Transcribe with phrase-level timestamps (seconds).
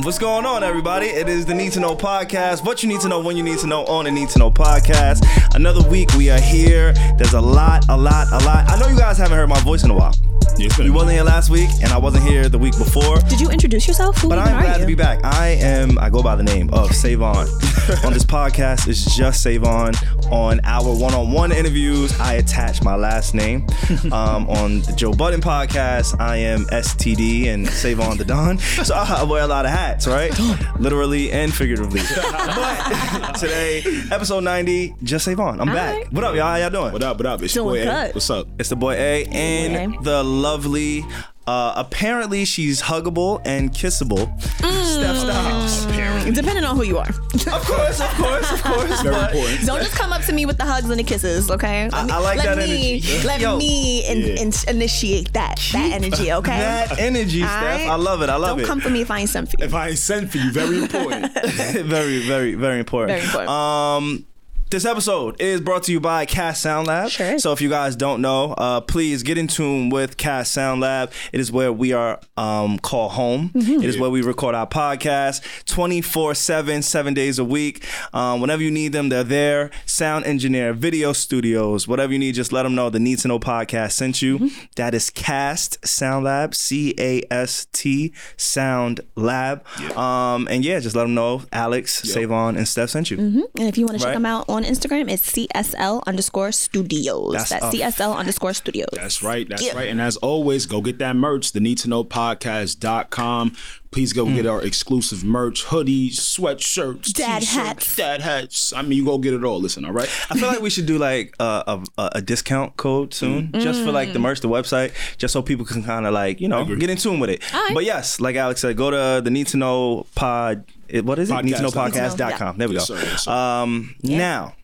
[0.00, 1.06] What's going on, everybody?
[1.06, 2.64] It is the Need to Know podcast.
[2.64, 4.50] What you need to know when you need to know on the Need to Know
[4.50, 5.24] podcast.
[5.54, 6.92] Another week we are here.
[7.16, 8.68] There's a lot, a lot, a lot.
[8.68, 10.12] I know you guys haven't heard my voice in a while.
[10.58, 12.76] Yeah, it's been You a wasn't here last week, and I wasn't here the week
[12.78, 13.18] before.
[13.28, 14.16] Did you introduce yourself?
[14.18, 14.80] Who But I'm glad you?
[14.82, 15.22] to be back.
[15.24, 18.04] I am, I go by the name of SaVon.
[18.04, 19.94] on this podcast, it's just SaVon.
[20.32, 23.66] On our one on one interviews, I attach my last name.
[24.12, 28.58] Um, on the Joe Budden podcast, I am STD and SaVon the Don.
[28.58, 30.32] So I wear a lot of hats, right?
[30.80, 32.00] Literally and figuratively.
[32.16, 35.60] but today, episode 90, just SaVon.
[35.60, 35.94] I'm All back.
[35.96, 36.12] right.
[36.12, 36.44] What up, y'all?
[36.46, 36.92] How y'all doing?
[36.92, 37.18] What up?
[37.18, 37.42] What up?
[37.42, 37.90] It's your Doing boy.
[37.92, 38.06] A.
[38.06, 38.14] good.
[38.14, 38.48] What's up?
[38.58, 41.04] It's the boy A and Boy the lovely.
[41.48, 44.26] Uh, apparently, she's huggable and kissable.
[44.42, 45.86] Steph Styles.
[46.34, 47.08] Depending on who you are.
[47.08, 49.02] Of course, of course, of course.
[49.02, 49.64] Very important.
[49.66, 51.88] Don't just come up to me with the hugs and the kisses, okay?
[51.92, 53.22] I- Let me- I like let that me, energy.
[53.24, 53.56] Let Yo.
[53.58, 54.42] me in, Yeah.
[54.42, 56.58] in- initiate that that energy, okay?
[56.58, 57.62] That energy, All Steph.
[57.62, 57.88] right?
[57.90, 58.28] I love it.
[58.28, 58.62] I love it.
[58.62, 59.66] Don't come for me if I ain't sent for you.
[59.66, 61.32] If I ain't sent for you, very important.
[61.44, 63.12] very, very, very important.
[63.20, 63.50] Very important.
[63.50, 64.26] Um,
[64.68, 67.08] this episode is brought to you by Cast Sound Lab.
[67.08, 67.38] Sure.
[67.38, 71.12] So if you guys don't know, uh, please get in tune with Cast Sound Lab.
[71.32, 73.50] It is where we are um, called home.
[73.54, 73.80] Mm-hmm.
[73.82, 77.86] It is where we record our podcast 24 7, seven days a week.
[78.12, 79.70] Um, whenever you need them, they're there.
[79.86, 83.38] Sound engineer, video studios, whatever you need, just let them know the Need to Know
[83.38, 84.38] podcast sent you.
[84.40, 84.64] Mm-hmm.
[84.74, 89.64] That is Cast Sound Lab, C A S T Sound Lab.
[89.96, 93.18] Um, and yeah, just let them know Alex, SaVon, and Steph sent you.
[93.18, 94.14] And if you want to check Right.
[94.14, 97.32] them out on Instagram, it's CSL underscore studios.
[97.34, 98.88] That's That's, a- CSL underscore studios.
[98.92, 99.48] That's right.
[99.48, 99.76] That's Yeah.
[99.76, 99.88] right.
[99.88, 103.52] And as always, go get that merch, the need to know podcast.com.
[103.92, 104.34] Please go Mm.
[104.34, 107.96] get our exclusive merch, hoodies, sweatshirts, Dad t-shirts, hats.
[107.96, 108.72] dad hats.
[108.74, 109.58] I mean, you go get it all.
[109.58, 110.08] Listen, all right?
[110.28, 113.92] I feel like we should do like a, a, a discount code soon, just for
[113.92, 116.90] like the merch, the website, just so people can kind of like you know get
[116.90, 117.42] in tune with it.
[117.54, 117.72] Alright.
[117.74, 120.64] But yes, like Alex said, go to the Need to Know Pod.
[120.88, 121.44] It- What is it?
[121.44, 122.16] Need to know Podcast.
[122.16, 122.58] podcast.com.
[122.58, 122.78] There we go.
[122.80, 122.94] Yes, sir.
[123.02, 123.30] Yes, sir.
[123.32, 124.54] Um, now.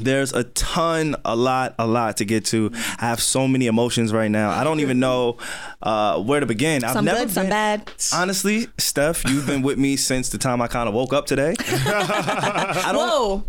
[0.00, 2.70] There's a ton, a lot, a lot to get to.
[3.00, 4.50] I have so many emotions right now.
[4.50, 5.38] I don't even know
[5.82, 6.84] uh, where to begin.
[6.84, 7.90] I've Some never good, some bad.
[8.14, 11.56] Honestly, Steph, you've been with me since the time I kind of woke up today.
[11.58, 13.44] I don't, Whoa.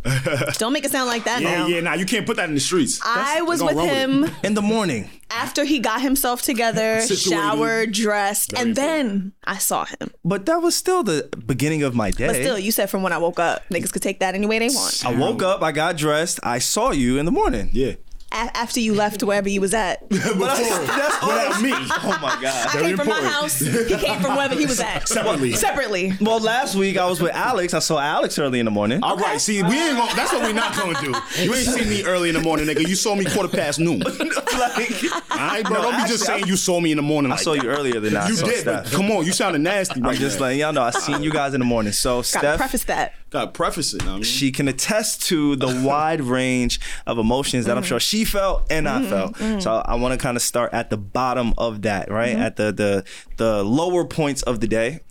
[0.53, 1.67] Don't make it sound like that Yeah, now.
[1.67, 1.81] yeah.
[1.81, 2.99] Now you can't put that in the streets.
[3.05, 5.07] I was with him with in the morning.
[5.29, 7.41] After he got himself together, Situated.
[7.41, 10.11] showered, dressed, and then I saw him.
[10.23, 12.27] But that was still the beginning of my day.
[12.27, 14.59] But still, you said from when I woke up, niggas could take that any way
[14.59, 15.05] they want.
[15.05, 17.69] I woke up, I got dressed, I saw you in the morning.
[17.73, 17.93] Yeah.
[18.31, 20.07] A- after you left wherever you was at.
[20.09, 20.33] Before.
[20.45, 21.71] That's all Without me.
[21.73, 22.67] Oh my god.
[22.67, 23.59] I Very came from my house.
[23.59, 25.07] He came from wherever he was at.
[25.07, 25.53] Separately.
[25.53, 26.13] Separately.
[26.21, 27.73] Well, last week I was with Alex.
[27.73, 29.03] I saw Alex early in the morning.
[29.03, 31.15] All right, see, we ain't gonna, that's what we not gonna do.
[31.43, 32.87] You ain't seen me early in the morning, nigga.
[32.87, 34.03] You saw me quarter past noon.
[34.07, 34.89] All like,
[35.29, 35.77] right, bro.
[35.77, 37.31] No, Don't be just actually, saying you saw me in the morning.
[37.31, 38.95] I Like saw you earlier than I You saw did, but Steph.
[38.95, 39.95] come on, you sounded nasty.
[40.01, 40.45] I'm Right just now.
[40.45, 41.93] letting y'all know I seen you guys in the morning.
[41.93, 43.13] So Gotta Steph, preface that.
[43.29, 44.01] Gotta preface it.
[44.01, 44.23] know what I mean?
[44.23, 48.87] she can attest to the wide range of emotions that I'm sure she felt and
[48.89, 49.37] I felt.
[49.61, 52.35] So I want to kind of start at the bottom of that, right?
[52.35, 53.03] At the the
[53.37, 55.01] the lower points of the day.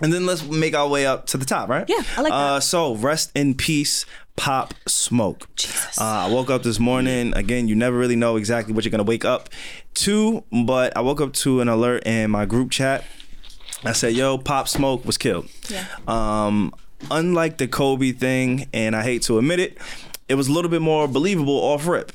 [0.00, 1.88] And then let's make our way up to the top, right?
[1.88, 2.64] Yeah, I like uh, that.
[2.64, 4.04] So rest in peace,
[4.34, 5.46] Pop Smoke.
[5.54, 6.00] Jesus.
[6.00, 7.32] Uh, I woke up this morning.
[7.36, 9.50] Again, you never really know exactly what you're gonna wake up
[9.94, 13.04] to, but I woke up to an alert in my group chat.
[13.84, 15.84] I said, "Yo, Pop Smoke was killed." Yeah.
[16.08, 16.74] Um,
[17.10, 19.78] unlike the Kobe thing, and I hate to admit it,
[20.28, 22.12] it was a little bit more believable off rip.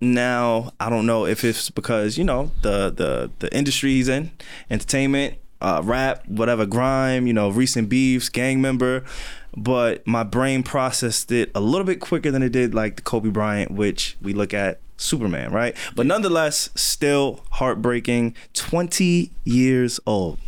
[0.00, 4.30] Now I don't know if it's because you know the the the industry he's in,
[4.70, 9.04] entertainment, uh, rap, whatever, grime, you know, recent beefs, gang member,
[9.56, 13.30] but my brain processed it a little bit quicker than it did like the Kobe
[13.30, 15.74] Bryant, which we look at Superman, right?
[15.94, 18.34] But nonetheless, still heartbreaking.
[18.52, 20.38] Twenty years old.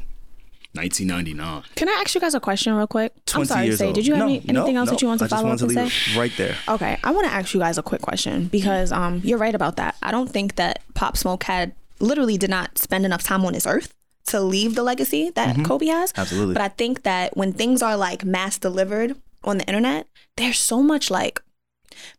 [0.74, 1.62] 1999.
[1.74, 3.12] Can I ask you guys a question real quick?
[3.16, 3.86] I'm 20 sorry say.
[3.86, 3.94] old.
[3.94, 4.92] Did you have No, any, anything no, else no.
[4.92, 6.18] that you want to I follow up and to say?
[6.18, 6.56] right there.
[6.68, 9.76] Okay, I want to ask you guys a quick question because um, you're right about
[9.76, 9.96] that.
[10.02, 13.66] I don't think that Pop Smoke had literally did not spend enough time on this
[13.66, 13.92] earth
[14.26, 16.12] to leave the legacy that Kobe has.
[16.12, 16.20] Mm-hmm.
[16.20, 16.54] Absolutely.
[16.54, 20.06] But I think that when things are like mass delivered on the internet,
[20.36, 21.40] there's so much like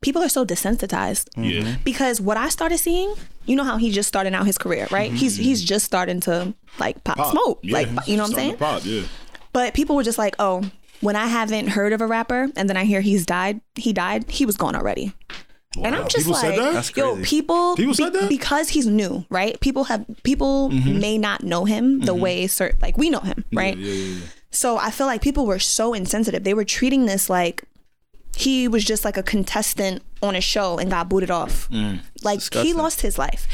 [0.01, 1.61] people are so desensitized Yeah.
[1.61, 1.83] Mm-hmm.
[1.83, 3.13] because what I started seeing,
[3.45, 5.11] you know how he just started out his career, right?
[5.11, 5.43] He's mm-hmm.
[5.43, 7.31] he's just starting to like pop, Pop.
[7.31, 7.73] smoke, Yeah.
[7.73, 8.57] like you know what I'm saying?
[8.57, 9.03] Pop, yeah.
[9.53, 10.69] But people were just like, oh,
[11.01, 14.29] when I haven't heard of a rapper and then I hear he's died, he died,
[14.29, 15.13] he was gone already.
[15.83, 16.97] And I'm just People said like, that?
[16.97, 18.27] Yo, people, People said that?
[18.27, 19.59] because he's new, right?
[19.59, 20.99] People have people Mm-hmm.
[20.99, 22.21] may not know him the mm-hmm.
[22.21, 23.77] way certain like we know him, right?
[23.77, 24.21] Yeah, yeah, yeah.
[24.51, 26.43] So I feel like people were so insensitive.
[26.43, 27.63] They were treating this like
[28.39, 31.69] he was just like a contestant on a show and got booted off.
[32.23, 33.47] Like he lost his life.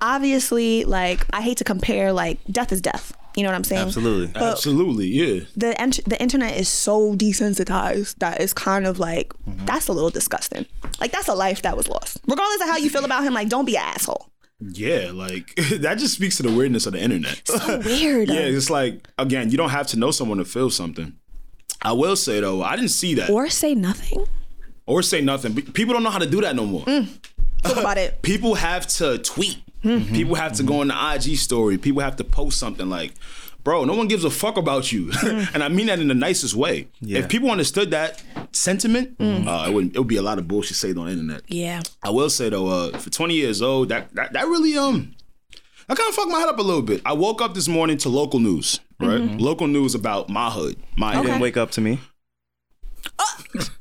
[0.00, 3.16] Obviously, like I hate to compare like death is death.
[3.36, 3.86] You know what I'm saying?
[3.86, 4.26] Absolutely.
[4.26, 5.44] But Absolutely, yeah.
[5.56, 9.64] the int- the internet is so desensitized that it's kind of like Mm-hmm.
[9.66, 10.66] that's a little disgusting.
[11.00, 12.18] Like that's a life that was lost.
[12.26, 14.28] Regardless of how you feel about him, like don't be an asshole.
[14.60, 17.40] Yeah, like that just speaks to the weirdness of the internet.
[17.46, 18.28] So weird.
[18.28, 21.14] yeah, it's like again, you don't have to know someone to feel something.
[21.80, 24.26] I will say though, I didn't see that Or say nothing.
[24.86, 25.54] or say nothing.
[25.54, 26.84] People don't know how to do that no more.
[26.84, 28.20] Talk about it.
[28.22, 29.58] People have to tweet.
[29.84, 30.14] Mm-hmm.
[30.14, 31.78] People have to go on the IG story.
[31.78, 33.14] People have to post something like,
[33.64, 35.54] "Bro, no one gives a fuck about you," Mm.
[35.54, 36.86] and I mean that in the nicest way.
[37.00, 37.18] Yeah.
[37.20, 38.22] If people understood that
[38.52, 39.46] sentiment, Mm.
[39.48, 41.42] uh, it would it would be a lot of bullshit said on the internet.
[41.48, 41.82] Yeah.
[42.02, 45.14] I will say though, uh, for 20 years old, that that, that really um,
[45.88, 47.02] I kind of fucked my head up a little bit.
[47.04, 49.20] I woke up this morning to local news, right?
[49.20, 49.38] Mm-hmm.
[49.38, 52.00] Local news about my hood, my You didn't wake up to me.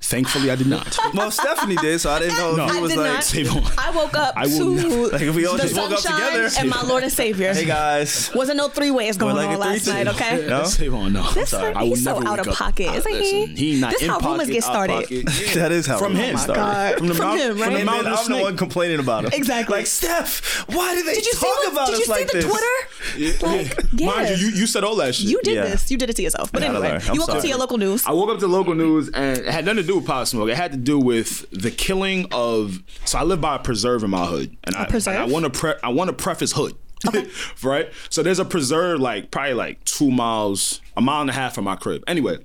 [0.02, 0.98] Thankfully, I did not.
[1.14, 2.66] Well, Stephanie did, so I didn't know No.
[2.66, 3.22] if I he was did like, not.
[3.22, 3.76] SaVon.
[3.78, 6.00] I woke up I will to never- like if we all the just woke up
[6.00, 6.50] sunshine together.
[6.60, 7.54] and my Lord and Savior.
[7.54, 8.30] Hey guys.
[8.36, 10.04] Wasn't no three ways going like a on last three-two.
[10.04, 10.46] night, okay?
[10.48, 10.62] No?
[10.64, 11.12] SaVon.
[11.14, 11.74] No, This I'm sorry.
[11.74, 13.20] man, I will he's so never out of up- pocket, isn't he?
[13.20, 14.94] listen, he not This in how rumors pocket, get out started.
[15.04, 15.12] pocket.
[15.42, 15.54] Yeah.
[15.56, 16.36] That is how From rumors him.
[16.36, 16.60] Oh started.
[16.62, 16.98] God.
[16.98, 17.76] From the From mouth- him, from the right?
[17.78, 18.44] And mouth then of I'm the snake.
[18.44, 19.32] one complaining about him.
[19.34, 19.78] Exactly.
[19.78, 22.12] Like Steph, why do they Did you talk see the, about Did you us see
[22.12, 22.46] like the this?
[22.46, 23.46] Twitter?
[23.48, 24.08] Like, yeah.
[24.08, 25.28] Mind you, you, you said all that shit.
[25.28, 25.64] You did Yeah.
[25.68, 25.90] this.
[25.90, 26.52] You did it to yourself.
[26.52, 27.02] But I anyway, learn.
[27.08, 28.06] I'm you woke up to your local news.
[28.06, 30.50] I woke up to local news and it had nothing to do with Pop Smoke.
[30.50, 32.82] It had to do with the killing of.
[33.06, 35.16] So I live by a preserve in my hood, and I, preserve?
[35.16, 36.76] and I want to pre- I want to preface hood,
[37.64, 37.92] right?
[38.10, 41.66] So there's a preserve like probably like two miles, a mile and a half from
[41.66, 42.04] my crib.
[42.08, 42.38] Anyway,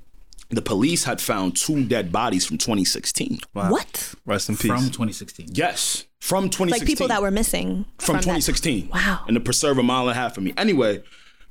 [0.50, 3.40] the police had found two dead bodies from 2016.
[3.52, 4.14] What?
[4.24, 4.66] Rest in peace.
[4.70, 5.48] from 2016.
[5.52, 6.70] Yes, from 2016.
[6.70, 8.88] Like people that were missing from, that- 2016.
[8.92, 9.24] Wow.
[9.26, 10.54] And the preserve a mile and a half from me.
[10.56, 11.02] Anyway,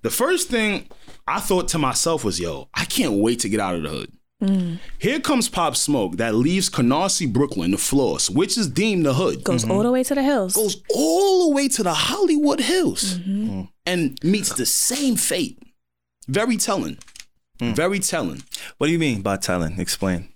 [0.01, 0.87] the first thing
[1.27, 4.11] I thought to myself was, yo, I can't wait to get out of the hood.
[4.45, 4.79] Mm.
[4.99, 9.43] Here comes Pop Smoke that leaves Canarsie, Brooklyn, the floors, which is deemed the hood.
[9.43, 10.53] Goes all the way to the hills.
[10.53, 13.61] Goes all the way to the Hollywood Hills Mm-hmm.
[13.85, 15.57] and meets the same fate.
[16.27, 16.97] Very telling.
[17.59, 18.43] Very telling.
[18.77, 19.79] What do you mean by telling?
[19.79, 20.29] Explain.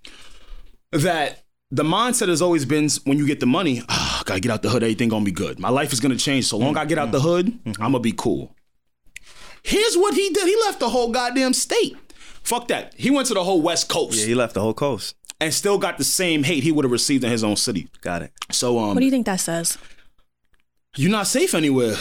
[0.92, 4.62] that the mindset has always been when you get the money, ah, gotta get out
[4.64, 5.60] the hood, everything gonna be good.
[5.60, 6.46] My life is gonna change.
[6.48, 8.56] So long I get out the hood, I'm gonna be cool.
[9.62, 10.48] Here's what he did.
[10.48, 11.96] He left the whole goddamn state.
[12.44, 12.94] Fuck that.
[12.98, 15.16] He went to the whole West Coast Yeah, he left the whole coast.
[15.40, 17.90] and still got the same hate he would have received in his own city.
[18.02, 18.32] Got it.
[18.52, 19.78] So um What do you think that says?
[20.98, 21.96] you're not safe anywhere.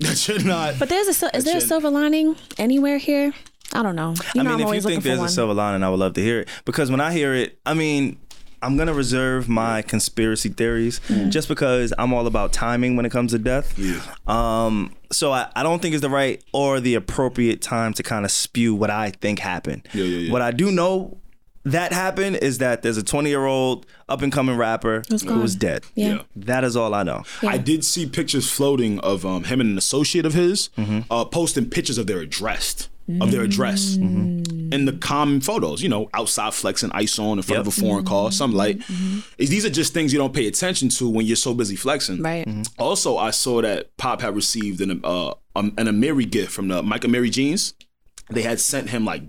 [0.00, 3.32] That you're not But there's a is there a silver lining anywhere here?
[3.72, 4.14] I don't know.
[4.34, 5.28] You I know, mean, I'm if you think for there's one.
[5.28, 6.48] a silver lining, I would love to hear it.
[6.66, 8.18] Because when I hear it, I mean,
[8.62, 11.30] I'm gonna reserve my conspiracy theories Mm.
[11.30, 13.78] just because I'm all about timing when it comes to death.
[13.78, 14.00] Yeah.
[14.26, 18.24] Um, so I, I don't think it's the right or the appropriate time to kind
[18.24, 19.86] of spew what I think happened.
[19.92, 20.32] Yeah, yeah, yeah.
[20.32, 21.18] What I do know
[21.64, 25.38] that happened is that there's a 20 year old up and coming rapper Who's who
[25.38, 25.84] was dead.
[25.94, 26.08] Yeah.
[26.14, 26.22] Yeah.
[26.34, 27.22] That is all I know.
[27.40, 27.50] Yeah.
[27.50, 30.70] I did see pictures floating of um, him and an associate of his
[31.10, 32.88] uh, posting pictures of their address,
[33.20, 34.72] of their address mm-hmm.
[34.72, 35.82] in the common photos.
[35.82, 38.32] You know, outside flexing ice on in front of a foreign car, mm-hmm.
[38.32, 38.78] something like.
[38.78, 39.20] Mm-hmm.
[39.38, 42.22] These are just things you don't pay attention to when you're so busy flexing.
[42.22, 42.46] Right.
[42.78, 46.82] Also, I saw that Pop had received an uh, um, an Amiri gift from the
[46.82, 47.74] Mike Amiri jeans.
[48.30, 49.22] They had sent him like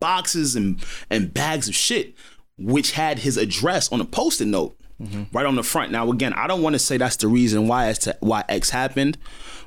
[0.00, 2.14] boxes and and bags of shit,
[2.58, 4.76] which had his address on a post-it note
[5.32, 5.92] right on the front.
[5.92, 8.70] Now, again, I don't want to say that's the reason why as to why X
[8.70, 9.16] happened,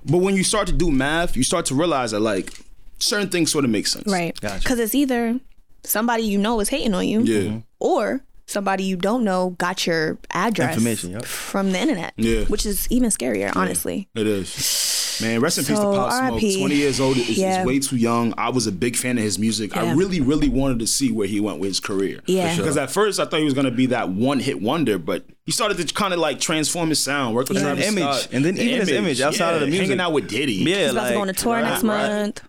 [0.06, 2.54] but when you start to do math, you start to realize that like
[3.03, 4.11] certain things sort of make sense.
[4.11, 4.39] Right.
[4.39, 4.59] Gotcha.
[4.59, 5.39] Because it's either
[5.83, 7.39] somebody you know is hating on you, Yeah.
[7.42, 7.57] Mm-hmm.
[7.80, 11.25] or somebody you don't know got your address Information, yep.
[11.25, 12.13] from the internet.
[12.18, 12.44] Yeah.
[12.45, 14.09] Which is even scarier, honestly.
[14.16, 15.19] It is.
[15.21, 16.42] Man, rest in peace to So, Pop Smoke.
[16.42, 16.57] RIP.
[16.59, 17.63] 20 years old is, is Yeah.
[17.63, 18.33] way too young.
[18.35, 19.78] I was a big fan of his music.
[19.78, 22.19] I really, really wanted to see where he went with his career.
[22.25, 22.49] Yeah.
[22.49, 22.63] For sure.
[22.63, 25.25] Because at first I thought he was going to be that one hit wonder, but
[25.45, 27.63] he started to kind of like transform his sound, work with Yeah.
[27.63, 28.04] Travis Image.
[28.04, 28.28] Scott.
[28.33, 29.85] And then The even his image outside of the music.
[29.87, 30.54] Hanging out with Diddy.
[30.56, 32.42] Yeah, He's about to go on a tour right, next right.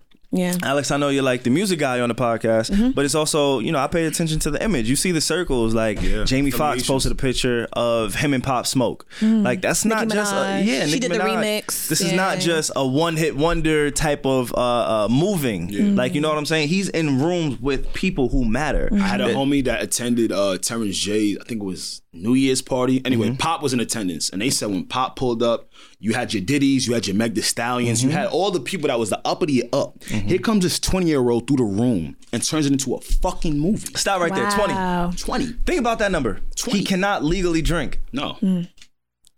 [0.43, 0.61] Month.
[0.62, 0.69] Yeah.
[0.69, 2.91] Alex, I know you're like the music guy on the podcast, Mm-hmm.
[2.91, 4.88] but it's also, you know, I pay attention to the image.
[4.88, 6.25] You see the circles, like Yeah.
[6.25, 9.07] Jamie Foxx posted a picture of him and Pop Smoke.
[9.23, 10.09] Like that's not Mm.
[10.09, 10.85] Nicki just a, yeah.
[10.87, 11.62] She Nicki did the Minaj.
[11.64, 11.88] remix.
[11.88, 15.95] This is not just a one hit wonder type of uh, uh, moving.
[15.97, 16.69] Like you know what I'm saying?
[16.69, 18.88] He's in rooms with people who matter.
[18.91, 19.03] Mm-hmm.
[19.03, 21.37] I had a homie that attended uh, Terrence J.
[21.41, 23.02] I think it was New Year's party.
[23.04, 23.37] Anyway, Mm-hmm.
[23.37, 25.68] Pop was in attendance, and they said when Pop pulled up,
[25.99, 28.11] you had your Diddy's, you had your Meg The Stallions, Mm-hmm.
[28.11, 30.02] you had all the people that was the uppity up.
[30.04, 33.59] Here comes this twenty year old through the room and turns it into a fucking
[33.59, 33.92] movie.
[33.94, 34.50] Stop right there.
[34.50, 35.16] Twenty.
[35.16, 35.47] Twenty?
[35.66, 36.40] Think about that number.
[36.56, 36.78] 20.
[36.78, 38.00] He cannot legally drink.
[38.12, 38.37] No.
[38.40, 38.68] Mm.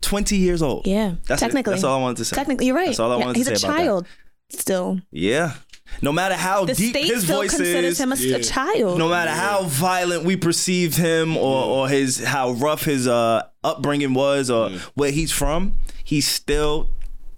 [0.01, 0.85] Twenty years old.
[0.85, 1.15] Yeah.
[1.27, 1.45] That's it.
[1.45, 1.73] Technically.
[1.73, 2.35] That's all I wanted to say.
[2.35, 2.85] Technically, you're right.
[2.87, 3.83] That's all I Yeah, wanted He's to a say about that.
[3.83, 4.07] child
[4.51, 5.01] still.
[5.11, 5.53] Yeah.
[6.01, 8.99] No matter how The deep state his still voice considers is, him a, a child.
[8.99, 14.13] no matter how violent we perceive him or, or his how rough his uh, upbringing
[14.13, 16.89] was or where he's from, he's still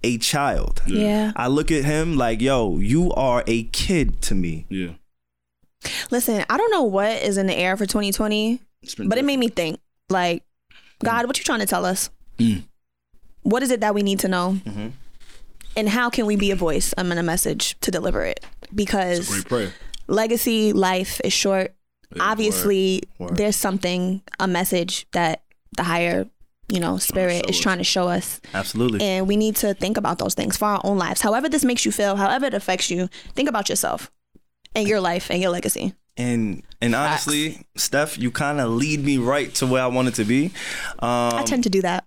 [0.02, 0.82] a child.
[0.86, 1.32] Yeah.
[1.36, 4.66] I look at him like, yo, you are a kid to me.
[4.68, 4.90] Yeah.
[6.10, 9.38] Listen, I don't know what is in the air for 2020, It's but it made
[9.38, 9.80] me think.
[10.08, 10.42] Like,
[11.02, 12.10] God, what you trying to tell us?
[12.38, 12.64] Mm.
[13.42, 14.58] What is it that we need to know?
[14.64, 14.88] Mm-hmm.
[15.76, 18.44] And how can we be a voice um, and a message to deliver it?
[18.74, 19.44] Because
[20.06, 21.74] legacy life is short.
[22.18, 23.36] Obviously, word.
[23.36, 25.42] there's something, a message that
[25.76, 26.26] the higher,
[26.68, 27.62] you know, spirit is us.
[27.62, 28.40] trying to show us.
[28.52, 29.00] Absolutely.
[29.00, 31.20] And we need to think about those things for our own lives.
[31.20, 34.10] However, this makes you feel, however, it affects you, think about yourself
[34.74, 35.94] and your life and your legacy.
[36.16, 40.24] And and honestly, Steph, you kind of lead me right to where I wanted to
[40.24, 40.46] be.
[40.98, 42.04] Um, I tend to do that.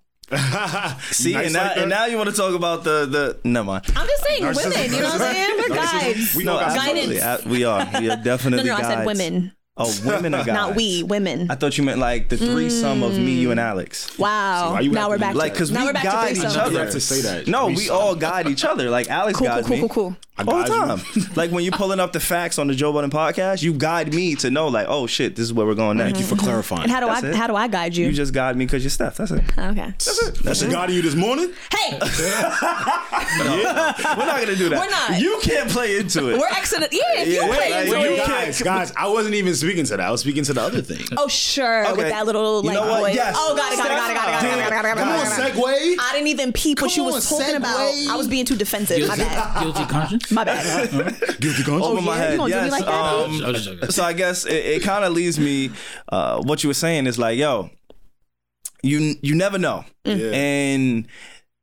[1.12, 3.38] See, Nice and, now, like and now you want to talk about the the.
[3.48, 3.86] Never mind.
[3.96, 5.56] I'm just saying, women, you know what I'm saying?
[5.70, 6.36] We're guides.
[6.36, 6.78] We No, know guys.
[6.78, 7.18] absolutely.
[7.20, 7.46] Guidance.
[7.46, 7.90] I- we are.
[8.02, 8.70] We are No, definitely.
[8.70, 10.54] no, I said women, Oh, women are guys.
[10.54, 11.50] not we, women.
[11.50, 13.64] I thought you meant like the threesome of me, you, and mm.
[13.64, 14.20] Alex.
[14.20, 14.74] Wow.
[14.74, 15.34] why you now we're back.
[15.34, 16.72] Like, cause we we're back guide each other.
[16.72, 17.48] You have to say that.
[17.48, 18.92] No, we all guide each other.
[18.92, 20.18] Like Alex Cool, cool, guides cool, me cool, cool.
[20.36, 21.32] I all the time.
[21.36, 24.34] like when you're pulling up the facts on the Joe Budden podcast, you guide me
[24.36, 26.14] to know, like, oh shit, this is where we're going next.
[26.14, 26.84] Thank you for clarifying.
[26.84, 27.36] And how do That's I it.
[27.36, 28.08] how do I guide you?
[28.08, 29.18] You just guide me because you're Steph.
[29.18, 29.44] That's it.
[29.58, 29.94] okay.
[30.44, 31.52] That's a guiding you this morning?
[31.72, 32.00] Hey, We're
[34.26, 34.80] not gonna do that.
[34.80, 35.20] We're not.
[35.20, 36.40] You can't play into it.
[36.40, 36.94] we're excellent.
[36.94, 38.18] Yeah, if you play into it.
[38.18, 40.08] can't- Guys, guys, I wasn't even speaking to that.
[40.08, 41.06] I was speaking to the other thing.
[41.18, 41.94] Oh sure, okay.
[41.98, 42.76] with that little like.
[42.76, 43.14] You know what?
[43.14, 43.36] Yes.
[43.38, 45.00] Oh, got it, got it, got it, got it, got it, got it, got it.
[45.00, 45.96] Come on, segue.
[46.00, 47.80] I didn't even peep what you was talking about.
[48.10, 48.98] I was being too defensive.
[48.98, 49.64] Guilty, my bad.
[49.64, 50.32] Guilty conscience.
[50.32, 50.90] My bad.
[51.40, 51.68] Guilty conscience.
[51.70, 52.22] Over oh, my yeah?
[52.22, 52.32] head.
[52.34, 52.60] You gonna yes.
[52.60, 52.94] do me like that?
[52.94, 53.92] Um, bitch?
[53.92, 55.72] so I guess it, it kind of leaves me.
[56.10, 57.70] Uh, what you were saying is like, yo,
[58.84, 60.20] you you never know, mm.
[60.20, 60.32] yeah.
[60.32, 61.08] and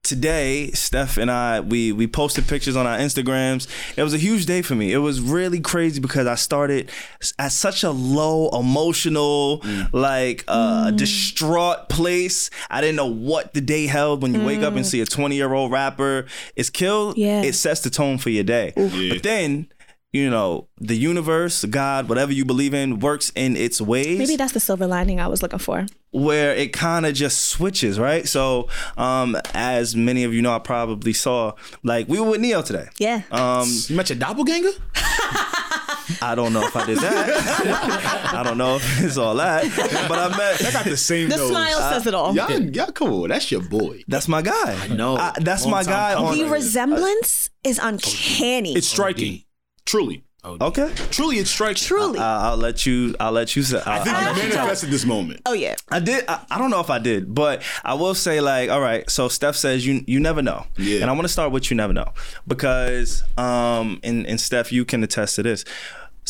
[0.02, 3.68] Today, Steph and I we we posted pictures on our Instagrams.
[3.98, 4.94] It was a huge day for me.
[4.94, 6.90] It was really crazy because I started
[7.38, 9.92] at such a low emotional, mm.
[9.92, 10.96] like uh, mm.
[10.96, 12.48] distraught place.
[12.70, 14.22] I didn't know what the day held.
[14.22, 14.88] When you wake up and mm.
[14.88, 16.24] see a twenty year old rapper
[16.56, 17.42] is killed, Yeah.
[17.42, 18.72] it sets the tone for your day.
[18.76, 19.12] Yeah.
[19.12, 19.66] But then,
[20.12, 24.52] you know, the universe, God, whatever you believe in, works in its ways Maybe that's
[24.52, 25.86] the silver lining I was looking for.
[26.10, 28.26] where it kind of just switches, right?
[28.26, 31.52] So, um, as many of you know, I probably saw,
[31.84, 32.88] like, we were with Ne-Yo today.
[32.98, 33.22] Yeah.
[33.30, 34.70] Um, You met your doppelganger?
[36.22, 38.32] I don't know if I did that.
[38.34, 39.62] I don't know if it's all that,
[40.08, 40.64] but I met.
[40.64, 41.50] I got the same the nose.
[41.50, 42.34] smile says it all.
[42.34, 43.28] Y'all, y'all cool.
[43.28, 44.02] That's your boy.
[44.08, 44.76] That's my guy.
[44.82, 45.16] I know.
[45.40, 46.14] that's Long my guy.
[46.14, 48.74] On, The resemblance is uncanny.
[48.74, 49.44] It's striking.
[49.90, 50.22] Truly.
[50.44, 50.90] okay.
[51.10, 51.84] Truly, it strikes.
[51.84, 52.18] Truly.
[52.18, 53.14] I'll let you.
[53.20, 53.82] I'll let you say.
[53.84, 55.42] I think I'll- you manifested this moment.
[55.46, 55.74] oh yeah.
[55.90, 56.24] I did.
[56.28, 59.08] I, I don't know if I did, but I will say like, all right.
[59.10, 61.00] So Steph says you you never know, Yeah.
[61.02, 62.12] and I want to start with you never know
[62.46, 65.64] because um and and Steph you can attest to this.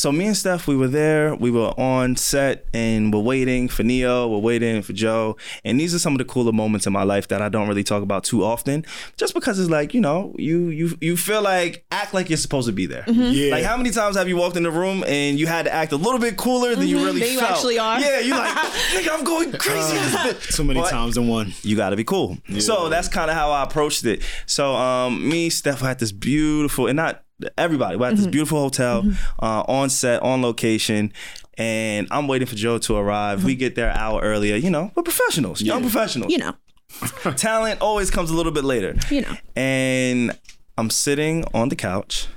[0.00, 1.34] So me and Steph, we were there.
[1.34, 4.28] We were on set and we're waiting for Ne-Yo.
[4.28, 5.36] We're waiting for Joe.
[5.62, 7.84] And these are some of the cooler moments in my life that I don't really
[7.84, 8.86] talk about too often,
[9.18, 12.66] just because it's like you know you you you feel like act like you're supposed
[12.66, 13.02] to be there.
[13.02, 13.32] Mm-hmm.
[13.34, 13.50] Yeah.
[13.50, 15.92] Like how many times have you walked in the room and you had to act
[15.92, 17.04] a little bit cooler than you mm-hmm.
[17.04, 17.50] really Than you felt?
[17.50, 18.00] actually are.
[18.00, 18.56] Yeah, you like
[18.94, 19.96] nigga, I'm going crazy.
[19.98, 21.52] in this bitch." Too many But times in one.
[21.60, 22.38] You got to be cool.
[22.58, 24.22] So that's kind of how I approached it.
[24.46, 27.22] So um, me, Steph, had this beautiful, and not
[27.56, 28.30] everybody, we had this mm-hmm.
[28.30, 29.44] beautiful hotel mm-hmm.
[29.44, 31.12] uh, on set, on location.
[31.58, 33.44] And I'm waiting for Joe to arrive.
[33.44, 33.58] We mm-hmm.
[33.58, 34.56] get there an hour earlier.
[34.56, 36.32] You know, we're professionals, young professionals.
[36.32, 36.54] You know.
[37.36, 38.96] Talent always comes a little bit later.
[39.10, 39.36] You know.
[39.54, 40.38] And
[40.78, 42.28] I'm sitting on the couch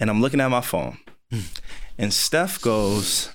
[0.00, 0.98] and I'm looking at my phone.
[1.30, 1.40] Hmm.
[1.98, 3.34] And Steph goes,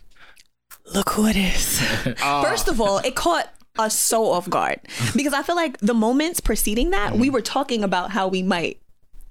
[0.94, 1.80] Look who it is.
[2.18, 4.80] First of all, it caught us so off guard
[5.16, 8.82] because I feel like the moments preceding that, we were talking about how we might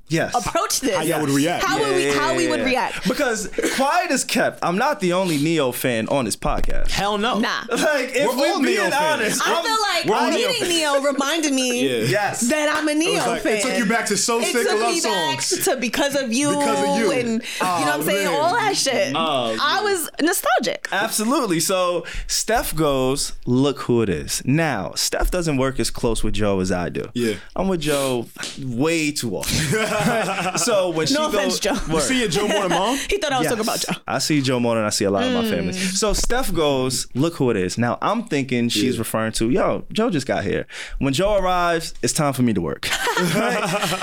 [0.08, 0.34] Yes.
[0.34, 0.94] approach this.
[0.94, 1.64] How y'all would react.
[1.64, 2.04] How would we?
[2.12, 3.08] How we would react?
[3.08, 4.58] Because quiet is kept.
[4.62, 6.90] I'm not the only Ne-Yo fan on this podcast.
[6.90, 7.38] Hell no.
[7.38, 7.62] Nah.
[7.70, 8.94] Like, if We're we're, being Ne-Yo fans.
[8.94, 12.04] honest, I I'm- feel like we're all Ne-Yo meeting Ne-Yo reminded me Yeah.
[12.06, 12.40] yes.
[12.50, 13.56] that I'm a Ne-Yo It like- fan.
[13.56, 15.64] it took you back to So It Sick took Love me back Songs.
[15.64, 17.10] to because of you, Because of you.
[17.12, 18.40] and you know what I'm Oh, saying, man.
[18.40, 19.12] all that shit.
[19.16, 20.88] Oh, I was nostalgic.
[20.92, 21.60] Absolutely.
[21.60, 24.42] So Steph goes, look who it is.
[24.44, 27.08] Now, Steph doesn't work as close with Joe as I do.
[27.14, 27.34] Yeah.
[27.56, 28.26] I'm with Joe
[28.62, 29.54] way too often.
[30.58, 31.86] so when she No offense, goes, Joe.
[31.86, 32.02] You Word.
[32.02, 32.96] see your Joe Moore mom?
[33.10, 33.52] He thought I was Yes.
[33.52, 34.02] talking about Joe.
[34.06, 35.50] I see Joe more than I see a lot of my mm.
[35.50, 35.72] family.
[35.72, 37.78] So Steph goes, look who it is.
[37.78, 39.00] Now I'm thinking she's Yeah.
[39.00, 40.66] referring to, yo, Joe just got here.
[40.98, 42.88] When Joe arrives, it's time for me to work.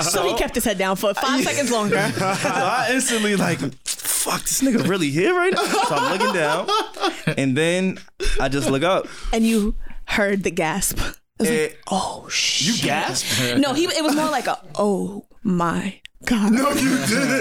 [0.02, 1.96] So he kept his head down for five seconds longer.
[2.16, 5.62] so I instantly like, fuck, this nigga really here right now?
[5.64, 6.68] So I'm looking down,
[7.36, 7.98] and then
[8.40, 9.06] I just look up.
[9.32, 9.74] and you
[10.06, 10.98] heard the gasp.
[10.98, 12.76] It was eh, like, oh shit.
[12.82, 13.58] You gasped?
[13.58, 13.84] No, he.
[13.84, 16.52] It was more like a oh my god.
[16.52, 17.40] No, you didn't.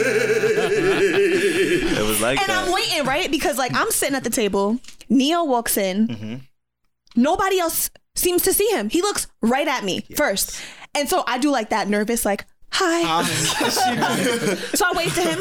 [1.98, 2.65] it was like And that.
[2.65, 3.29] I'm waiting, right?
[3.29, 4.79] Because like I'm sitting at the table.
[5.10, 6.08] Ne-Yo walks in.
[6.08, 6.36] Mm-hmm.
[7.15, 8.89] Nobody else seems to see him.
[8.89, 10.60] He looks right at me first.
[10.96, 13.24] And so I do like that nervous, like, hi.
[14.74, 15.39] so I wave to him.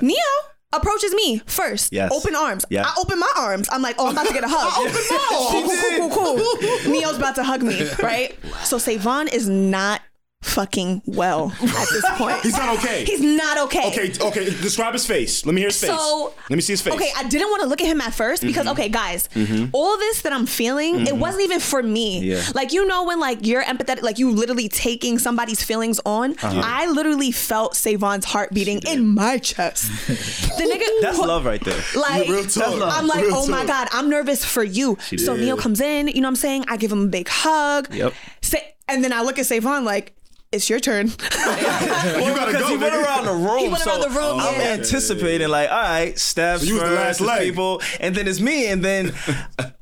[0.00, 1.92] Ne-Yo approaches me first.
[1.92, 2.10] Yes.
[2.12, 2.64] Open arms.
[2.70, 2.84] Yeah.
[2.86, 3.68] I open my arms.
[3.70, 4.90] I'm like, oh, I'm about to get a hug.
[5.28, 6.92] cool, cool, cool, cool, cool.
[6.92, 8.36] Ne-Yo's about to hug me, right?
[8.64, 10.00] So SaVon is not
[10.42, 12.40] fucking well at this point.
[12.42, 13.04] He's not okay.
[13.04, 13.88] He's not okay.
[13.88, 14.44] Okay, okay.
[14.44, 15.46] Describe his face.
[15.46, 15.90] Let me hear his face.
[15.90, 16.92] So let me see his face.
[16.94, 18.68] Okay, I didn't want to look at him at 1st because Mm-hmm.
[18.80, 19.28] okay, guys,
[19.72, 22.20] all this that I'm feeling, it wasn't even for me.
[22.20, 22.42] Yeah.
[22.54, 26.32] Like you know when like you're empathetic, like you literally taking somebody's feelings on.
[26.42, 26.62] Uh-huh.
[26.64, 29.90] I literally felt SaVon's heart beating in my chest.
[30.06, 31.80] the nigga That's love right there.
[31.96, 32.80] Like Real talk.
[32.82, 34.96] I'm like, Real oh my god, I'm nervous for you.
[35.16, 36.64] So Ne-Yo comes in, you know what I'm saying?
[36.68, 37.92] I give him a big hug.
[37.94, 38.12] Yep.
[38.42, 40.14] Say, and then I look at SaVon like,
[40.52, 41.06] it's your turn.
[41.08, 43.58] you gotta go, he went around the room.
[43.58, 44.66] He went so around the room, I'm yeah.
[44.68, 48.68] anticipating, like, all right, Steph's So you was the last people, and then it's me,
[48.68, 49.12] and then
[49.58, 49.72] I-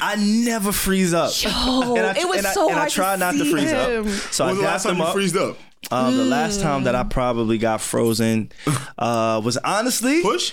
[0.00, 1.32] I never freeze up.
[1.42, 3.38] Yo, and I, it was and I, so and hard I try to not to
[3.44, 4.06] see freeze him.
[4.06, 4.12] up.
[4.32, 5.12] So When I was the last time them you up.
[5.14, 5.56] freezed up?
[5.90, 8.50] Um, the last time that I probably got frozen
[8.96, 10.52] uh, was honestly Push?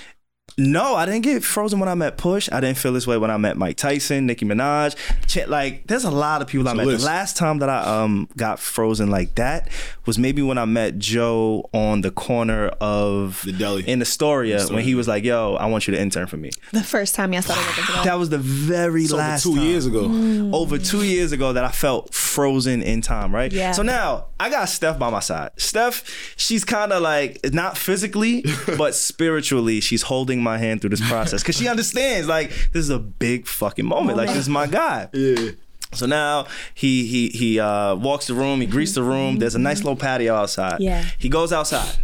[0.62, 2.50] No, I didn't get frozen when I met Push.
[2.52, 4.96] I didn't feel this way when I met Mike Tyson, Nicki Minaj.
[5.28, 6.86] Ch- like, there's a lot of people I met.
[6.86, 7.00] list.
[7.02, 9.70] The last time that I um got frozen like that
[10.06, 13.88] was maybe when I met Joe on the corner of The deli.
[13.88, 16.84] in Astoria when he was like, "Yo, I want you to intern for me." the
[16.84, 18.04] first time y'all started looking together.
[18.06, 19.66] That was the very It's over last two time.
[19.66, 20.50] years ago.
[20.54, 23.52] Over two years ago that I felt frozen in time, right?
[23.52, 23.72] Yeah.
[23.72, 25.52] So now I got Steph by my side.
[25.58, 26.04] Steph,
[26.38, 28.44] she's kind of like not physically,
[28.78, 32.90] but spiritually, she's holding my hand through this process because she understands like this is
[32.90, 34.18] a big fucking moment.
[34.18, 35.10] Like this is my guy.
[35.14, 35.52] Yeah.
[35.94, 38.62] So now he he he uh, walks the room.
[38.62, 39.38] He greets the room.
[39.38, 40.80] There's a nice little patio outside.
[40.80, 41.04] Yeah.
[41.18, 41.98] He goes outside.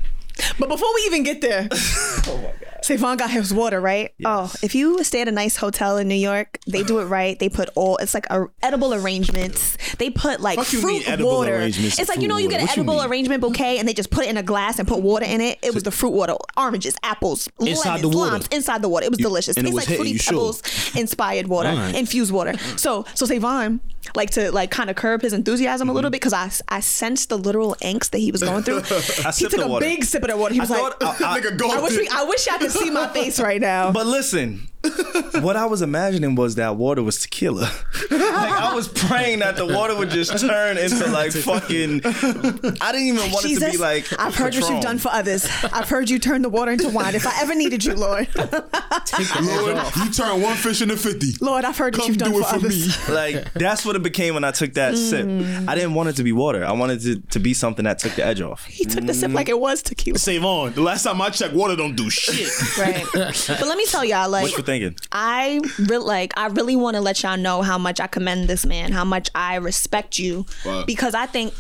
[0.59, 1.67] But before we even get there,
[2.27, 2.53] Oh my god.
[2.83, 4.13] SaVon got his water, right?
[4.23, 7.37] Oh, if you stay at a nice hotel in New York, they do it right.
[7.37, 9.77] They put all it's like a, edible arrangements.
[9.97, 11.59] They put like Fuck fruit water.
[11.61, 12.69] It's like you know you get an?
[12.69, 15.41] Edible arrangement bouquet and they just put it in a glass and put water in
[15.41, 15.57] it.
[15.61, 18.31] It was the fruit water, oranges, apples, Inside lemons, the water?
[18.31, 19.05] limes inside the water.
[19.05, 19.57] It was delicious.
[19.57, 20.33] and it It's was like hitting fruity you, sure.
[20.33, 21.95] pebbles inspired water, Alright.
[21.95, 22.57] infused water.
[22.77, 23.79] So so SaVon
[24.15, 26.13] like to like kind of curb his enthusiasm a little mm-hmm.
[26.13, 28.77] bit because I I sensed the literal angst that he was going through.
[29.25, 29.85] I he took a water.
[29.85, 30.53] big sip of the water.
[30.53, 30.79] He was like.
[30.99, 31.37] thought- I- I-
[31.77, 33.91] I wish we, I wish I could see my face right now.
[33.91, 34.67] But listen,
[35.41, 37.69] what I was imagining was that water was tequila.
[38.11, 42.01] like I was praying that the water would just turn into like fucking.
[42.05, 44.07] I didn't even want it to be like.
[44.19, 45.47] I've heard what you've done for others.
[45.73, 47.15] I've heard you turn the water into wine.
[47.15, 51.43] If I ever needed you, Lord, Lord, you turn one fish into 50.
[51.43, 52.87] Lord, I've heard what you've done do for it for others.
[52.87, 52.93] me.
[53.17, 54.97] Like that's what it became when I took that Mm.
[54.97, 55.69] sip.
[55.69, 56.63] I didn't want it to be water.
[56.65, 58.65] I wanted it to be something that took the edge off.
[58.65, 60.17] He took the sip like it was tequila.
[60.17, 60.75] SaVon.
[60.75, 62.49] The last time I checked, water don't do shit.
[62.77, 63.03] Right.
[63.13, 64.95] But let me tell y'all, like, What you thinking?
[65.11, 68.65] I really like I really want to let y'all know how much I commend this
[68.65, 70.83] man, how much I respect you Wow.
[70.85, 71.53] because I think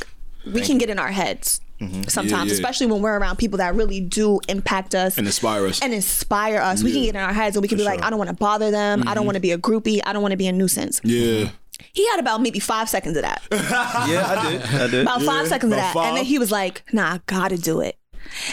[0.45, 2.03] we can get in our heads mm-hmm.
[2.03, 2.53] sometimes, Yeah, yeah.
[2.53, 5.81] especially when we're around people that really do impact us And inspire us.
[5.81, 6.83] and inspire us.
[6.83, 8.35] We can get in our heads and we can be like, I don't want to
[8.35, 9.01] bother them.
[9.01, 9.25] I don't mm-hmm.
[9.25, 10.01] want to be a groupie.
[10.05, 11.01] I don't want to be a nuisance.
[11.03, 11.49] Yeah.
[11.93, 13.41] He had about maybe five seconds of that.
[13.51, 14.61] Yeah, I did.
[14.61, 15.01] I did.
[15.01, 16.07] about five seconds of about that.
[16.07, 17.97] And then he was like, nah, I gotta do it.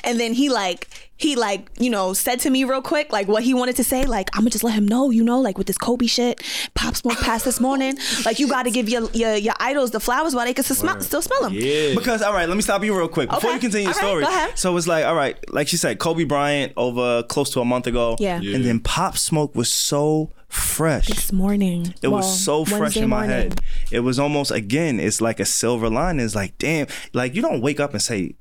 [0.03, 3.45] And then he like he like, you know, said to me real quick, like what
[3.45, 5.79] he wanted to say, like, I'ma just let him know, you know, like with this
[5.79, 6.43] Kobe shit,
[6.75, 7.97] Pop Smoke passed this morning.
[8.25, 11.01] Like you gotta give your your, your idols the flowers while they can still smell,
[11.01, 11.53] still smell them.
[11.55, 11.95] Yeah.
[11.95, 13.55] Because all right, let me stop you real quick before Okay.
[13.57, 14.23] you continue your All right, story.
[14.25, 14.59] go ahead.
[14.59, 17.87] So it's like, all right, like she said, Kobe Bryant over close to a month
[17.87, 18.17] ago.
[18.19, 18.41] Yeah.
[18.41, 18.57] Yeah.
[18.57, 21.07] And then Pop Smoke was so fresh.
[21.07, 21.95] This morning.
[22.03, 23.61] It was so fresh in my head.
[23.93, 26.25] It was almost again, it's like a silver lining.
[26.25, 28.35] It's like, damn, like you don't wake up and say,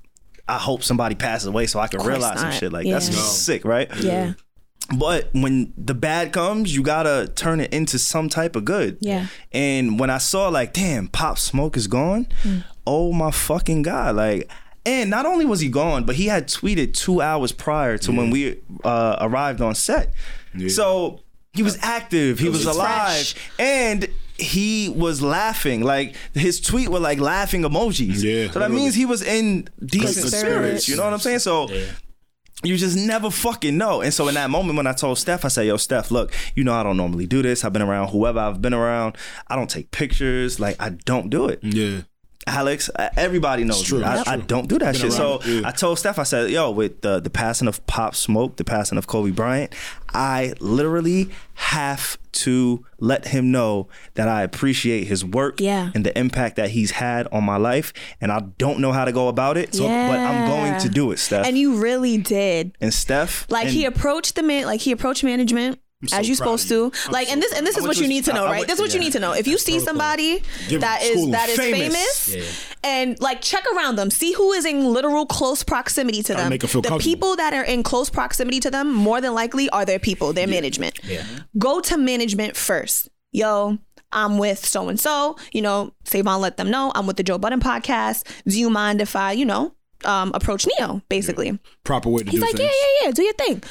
[0.48, 2.72] I hope somebody passes away so I can course realize some shit.
[2.74, 2.94] Like Yeah.
[2.94, 3.16] that's No.
[3.16, 3.90] sick, right?
[4.00, 4.34] Yeah.
[4.98, 8.98] But when the bad comes, you gotta turn it into some type of good.
[9.00, 9.28] Yeah.
[9.54, 12.64] And when I saw like, damn, Pop Smoke is gone, Mm.
[12.86, 14.50] oh my fucking god, like.
[14.86, 18.30] And not only was he gone, but he had tweeted two hours prior to when
[18.32, 20.12] we uh, arrived on set.
[20.54, 20.68] Yeah.
[20.68, 21.22] So
[21.54, 23.36] he was active, he was was alive, fresh.
[23.60, 25.84] and he was laughing.
[25.84, 28.24] Like his tweet were like laughing emojis.
[28.24, 30.38] Yeah, so that means he was in decent spirits.
[30.38, 30.90] spirits.
[30.90, 31.40] You know what I'm saying?
[31.40, 31.68] So
[32.64, 34.02] you just never fucking know.
[34.02, 36.64] And so in that moment when I told Steph, I said, yo, Steph, look, you
[36.64, 37.64] know I don't normally do this.
[37.64, 39.18] I've been around whoever I've been around.
[39.48, 40.60] I don't take pictures.
[40.60, 41.60] Like I don't do it.
[41.62, 42.02] Yeah.
[42.48, 44.00] Alex, uh, everybody knows true.
[44.00, 44.06] me.
[44.06, 45.14] I, It's I don't do that Been shit.
[45.14, 45.68] So around it, yeah.
[45.68, 48.98] I told Steph, I said, yo, with the, the passing of Pop Smoke, the passing
[48.98, 49.74] of Kobe Bryant,
[50.14, 55.92] I literally have to let him know that I appreciate his work Yeah.
[55.96, 57.94] and the impact that he's had on my life.
[58.20, 59.74] And I don't know how to go about it.
[59.76, 61.46] So, but I'm going to do it, Steph.
[61.46, 62.76] And you really did.
[62.82, 63.46] and Steph.
[63.50, 65.80] Like and- he approached the man, like he approached management.
[66.08, 66.92] So as you're supposed you.
[66.92, 67.12] to.
[67.12, 68.60] Like, and this and this is what you need to know, right?
[68.60, 69.34] went- This is what you need to know.
[69.34, 72.30] If you see somebody that is that is Famous.
[72.34, 76.50] famous, and like check around them, see who is in literal close proximity to them.
[76.50, 79.70] make 'em feel the people that are in close proximity to them, more than likely,
[79.70, 81.00] are their people, their management.
[81.04, 81.24] Yeah.
[81.58, 83.10] Go to management first.
[83.32, 83.78] Yo,
[84.12, 85.38] I'm with so and so.
[85.54, 88.24] You know, SaVon let them know I'm with the Joe Budden podcast.
[88.48, 89.74] Do you mind if I, you know,
[90.06, 91.02] um, approach Ne-Yo?
[91.10, 91.58] Basically.
[91.84, 92.70] Proper way to He's do like, things.
[92.72, 93.64] yeah, yeah, yeah, do your thing.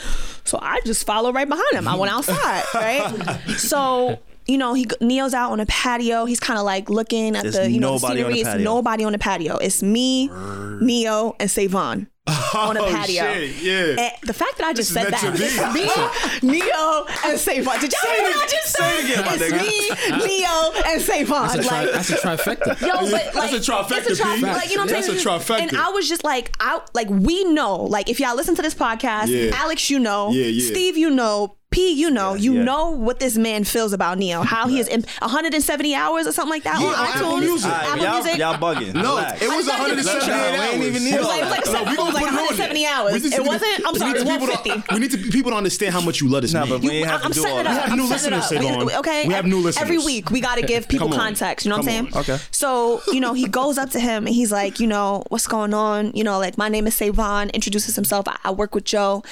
[0.45, 1.87] So I just follow right behind him.
[1.89, 3.39] I went outside, right?
[3.59, 6.25] So you know, he Ne-Yo's out on a patio.
[6.25, 8.55] He's kind of like looking at There's the you know the nobody on the scenery.
[8.57, 9.57] It's nobody on the patio.
[9.59, 13.35] It's me, Ne-Yo, and SaVon on a Oh, patio.
[13.35, 14.03] shit, yeah.
[14.05, 15.45] And the fact that I just is said that, to be.
[15.45, 17.81] it's me, Ne-Yo, and SaVon.
[17.81, 18.99] Did y'all hear what I just say said?
[18.99, 21.53] it again, my it's me, Ne-Yo, and SaVon.
[21.53, 22.81] That's a, tri- Like, that's a trifecta.
[22.87, 25.09] Yo, but like, That's a trifecta, it's a tri- like you know what I'm That's
[25.09, 25.61] a trifecta.
[25.61, 28.75] And I was just like, I like we know, like if y'all listen to this
[28.75, 29.51] podcast, Yeah.
[29.57, 30.71] Alex, you know, Yeah, yeah.
[30.71, 31.57] Steve, you know.
[31.73, 32.63] P, you know, you yeah.
[32.63, 34.43] know what this man feels about Ne-Yo.
[34.43, 37.17] How he is in 170 hours or something like that Yeah, on on iTunes.
[37.17, 37.65] Apple Music.
[37.67, 38.39] All right, Apple y'all, Music.
[38.39, 38.95] y'all bugging.
[38.95, 39.43] No, Relax.
[39.43, 40.75] it was I thought you- 178 hours.
[40.75, 41.71] ain't even need It was like, it was like, that.
[41.73, 43.13] seven, we it was like put it on 170 hours.
[43.13, 43.87] We It wasn't.
[43.87, 44.95] I'm we sorry, it was people to- 150.
[44.95, 46.69] We need to, people to understand how much you love this Nah, man.
[46.69, 47.73] but we ain't have I'm to do setting it up.
[47.75, 48.53] We have I'm new listeners, up.
[48.53, 48.99] SaVon.
[49.01, 49.83] Okay, We have new listeners.
[49.83, 51.65] Every week we got to give people context.
[51.67, 52.17] You know what I'm saying?
[52.17, 52.39] Okay.
[52.51, 55.73] So you know he goes up to him and he's like, you know, what's going
[55.75, 56.13] on?
[56.15, 57.53] You know, like my name is SaVon.
[57.53, 58.29] Introduces himself.
[58.29, 59.23] I, I work with Joe.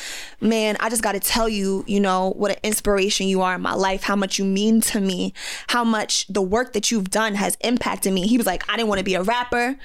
[0.41, 3.61] Man, I just got to tell you, you know, what an inspiration you are in
[3.61, 4.03] my life.
[4.03, 5.33] How much you mean to me.
[5.69, 8.27] How much the work that you've done has impacted me.
[8.27, 9.77] He was like, I didn't want to be a rapper.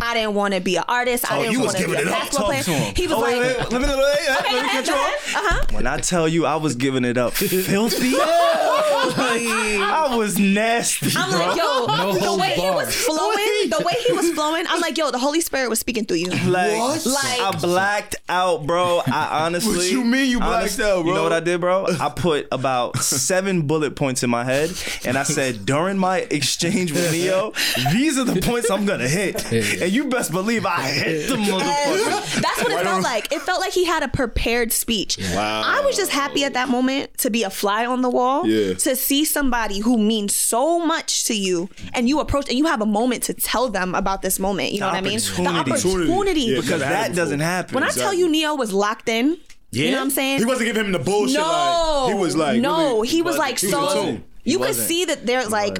[0.00, 1.30] I didn't want to be an artist.
[1.30, 2.62] I Oh, didn't want to be a basketball player.
[2.62, 4.86] He was Oh, like, wait, wait, let me, let me, let okay, let me cut
[4.86, 5.26] you go off.
[5.36, 5.36] ahead.
[5.44, 5.66] Uh-huh.
[5.72, 11.38] When I tell you I was giving it up filthy, I was nasty, I'm bro.
[11.40, 14.96] like, yo, No the way he was flowing, the way he was flowing, I'm like,
[14.98, 16.30] yo, the Holy Spirit was speaking through you.
[16.30, 17.04] like, What?
[17.06, 19.02] Like- I blacked out, bro.
[19.06, 19.76] I honestly.
[19.76, 21.06] What you mean you blacked out, bro?
[21.10, 21.86] You know what I did, bro?
[22.00, 24.70] I put about seven bullet points in my head,
[25.04, 27.52] and I said during my exchange with Ne-Yo,
[27.92, 31.44] these are the points I'm gonna hit, and you best believe I hit the And
[31.44, 32.40] motherfucker.
[32.42, 33.32] that's what it felt like.
[33.32, 35.18] It felt like he had a prepared speech.
[35.34, 35.62] Wow.
[35.64, 38.74] I was just happy at that moment to be a fly on the wall, Yeah.
[38.74, 42.80] to see somebody who means so much to you, and you approach and you have
[42.80, 44.72] a moment to tell them about this moment.
[44.72, 45.18] You know The what I mean?
[45.18, 46.10] The opportunity.
[46.12, 46.40] opportunity.
[46.42, 47.74] Yeah, Because that doesn't happen.
[47.74, 49.38] when I tell you Ne-Yo was locked in,
[49.72, 50.38] you know what I'm saying?
[50.38, 51.38] He wasn't giving him the bullshit.
[51.38, 54.06] No, like, he was like, no, really- he was like he so.
[54.06, 54.24] in.
[54.44, 55.78] You could see that there's like.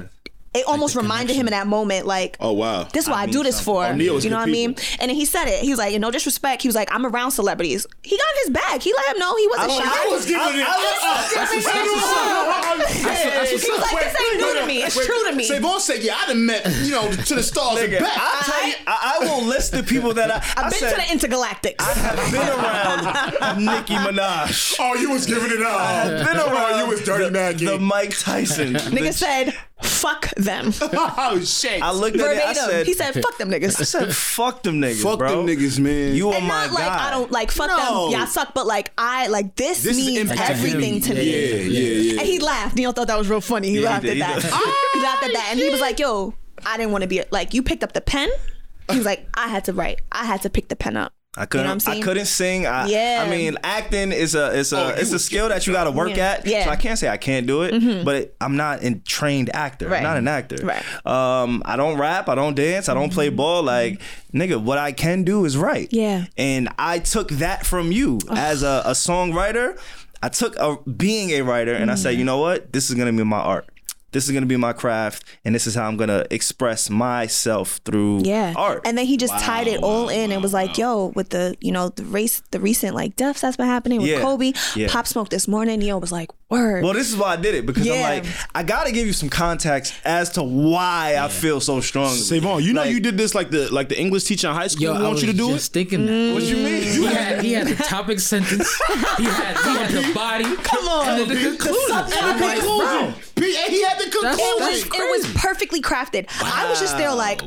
[0.53, 0.61] Was.
[0.61, 2.83] It almost reminded him in that moment, like, Oh wow.
[2.83, 3.91] this is what I, do this for.
[3.93, 4.69] Ne-Yo you know good what I mean?
[4.99, 5.61] And then he said it.
[5.63, 6.61] He was like, no disrespect.
[6.61, 7.87] He was like, I'm around celebrities.
[8.03, 8.81] He got his bag.
[8.81, 9.83] He let him know he wasn't I- shy.
[9.85, 10.67] I was giving it.
[13.49, 14.83] He's like, this ain't new to me.
[14.83, 15.49] It's true to me.
[15.49, 18.67] SaVon said, "Yeah, I done met you know to the stars and back." I tell
[18.67, 20.35] you, I, I will list the people that I.
[20.37, 21.75] I I've been said, to the intergalactics.
[21.79, 24.75] I have been around Nicki Minaj.
[24.79, 25.79] Oh, you was giving it up.
[25.79, 27.79] I've been around Oh, you was dirty the, mad the.
[27.79, 28.73] Mike Tyson.
[28.73, 30.71] Nigga said, fuck them.
[30.81, 31.81] oh shit!
[31.81, 32.37] I looked at it.
[32.43, 32.69] I Verbatim.
[32.69, 33.85] said, he said, fuck them niggas." I niggas.
[33.87, 35.45] said, fuck them niggas, Fuck bro.
[35.45, 36.15] them niggas, man.
[36.15, 37.07] You are And my not like guy.
[37.07, 38.09] I don't like fuck No.
[38.09, 38.19] them.
[38.19, 41.01] Y'all suck, but like I like this, This is means impact to everything him.
[41.01, 41.23] to me.
[41.23, 41.79] yeah, yeah,
[42.13, 42.19] yeah.
[42.21, 42.75] And he laughed.
[42.75, 43.69] Ne-Yo thought that was real funny.
[43.69, 44.09] He Yeah, he laughed did.
[44.09, 44.41] at He that.
[44.41, 44.93] did.
[44.93, 46.33] he laughed at that, and he was ah, like, "Yo,
[46.65, 48.29] I didn't want to be like you picked up the pen."
[48.91, 50.01] He was like, "I had to write.
[50.11, 51.83] I had to pick the pen up." I couldn't.
[51.87, 52.67] You know I couldn't sing.
[52.67, 53.23] I, Yeah.
[53.25, 55.91] I mean, acting is a is a Oh, it's a skill that you got to
[55.91, 56.31] work Yeah.
[56.33, 56.45] at.
[56.45, 56.59] Yeah.
[56.59, 56.65] Mm-hmm.
[56.67, 59.87] So I can't say I can't do it, but I'm not a trained actor.
[59.87, 59.97] Right.
[59.97, 60.57] I'm not an actor.
[60.63, 60.83] Right.
[61.07, 62.29] Um, I don't rap.
[62.29, 62.87] I don't dance.
[62.87, 63.63] I don't play ball.
[63.63, 63.99] Like
[64.33, 65.89] nigga, what I can do is write.
[65.91, 66.25] Yeah.
[66.37, 69.79] And I took that from you as a, a songwriter.
[70.21, 72.01] I took a being a writer, and I Mm-hmm.
[72.03, 72.71] said, you know what?
[72.71, 73.67] This is gonna be my art.
[74.13, 78.21] This is gonna be my craft, and this is how I'm gonna express myself through
[78.23, 78.53] Yeah.
[78.55, 78.81] art.
[78.85, 81.71] And then he just tied it all in and was like, yo, with the, you
[81.71, 84.21] know, the race, the recent like deaths that's been happening with Yeah.
[84.21, 84.87] Kobe, Yeah.
[84.89, 86.83] Pop Smoke this morning, Yo was like, word.
[86.83, 89.29] Well, this is why I did it because I'm like, I gotta give you some
[89.29, 92.15] context as to why I feel so strong.
[92.15, 94.67] SaVon, you know Like- you did this like the like the English teacher in high
[94.67, 95.73] school Yo, I want was you to do just it.
[95.73, 96.33] thinking that.
[96.35, 96.83] What you mean?
[96.83, 98.69] He had, he had the topic sentence.
[99.17, 100.43] He had, he had the body.
[100.63, 101.09] Come on.
[101.09, 101.95] And then the conclusion.
[101.95, 102.17] subtopic.
[102.21, 104.55] I'm like, bro, P- and he had the it conclusion.
[104.59, 106.27] was, it was perfectly crafted.
[106.41, 107.41] I was just there like,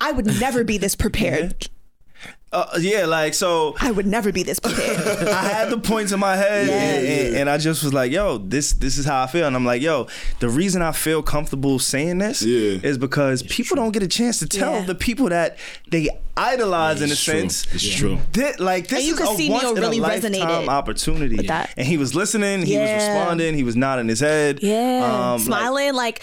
[0.00, 1.68] I would never be this prepared.
[2.52, 3.74] Uh, yeah, like so.
[3.80, 4.98] I would never be this prepared.
[5.28, 6.74] I had the points in my head, Yeah.
[6.74, 9.56] and, and, and I just was like, "Yo, this this is how I feel." And
[9.56, 10.06] I'm like, "Yo,
[10.40, 12.78] the reason I feel comfortable saying this Yeah.
[12.82, 14.84] is because people don't get a chance to tell Yeah.
[14.84, 15.56] the people that
[15.90, 17.32] they idolize in a It's true.
[17.40, 17.66] sense.
[17.72, 18.18] It's true.
[18.34, 21.36] Thi- like this And you is a see once Ne-Yo in really a lifetime opportunity,
[21.36, 21.70] with that.
[21.78, 25.40] and he was listening, he was responding, he was nodding his head, Yeah, um, like-
[25.46, 26.20] smiling like.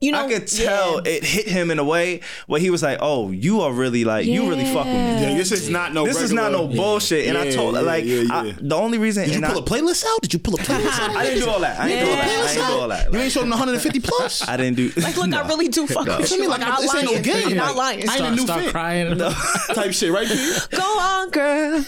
[0.00, 1.12] You know, I could tell yeah.
[1.12, 4.24] it hit him in a way where he was like, "Oh, you are really like
[4.24, 6.06] you really fuck with me." Yeah, this is not no.
[6.06, 7.26] This is not no regular- bullshit.
[7.28, 9.62] And I told yeah, like yeah, I- the only reason Did you pull I, a
[9.62, 10.22] playlist out?
[10.22, 11.10] Did you pull a playlist out?
[11.16, 11.78] I didn't do all that.
[11.78, 12.28] I didn't do all that.
[12.30, 13.12] I didn't do all that.
[13.12, 14.48] You ain't showing them the 150 plus.
[14.48, 14.90] I didn't do.
[15.02, 16.40] Like, look, I really do fuck with you.
[16.40, 16.46] me?
[16.46, 17.22] Like, I'm not this ain't no lying.
[17.22, 17.48] game.
[17.48, 18.08] I'm not Like, lying.
[18.08, 18.70] I ain't a new Start fit.
[18.72, 19.18] crying.
[19.74, 20.28] type shit, right?
[20.70, 21.84] Go on, girl.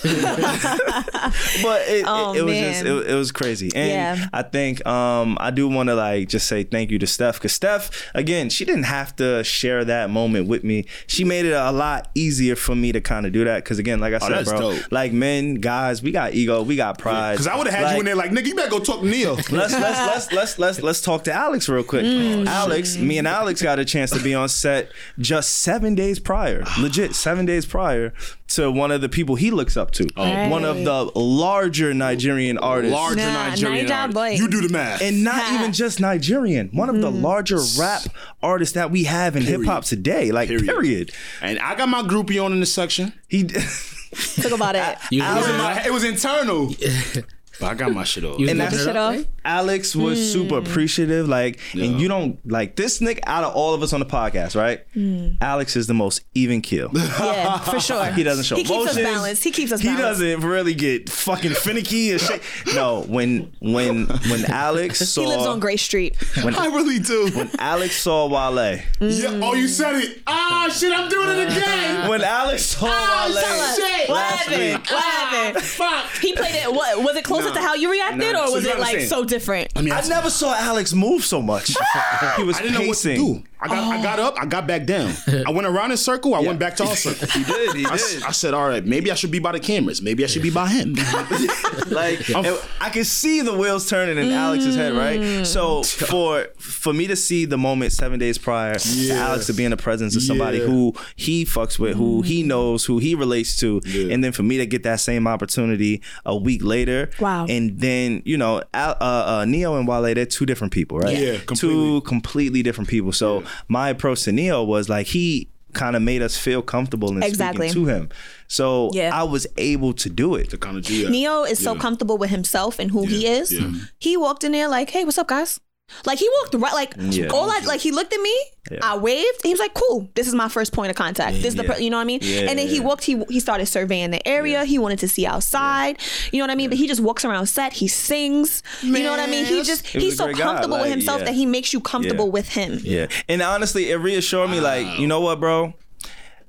[1.62, 5.36] but it, Oh, it, it was just it, it was crazy and i think um
[5.40, 8.64] i do want to like just say thank you to steph because steph again she
[8.64, 12.74] didn't have to share that moment with me she made it a lot easier for
[12.74, 14.92] me to kind of do that because again like i oh, said that's bro dope.
[14.92, 17.94] like men guys we got ego we got pride Because I would have had Like,
[17.94, 19.34] you in there like, nigga, you better go talk to Ne-Yo.
[19.50, 22.04] Let's let's let's let's let's let's talk to Alex real quick.
[22.04, 22.46] Mm.
[22.46, 26.64] Alex, me and Alex got a chance to be on set just seven days prior,
[26.78, 28.12] legit seven days prior
[28.56, 32.58] to one of the people he looks up to, oh, one of the larger Nigerian
[32.58, 34.14] artists, Larger Nah, Nigerian Niger artist.
[34.14, 34.30] boy.
[34.30, 35.00] You do the math.
[35.02, 35.58] and not Ha.
[35.58, 37.22] even just Nigerian, one of the mm.
[37.22, 38.02] larger rap
[38.42, 40.32] artists that we have in hip hop today.
[40.32, 40.66] Like Period.
[40.66, 41.10] period.
[41.40, 43.12] And I got my groupie on in this section.
[43.28, 43.44] He.
[43.44, 44.98] Talk about it.
[45.10, 46.74] You, It was, in my, it was internal.
[47.60, 48.38] but I got my shit off.
[48.38, 49.26] you And looking that's- Shit off.
[49.44, 50.24] Alex was Hmm.
[50.32, 53.98] super appreciative, like, and you don't like this nigga out of all of us on
[54.00, 54.82] the podcast, right?
[54.94, 55.30] Hmm.
[55.40, 56.90] Alex is the most even keel.
[57.22, 58.04] Yeah, for sure.
[58.12, 59.42] He doesn't show He keeps us balanced.
[59.44, 60.20] He keeps us He balanced.
[60.20, 62.40] doesn't really get fucking finicky and shit.
[62.74, 66.14] No, when when when Alex saw He lives on Gray Street.
[66.42, 67.28] when I really do.
[67.34, 68.78] When Alex saw Wale.
[69.00, 69.40] Yeah.
[69.42, 70.22] Oh, you said it.
[70.26, 72.08] Ah, shit, I'm doing it again.
[72.08, 73.42] When Alex saw Oh, Wale.
[73.42, 73.76] tell us.
[73.76, 74.08] shit.
[74.08, 74.62] What Last happened?
[74.82, 74.90] week.
[74.90, 75.64] What happened?
[75.64, 76.06] Fuck.
[76.20, 76.72] He played it.
[76.72, 77.54] What was it closer Nah.
[77.54, 78.46] to how you reacted, Nah.
[78.48, 79.72] or was you it like so different?
[79.76, 81.68] I mean, I never saw Alex move so much.
[82.36, 83.16] he was I didn't know what to pacing.
[83.16, 83.44] do.
[83.62, 85.12] I got, I got up, I got back down.
[85.46, 87.28] I went around in a circle, I went back to our circle.
[87.32, 87.76] He did.
[87.76, 90.02] He I, s- I said, all right, maybe I should be by the cameras.
[90.02, 90.94] Maybe I should be by him.
[91.88, 95.46] like it- I can see the wheels turning in Alex's head, right?
[95.46, 99.64] So for for me to see the moment seven days prior to Alex to be
[99.64, 100.64] in the presence of somebody Yeah.
[100.66, 104.12] who he fucks with, who he knows, who he relates to, Yeah.
[104.12, 107.46] and then for me to get that same opportunity a week later, Wow.
[107.48, 111.16] and then you know, Al, uh, uh, Ne-Yo and Wale, they're two different people, right?
[111.16, 112.00] Yeah, two completely.
[112.02, 113.12] completely different people.
[113.12, 117.22] So my approach to Ne-Yo was like he kind of made us feel comfortable in
[117.22, 117.68] Exactly.
[117.68, 118.08] speaking to him.
[118.46, 119.10] So Yeah.
[119.18, 120.50] I was able to do it.
[120.50, 121.08] the kind of G.
[121.08, 123.50] Ne-Yo is so comfortable with himself and who he is.
[123.52, 123.70] yeah.
[123.98, 125.58] He walked in there like, "Hey, what's up, guys?"
[126.06, 127.26] Like he walked right, like Yeah.
[127.28, 127.80] all I like.
[127.80, 128.34] He looked at me.
[128.70, 128.78] Yeah.
[128.82, 129.26] I waved.
[129.42, 131.36] And he was like, "Cool, this is my first point of contact.
[131.36, 131.74] This is the, Yeah.
[131.74, 133.04] per- you know what I mean." Yeah, and then he walked.
[133.04, 134.64] He he started surveying the area.
[134.64, 135.98] He wanted to see outside.
[136.32, 136.70] You know what I mean?
[136.70, 137.74] But he just walks around set.
[137.74, 138.62] He sings.
[138.82, 139.44] you know what I mean?
[139.44, 141.24] He just he's so great guy, comfortable with himself yeah.
[141.26, 142.30] that he makes you comfortable Yeah.
[142.32, 142.80] with him.
[142.82, 143.06] Yeah.
[143.28, 145.74] And honestly, it reassured me like, you know what, bro?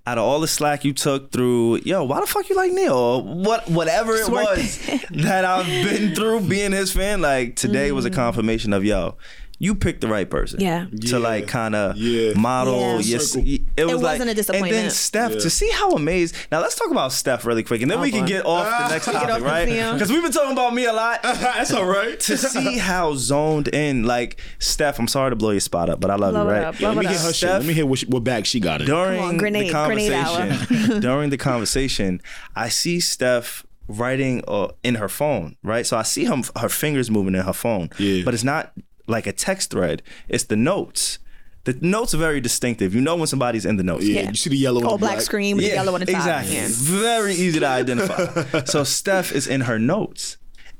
[0.05, 2.93] Out of all the slack you took through, yo, why the fuck you like Ne-Yo?
[2.93, 4.77] Or what whatever it was
[5.11, 9.15] that I've been through being his fan, like today was a confirmation of yo,
[9.63, 10.59] you picked the right person.
[10.59, 10.85] Yeah.
[10.91, 11.17] To Yeah.
[11.17, 12.33] like kind of Yeah.
[12.35, 13.17] model Yeah.
[13.17, 14.89] your it was It like, wasn't a And then.
[14.91, 15.39] Steph, Yeah.
[15.39, 16.35] to see how amazed.
[16.51, 19.07] Now let's talk about Steph really quick, and then we can get off the next
[19.07, 19.93] off topic, the right?
[19.93, 22.19] Because we've been talking about me a lot That's all right.
[22.19, 24.99] to see how zoned in, like Steph.
[24.99, 26.63] I'm sorry to blow your spot up, but I love Blow you, right?
[26.63, 27.35] up, blow Let me it hear her shit.
[27.35, 28.87] Steph- Let me hear what, she, what bag she got in.
[28.87, 32.21] during on, grenade- the conversation, during the conversation,
[32.55, 35.85] I see Steph writing uh, in her phone, right?
[35.85, 38.23] So I see her, her fingers moving in her phone, Yeah.
[38.25, 38.71] but it's not
[39.07, 40.01] like a text thread.
[40.29, 41.19] It's the notes.
[41.65, 42.93] The notes are very distinctive.
[42.93, 44.05] You know when somebody's in the notes.
[44.05, 44.29] Yeah, Yeah.
[44.29, 46.15] you see the yellow and All the black screen with the yellow on the top.
[46.15, 46.55] Exactly.
[46.55, 46.67] Yeah.
[46.69, 48.63] Very easy to identify.
[48.65, 50.37] so Steph is in her notes.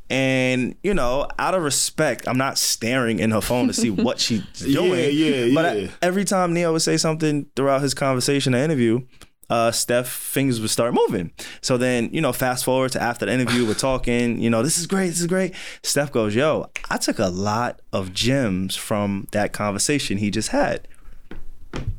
[0.10, 4.20] And, you know, out of respect, I'm not staring in her phone to see what
[4.20, 5.10] she's doing.
[5.16, 5.88] yeah, But I- yeah.
[6.02, 9.02] every time Ne-Yo would say something throughout his conversation or interview,
[9.50, 11.32] uh, Steph fingers would start moving.
[11.62, 14.78] So then, you know, fast forward to after the interview, we're talking, you know, this
[14.78, 15.54] is great, this is great.
[15.84, 20.88] Steph goes, yo, I took a lot of gems from that conversation he just had.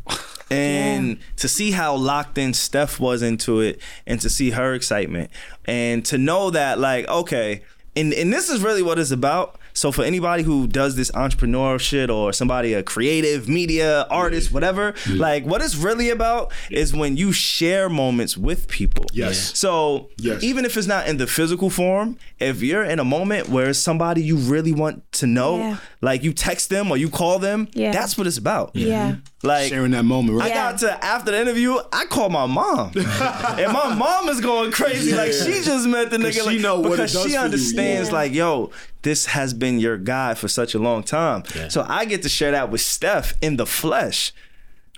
[0.50, 5.30] And to see how locked in Steph was into it and to see her excitement
[5.64, 7.62] and to know that, like, okay,
[7.96, 9.58] and, and this is really what it's about.
[9.76, 14.94] So for anybody who does this entrepreneur shit or somebody a creative media artist, whatever,
[15.10, 19.04] like what it's really about is when you share moments with people.
[19.12, 19.58] Yes.
[19.58, 20.42] So Yes.
[20.44, 23.78] even if it's not in the physical form, if you're in a moment where it's
[23.80, 25.76] somebody you really want to know, Yeah.
[26.00, 27.90] like you text them or you call them, Yeah.
[27.90, 28.70] that's what it's about.
[28.74, 29.10] Yeah.
[29.10, 29.20] Mm-hmm.
[29.44, 30.50] Like Sharing that moment, right?
[30.50, 34.72] I got to after the interview, I called my mom, and my mom is going
[34.72, 35.14] crazy.
[35.14, 37.38] Like she just met the nigga, she like, know what it because does she for
[37.38, 38.14] understands, yeah.
[38.14, 38.70] like, yo,
[39.02, 41.44] this has been your guy for such a long time.
[41.68, 44.32] So I get to share that with Steph in the flesh.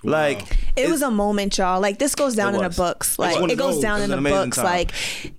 [0.03, 0.41] Like
[0.75, 1.81] It was a moment, y'all.
[1.81, 3.17] Like this goes down in the books.
[3.17, 3.81] Like it goes those.
[3.81, 4.57] down It in was the an amazing books.
[4.57, 4.65] time.
[4.65, 4.91] Like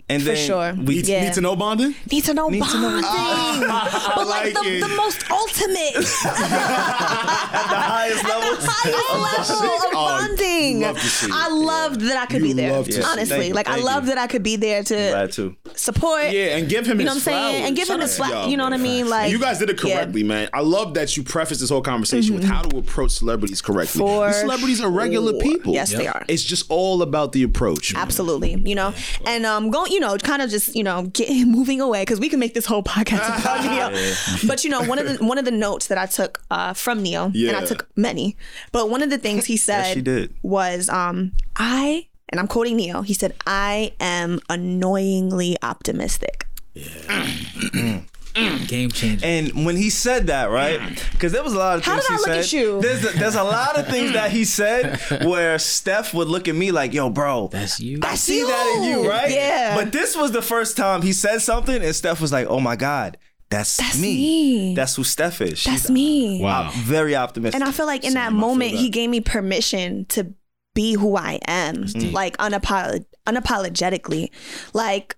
[0.09, 0.73] and for sure.
[0.75, 1.25] we Need, Yeah.
[1.25, 1.95] need to know bonding?
[2.11, 3.69] need to know Need to know bonding,
[4.17, 8.59] but like, like the, the most ultimate, at the highest levels.
[8.61, 10.81] highest oh, level of Oh, bonding.
[10.81, 11.33] love to see it.
[11.35, 12.73] I loved that I could You be there.
[12.73, 13.05] love to see it.
[13.05, 15.57] Honestly, Thank like I thank love that I could be there to to.
[15.75, 16.31] support.
[16.33, 17.65] Yeah, and give him You know his what I'm saying?
[17.67, 19.09] And give him Shout his out y'all, know what I mean?
[19.09, 20.49] Like you guys did it correctly, man.
[20.53, 22.53] I love that you prefaced this whole conversation with mm-hmm.
[22.53, 23.99] how to approach celebrities correctly.
[24.01, 25.75] For These celebrities are regular people.
[25.75, 26.25] Yes, they are.
[26.29, 27.95] It's just all about the approach.
[27.95, 28.95] Absolutely, you know,
[29.27, 32.29] and um, going, you know, kind of just, you know, get moving away because we
[32.29, 34.15] can make this whole podcast about Ne-Yo.
[34.49, 37.03] But you know, one of the one of the notes that I took uh, from
[37.03, 38.37] Ne-Yo, and I took many,
[38.73, 40.35] but one of the things he said she did.
[40.43, 43.03] was, um, I, and I'm quoting Ne-Yo.
[43.03, 46.47] He said, "I am annoyingly optimistic."
[48.35, 49.25] Game changer.
[49.27, 50.81] And when he said that, right?
[51.13, 52.39] Because there was a lot of How things did I he look said.
[52.39, 52.81] at you?
[52.81, 56.55] There's a, there's a lot of things that he said where Steph would look at
[56.55, 57.99] me like, "Yo, bro, That's you.
[58.03, 59.09] I see that in you, you.
[59.11, 59.75] right?" Yeah.
[59.77, 62.77] But this was the first time he said something, and Steph was like, "Oh my
[62.77, 63.17] god,
[63.51, 64.15] that's, That's me.
[64.15, 64.75] me.
[64.75, 65.65] That's who Steph is.
[65.65, 66.41] That's She's me.
[66.43, 66.71] Wow.
[66.75, 68.79] very optimistic." And I feel like in that Same, I moment, that.
[68.79, 70.33] he gave me permission to
[70.75, 74.31] be who I am, like unapolo- unapologetically.
[74.75, 75.17] Like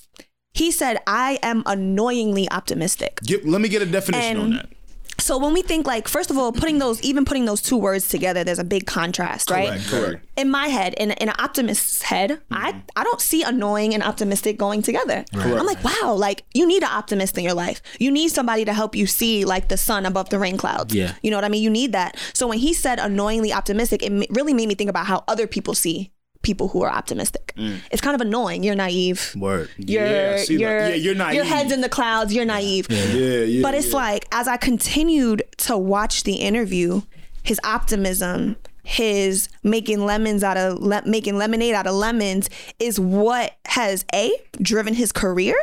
[0.53, 3.21] he said, I am annoyingly optimistic.
[3.25, 4.69] Give- let me get a definition And- on that.
[5.19, 8.09] So when we think like, first of all, putting those, even putting those two words
[8.09, 9.69] together, there's a big contrast, right?
[9.69, 10.27] Correct, correct.
[10.37, 12.79] In my head, in, in an optimist's head, I, mm-hmm.
[12.97, 15.25] I don't see annoying and optimistic going together.
[15.33, 15.59] Correct.
[15.59, 17.83] I'm like, wow, like you need an optimist in your life.
[17.99, 20.95] You need somebody to help you see like the sun above the rain clouds.
[20.95, 21.15] Yeah.
[21.23, 21.63] You know what I mean?
[21.63, 22.17] You need that.
[22.33, 25.75] So when he said annoyingly optimistic, it really made me think about how other people
[25.75, 27.53] see people who are optimistic.
[27.57, 27.79] Mm.
[27.91, 28.63] It's kind of annoying.
[28.63, 29.35] You're naive.
[29.37, 29.69] Word.
[29.77, 30.61] You're, Yeah, I see that.
[30.61, 31.35] you're, Yeah, you're naive.
[31.37, 32.33] Your head's in the clouds.
[32.33, 32.87] You're naive.
[32.91, 33.63] Yeah, yeah.
[33.63, 37.03] But it's like as I continued to watch the interview,
[37.43, 42.49] his optimism, his making lemons out of le- making lemonade out of lemons
[42.79, 45.55] is what has a driven his career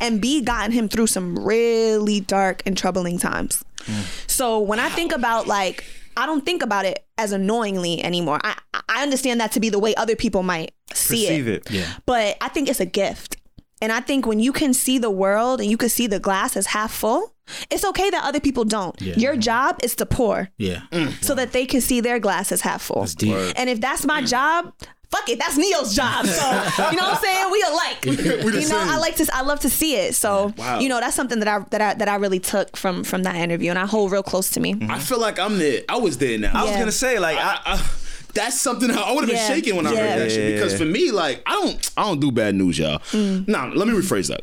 [0.00, 3.62] and b gotten him through some really dark and troubling times.
[3.84, 4.30] Mm.
[4.30, 5.84] So when I think about like
[6.18, 8.40] I don't think about it as annoyingly anymore.
[8.42, 8.56] I
[8.88, 11.70] I understand that to be the way other people might see Perceive it.
[11.70, 11.86] Yeah.
[12.06, 13.36] but I think it's a gift.
[13.80, 16.56] And I think when you can see the world and you can see the glass
[16.56, 17.32] as half full,
[17.70, 19.00] it's okay that other people don't.
[19.00, 19.14] Yeah.
[19.16, 20.82] Your job is to pour Yeah.
[21.20, 23.00] so that they can see their glass as half full.
[23.02, 23.36] That's deep.
[23.54, 24.28] And if that's my mm.
[24.28, 24.74] job,
[25.10, 26.26] fuck it, that's Ne-Yo's job.
[26.26, 26.42] So
[26.90, 27.50] you know what I'm saying?
[27.50, 28.00] We alike.
[28.02, 28.88] the you know, same.
[28.88, 30.14] I like to I love to see it.
[30.14, 30.80] So Wow.
[30.80, 33.36] you know, that's something that I that I that I really took from from that
[33.36, 34.76] interview and I hold real close to me.
[34.88, 35.82] I feel like I'm there.
[35.88, 36.52] I was there now.
[36.54, 37.90] I was gonna say like I, I,
[38.34, 39.48] that's something I would have Yeah.
[39.48, 40.10] been shaking when I Yeah.
[40.12, 40.54] heard that shit.
[40.54, 42.98] Because for me, like I don't, I don't do bad news, y'all.
[43.12, 43.48] Mm.
[43.48, 44.42] Now, let me rephrase that.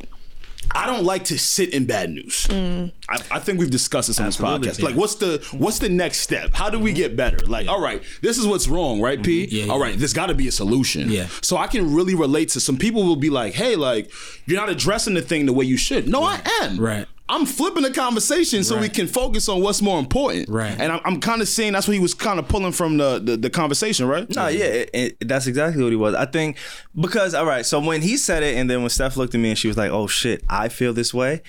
[0.71, 2.47] I don't like to sit in bad news.
[2.47, 2.91] Mm.
[3.09, 4.69] I, I think we've discussed this on this Absolutely.
[4.69, 4.81] podcast.
[4.83, 6.53] Like, what's the what's the next step?
[6.53, 7.37] How do we get better?
[7.45, 9.45] Like, all right, this is what's wrong, right, P?
[9.45, 9.85] Yeah, All yeah.
[9.85, 11.09] right, there's got to be a solution.
[11.09, 11.27] Yeah.
[11.41, 13.03] So I can really relate to some people.
[13.05, 14.11] Will be like, hey, like
[14.45, 16.07] you're not addressing the thing the way you should.
[16.07, 16.79] No, I am.
[16.79, 17.07] Right.
[17.27, 20.47] I'm flipping the conversation so we can focus on what's more important.
[20.47, 20.75] Right.
[20.79, 23.19] And I'm, I'm kind of saying that's what he was kind of pulling from the,
[23.19, 24.29] the the conversation, right?
[24.35, 26.13] No, yeah, it, it, that's exactly what he was.
[26.13, 26.57] I think
[26.99, 29.49] because all right, so when he said it, and then when Steph looked at me
[29.49, 31.41] and she was like, "Oh shit, I feel this way,"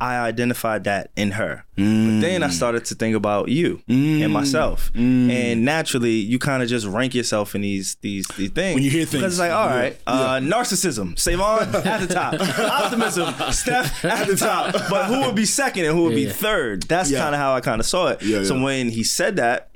[0.00, 1.64] I identified that in her.
[1.76, 1.82] But
[2.20, 2.52] then I mm.
[2.52, 4.30] started to think about you and mm.
[4.30, 5.28] myself, mm.
[5.28, 8.74] and naturally, you kind of just rank yourself in these these these things.
[8.76, 12.14] When you hear things, because it's like, all right, yeah, uh, narcissism, SaVon at the
[12.14, 16.28] top, optimism, Steph at the top, but who would be second and who would be
[16.28, 16.84] third?
[16.84, 17.20] That's Yeah.
[17.20, 18.22] kind of how I kind of saw it.
[18.22, 18.62] Yeah, so yeah.
[18.62, 19.70] when he said that.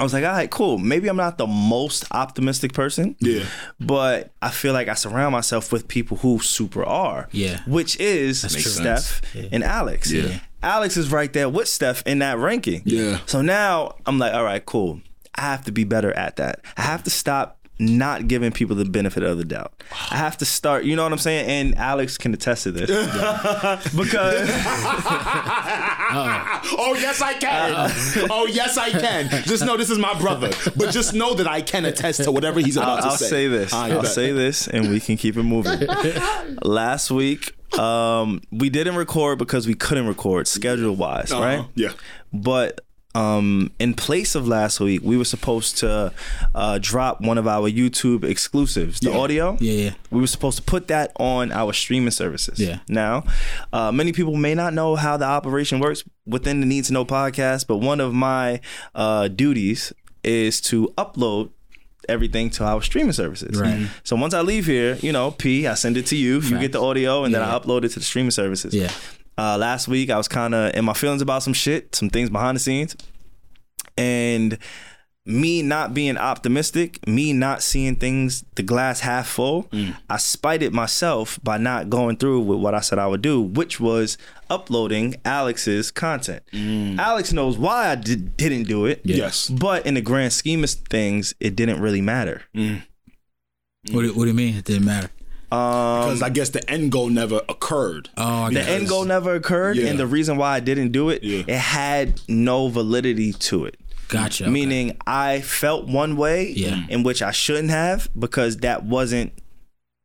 [0.00, 0.78] I was like, all right, cool.
[0.78, 3.16] Maybe I'm not the most optimistic person.
[3.20, 3.44] Yeah.
[3.78, 7.28] But I feel like I surround myself with people who super are.
[7.32, 7.60] Yeah.
[7.66, 9.20] Which is Makes Steph.
[9.34, 9.48] Yeah.
[9.52, 10.10] and Alex.
[10.10, 10.38] Yeah.
[10.62, 12.80] Alex is right there with Steph in that ranking.
[12.86, 13.18] Yeah.
[13.26, 15.02] So now I'm like, all right, cool.
[15.34, 16.64] I have to be better at that.
[16.78, 19.72] I have to stop not giving people the benefit of the doubt.
[20.10, 21.46] I have to start, you know what I'm saying?
[21.48, 22.86] And Alex can attest to this.
[23.96, 24.48] because
[26.12, 28.28] oh yes, I can.
[28.30, 29.28] Oh yes, I can.
[29.44, 32.60] Just know this is my brother, but just know that I can attest to whatever
[32.60, 33.24] he's about I'll, to say.
[33.24, 33.28] I'll say.
[33.28, 33.72] say this.
[33.72, 34.10] I I'll bet.
[34.12, 35.80] say this, and we can keep it moving.
[36.62, 41.42] Last week, um, we didn't record because we couldn't record schedule wise, Uh-huh.
[41.42, 41.64] right?
[41.74, 41.92] Yeah.
[42.32, 42.80] But
[43.14, 46.12] um, in place of last week, we were supposed to
[46.54, 49.18] uh, drop one of our YouTube exclusives, the Yeah.
[49.18, 49.56] audio.
[49.60, 49.90] Yeah, yeah.
[50.10, 52.58] We were supposed to put that on our streaming services.
[52.60, 52.78] Yeah.
[52.88, 53.24] Now,
[53.72, 57.04] uh, many people may not know how the operation works within the Need to Know
[57.04, 58.60] podcast, but one of my
[58.94, 59.92] uh, duties
[60.22, 61.50] is to upload
[62.08, 63.60] everything to our streaming services.
[63.60, 63.88] Right.
[64.04, 66.40] So once I leave here, you know, P, I send it to you.
[66.40, 68.74] You get the audio, and then I upload it to the streaming services.
[68.74, 68.90] Yeah.
[69.40, 72.28] Uh, last week, I was kind of in my feelings about some shit, some things
[72.28, 72.94] behind the scenes,
[73.96, 74.58] and
[75.24, 79.96] me not being optimistic, me not seeing things the glass half full, mm.
[80.10, 83.80] I spited myself by not going through with what I said I would do, which
[83.80, 84.18] was
[84.50, 86.42] uploading Alex's content.
[86.52, 86.98] Mm.
[86.98, 89.00] Alex knows why I did, didn't do it.
[89.04, 89.48] Yes.
[89.48, 92.42] But in the grand scheme of things, it didn't really matter.
[92.54, 92.82] Mm.
[93.90, 94.56] What, do- what do you mean?
[94.56, 95.08] It didn't matter.
[95.52, 98.08] Um, Because I guess the end goal never occurred.
[98.16, 99.86] Oh, I the got end goal never occurred, Yeah.
[99.88, 101.42] and the reason why I didn't do it, Yeah.
[101.46, 103.76] it had no validity to it.
[104.08, 104.44] Gotcha.
[104.44, 104.50] okay.
[104.52, 106.82] Meaning, I felt one way Yeah.
[106.88, 109.32] in which I shouldn't have because that wasn't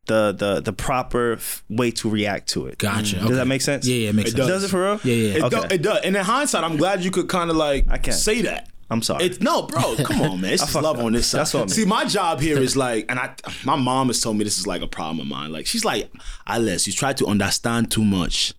[0.07, 2.77] the the the proper f- way to react to it.
[2.77, 3.15] Gotcha.
[3.15, 3.33] Does okay.
[3.35, 3.87] that make sense?
[3.87, 4.47] Yeah, yeah, it makes It sense.
[4.47, 4.99] Does it for real?
[5.03, 5.33] Yeah, yeah.
[5.37, 5.67] It, Okay.
[5.67, 5.99] do, it does.
[6.03, 8.13] And in hindsight, I'm glad you could kind of like I can.
[8.13, 8.69] say that.
[8.89, 9.25] I'm sorry.
[9.25, 9.95] It's no, bro.
[10.03, 10.53] Come on, man.
[10.53, 11.05] It's just love up.
[11.05, 11.39] on this side.
[11.39, 11.69] That's what I mean.
[11.69, 13.33] See, my job here is like, and I,
[13.63, 15.51] my mom has told me this is like a problem of mine.
[15.51, 16.11] Like, she's like,
[16.45, 18.53] Alice, you try to understand too much.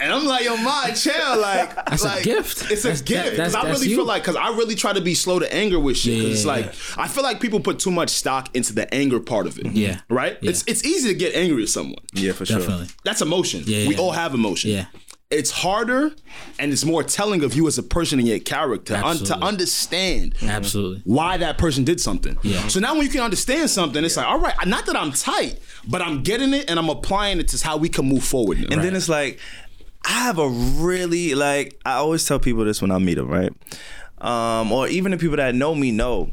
[0.00, 1.40] And I'm like, yo, my chill.
[1.40, 2.70] Like, That's a gift.
[2.70, 3.24] It's a That's- gift.
[3.24, 3.96] that- Because that's- I really you.
[3.96, 6.14] feel like, because I really try to be slow to anger with shit.
[6.14, 9.18] 'cause Yeah, it's like, I feel like people put too much stock into the anger
[9.18, 9.64] part of it.
[9.64, 9.76] Mm-hmm.
[9.76, 10.00] Yeah.
[10.08, 10.38] Right?
[10.40, 10.50] Yeah.
[10.50, 11.98] It's it's easy to get angry at someone.
[12.12, 12.84] yeah, for sure.
[13.04, 13.64] That's emotion.
[13.66, 14.70] Yeah, we all have emotion.
[14.70, 14.86] Yeah.
[15.34, 16.12] It's harder
[16.58, 20.34] and it's more telling of you as a person and your character un- to understand
[20.42, 21.02] Absolutely.
[21.04, 22.38] why that person did something.
[22.42, 22.66] Yeah.
[22.68, 25.58] So now when you can understand something, it's like, all right, not that I'm tight,
[25.88, 28.66] but I'm getting it and I'm applying it to how we can move forward now.
[28.70, 29.38] And then it's like,
[30.06, 33.52] I have a really like I always tell people this when I meet them, right?
[34.18, 36.30] Um, or even the people that know me know.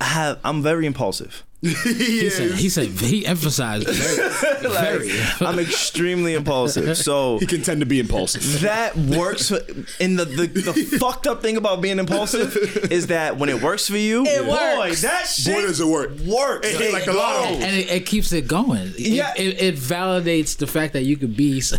[0.00, 1.44] I have I'm very impulsive.
[1.60, 2.52] He said.
[2.52, 2.86] He said.
[2.88, 3.88] He emphasized
[4.62, 5.08] very.
[5.08, 6.96] Like, I'm extremely impulsive.
[6.96, 8.60] So he can tend to be impulsive.
[8.60, 9.48] that works.
[9.48, 9.58] For,
[10.00, 12.56] and the, the the fucked up thing about being impulsive
[12.92, 15.02] is that when it works for you, It boy, works.
[15.02, 16.10] that shit Boy, does it work.
[16.26, 16.68] works.
[16.68, 17.54] It hit like the lotto.
[17.54, 18.92] and it, it keeps it going.
[18.96, 19.32] Yeah.
[19.36, 21.76] it, it validates the fact that you could be so,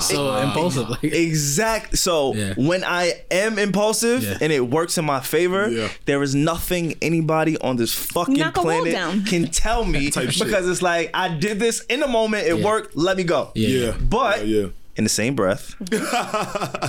[0.00, 0.88] so impulsive.
[0.88, 1.98] Like, Exact.
[1.98, 2.54] So Yeah.
[2.56, 4.38] when I am impulsive Yeah.
[4.40, 5.88] and it works in my favor, Yeah.
[6.06, 9.17] there is nothing anybody on this fucking Knock a wall planet down.
[9.26, 10.46] can tell me Type shit.
[10.46, 12.64] because it's like I did this in the moment, it Yeah.
[12.64, 13.50] worked, let me go.
[13.54, 13.68] yeah.
[13.68, 13.92] Yeah.
[13.98, 14.66] But Yeah.
[14.96, 15.74] in the same breath,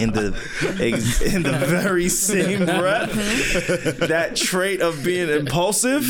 [0.01, 0.34] in the
[0.82, 3.11] ex- in the very same breath,
[3.99, 6.03] that trait of being impulsive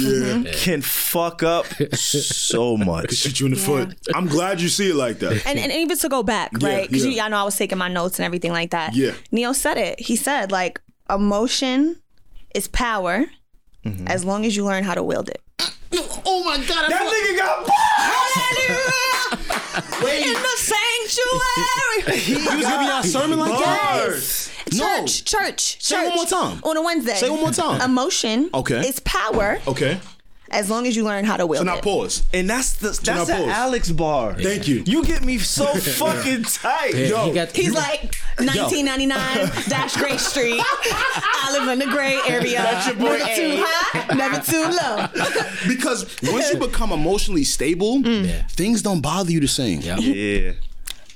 [0.53, 3.13] can fuck up so much.
[3.13, 3.65] Shoot you in the Yeah.
[3.65, 3.97] foot.
[4.15, 5.45] I'm glad you see it like that.
[5.45, 6.89] and, and even to go back, Yeah, right?
[6.89, 7.25] Because yeah.
[7.25, 8.95] I know I was taking my notes and everything like that.
[8.95, 9.11] Yeah.
[9.31, 9.99] Ne-Yo said it.
[9.99, 11.97] He said like emotion
[12.55, 13.25] is power
[13.85, 14.07] Mm-hmm.
[14.09, 15.41] as long as you learn how to wield it.
[15.93, 17.69] Oh my god, That nigga got
[20.03, 20.25] Wait.
[20.25, 22.19] In the sanctuary.
[22.19, 24.07] he was giving y'all a sermon like that?
[24.07, 24.49] bars.
[24.73, 24.99] No.
[25.05, 26.59] Church, church, Say it one more time.
[26.63, 27.15] On a Wednesday.
[27.15, 27.81] Say it one more time.
[27.81, 28.49] Emotion.
[28.53, 28.81] Okay.
[28.81, 29.99] It's power Okay.
[30.51, 31.83] As long as you learn how to wield So now it.
[31.83, 32.23] pause.
[32.33, 33.49] And that's the now that's an pause.
[33.51, 34.33] Alex bar.
[34.35, 34.83] Thank you.
[34.85, 36.95] You get me so fucking tight.
[36.95, 40.59] Yeah, Yo, he got, He's like 1999 Dash Gray Street.
[40.63, 42.57] I live in the gray area.
[42.61, 43.35] That's your boy never A.
[43.35, 45.07] too high, never too low.
[45.67, 48.25] Because once you become emotionally stable, mm.
[48.27, 48.43] Yeah.
[48.47, 49.81] things don't bother you the same.
[49.81, 50.53] yeah.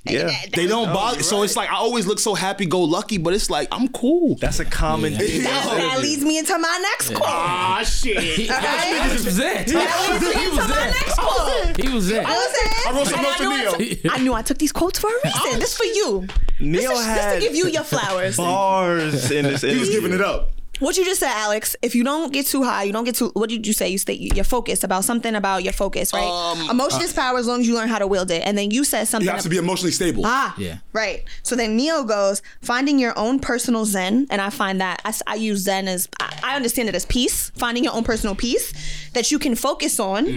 [0.06, 0.28] Yeah.
[0.28, 0.36] Yeah.
[0.54, 1.24] They don't bother.
[1.24, 4.36] So it's like I always look so happy go lucky, but it's like I'm cool.
[4.36, 5.20] That's a common Yeah.
[5.20, 5.44] thing.
[5.44, 7.22] That, that leads me into my next quote.
[7.26, 8.18] Ah shit.
[8.22, 9.00] He, Okay.
[9.00, 9.64] Alex was there.
[9.64, 11.74] That leads me He was my there.
[11.88, 12.28] He was there.
[12.28, 14.10] I was saying, I wrote some notes I to knew I Ne-Yo.
[14.10, 15.60] took- knew I took these quotes for a reason.
[15.60, 16.28] This for you.
[16.60, 18.36] Ne-Yo This is, this to give you your flowers.
[18.38, 19.62] bars in this.
[19.62, 20.50] He was giving it up.
[20.80, 21.76] What you just said, Alex.
[21.82, 23.30] If you don't get too high, you don't get too.
[23.36, 23.90] What did you say?
[23.90, 24.14] You stay.
[24.14, 26.24] You're focused about something about your focus, right?
[26.24, 28.42] Um, Emotion is power as long as you learn how to wield it.
[28.46, 29.26] And then you said something.
[29.28, 30.24] You have to be emotionally stable.
[30.26, 30.78] Ah, Yeah.
[30.92, 31.24] Right.
[31.44, 35.36] So then Ne-Yo goes finding your own personal zen, and I find that I, I
[35.36, 38.74] use zen as I, I understand it as peace, finding your own personal peace
[39.14, 40.28] that you can focus on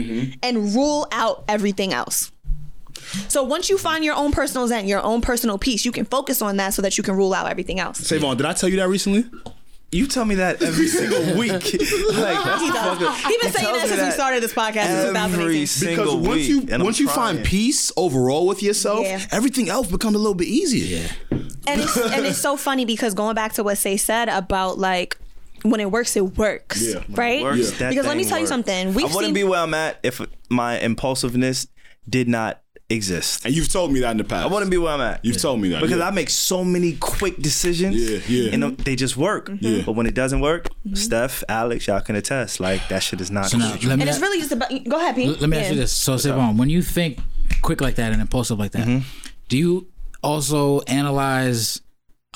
[0.43, 2.31] and rule out everything else.
[3.29, 6.43] So once you find your own personal zen, your own personal peace, you can focus
[6.43, 8.01] on that so that you can rule out everything else.
[8.01, 9.25] SaVon, did I tell you that recently?
[9.97, 11.53] You tell me that every single week.
[11.53, 12.99] like that's he does.
[13.25, 15.67] He's been he saying tells that since we started this podcast in every 2018.
[15.67, 16.49] single Because once week.
[16.49, 19.25] you and I'm once you find peace overall with yourself, Yeah.
[19.31, 21.09] everything else becomes a little bit easier.
[21.31, 21.39] Yeah.
[21.67, 25.17] and it's, and it's so funny because going back to what Say said about like
[25.63, 27.03] when it works, it works, Yeah.
[27.11, 27.43] right?
[27.43, 28.89] works, that Because let me thing tell you something.
[28.89, 30.21] I We've wouldn't seen be where I'm at if
[30.51, 31.67] my impulsiveness
[32.09, 33.45] did not exist.
[33.45, 34.47] And you've told me that in the past.
[34.47, 35.25] I want to be where I'm at.
[35.25, 36.09] You've told me that because yeah.
[36.09, 37.97] I make so many quick decisions.
[37.97, 38.53] Yeah, yeah.
[38.53, 39.49] And they just work.
[39.49, 39.65] Mm-hmm.
[39.65, 39.83] Yeah.
[39.85, 40.95] But when it doesn't work, mm-hmm.
[40.95, 42.61] Steph, Alex, y'all can attest.
[42.61, 43.47] Like that shit is not.
[43.47, 44.71] So now, let me and it's really just about.
[44.85, 45.41] Go ahead, Pete.
[45.41, 45.93] let me ask you this.
[45.93, 47.19] So, SaVon, when you think
[47.63, 49.07] quick like that and impulsive like that, mm-hmm.
[49.49, 49.89] do you
[50.23, 51.81] also analyze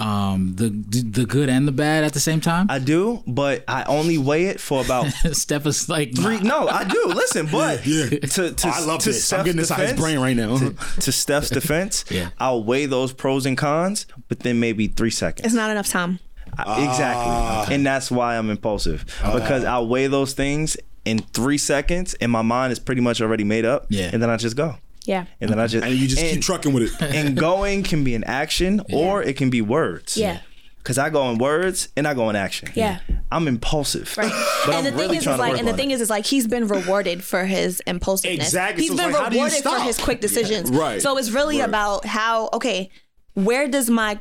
[0.00, 2.66] um, the the good and the bad at the same time?
[2.70, 6.40] I do, but I only weigh it for about Steph is like three.
[6.40, 7.04] No, I do.
[7.14, 8.18] Listen, but Yeah, yeah.
[8.20, 9.32] to to, Oh, I love to this.
[9.32, 10.56] I'm getting this out his brain right now.
[10.58, 12.30] To, to Steph's defense, Yeah.
[12.38, 15.46] I'll weigh those pros and cons, but then maybe three seconds.
[15.46, 16.18] It's not enough time.
[16.58, 22.30] exactly, and that's why I'm impulsive because I'll weigh those things in three seconds, and
[22.30, 23.86] my mind is pretty much already made up.
[23.88, 24.10] Yeah.
[24.12, 24.76] and then I just go.
[25.04, 25.26] Yeah.
[25.40, 27.02] And then I just And you just keep trucking with it.
[27.16, 30.16] and going can be an action or it can be words.
[30.16, 30.40] Yeah.
[30.82, 32.70] Cause I go in words and I go in action.
[32.74, 33.00] Yeah.
[33.30, 34.14] I'm impulsive.
[34.16, 34.32] Right.
[34.66, 35.94] But and I'm the really thing is, is like, and the thing it.
[35.94, 38.46] is, is like he's been rewarded for his impulsiveness.
[38.46, 38.82] Exactly.
[38.82, 40.70] He's So it's been like, how do you rewarded for his quick decisions.
[40.70, 41.00] Right.
[41.00, 41.68] So it's really Right.
[41.68, 42.90] about how okay,
[43.34, 44.18] where does my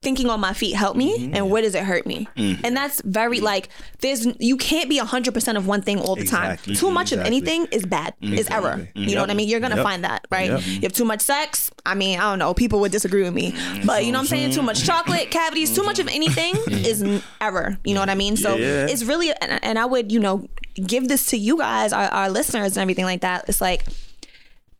[0.00, 1.18] thinking on my feet help me?
[1.18, 1.34] Mm-hmm.
[1.34, 2.28] and where does it hurt me?
[2.36, 2.60] Mm.
[2.64, 3.68] and that's very like
[4.00, 6.74] there's you can't be 100% of one thing all the Exactly.
[6.74, 7.20] time too much Exactly.
[7.20, 8.34] of anything is bad mm-hmm.
[8.34, 8.76] is error.
[8.76, 9.02] Mm-hmm.
[9.08, 9.48] You know what i mean?
[9.48, 9.84] You're gonna Yep.
[9.84, 10.50] find that right?
[10.50, 10.60] Yep.
[10.66, 13.54] you have too much sex i mean i don't know people would disagree with me.
[13.84, 14.52] But you know what i'm saying?
[14.52, 17.02] Too much chocolate cavities too much of anything is
[17.40, 17.76] error.
[17.84, 18.36] You know what i mean?
[18.36, 18.86] So Yeah.
[18.86, 20.46] it's really and, and i would you know
[20.86, 23.46] give this to you guys our, our listeners and everything like that.
[23.48, 23.84] It's like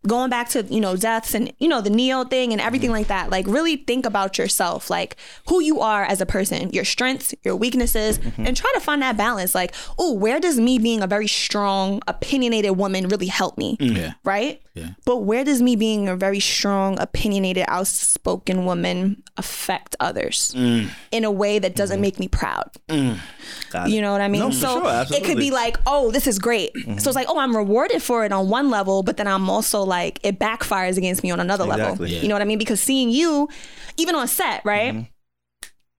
[0.08, 2.98] going back to you know deaths and you know the Ne-Yo thing and everything mm-hmm.
[2.98, 5.16] like that like really think about yourself like
[5.48, 8.46] who you are as a person your strengths your weaknesses mm-hmm.
[8.46, 12.02] and try to find that balance like oh where does me being a very strong
[12.08, 13.76] opinionated woman really help me?
[13.76, 13.96] Mm-hmm.
[13.96, 14.12] Yeah.
[14.24, 14.88] right Yeah.
[15.04, 21.30] but where does me being a very strong opinionated outspoken woman affect others in a
[21.30, 23.88] way that doesn't make me proud it.
[23.88, 24.40] you know what I mean?
[24.40, 25.32] No, so sure, it could.
[25.32, 25.38] Mm-hmm.
[25.38, 26.72] be like, oh, this is great.
[26.98, 29.82] So it's like, oh, I'm rewarded for it on one level, but then I'm also
[29.82, 32.06] like, it backfires against me on another level.
[32.06, 32.20] Yeah.
[32.20, 32.58] You know what I mean?
[32.58, 33.48] Because seeing you,
[33.96, 34.94] even on set, right?
[34.94, 35.02] Mm-hmm.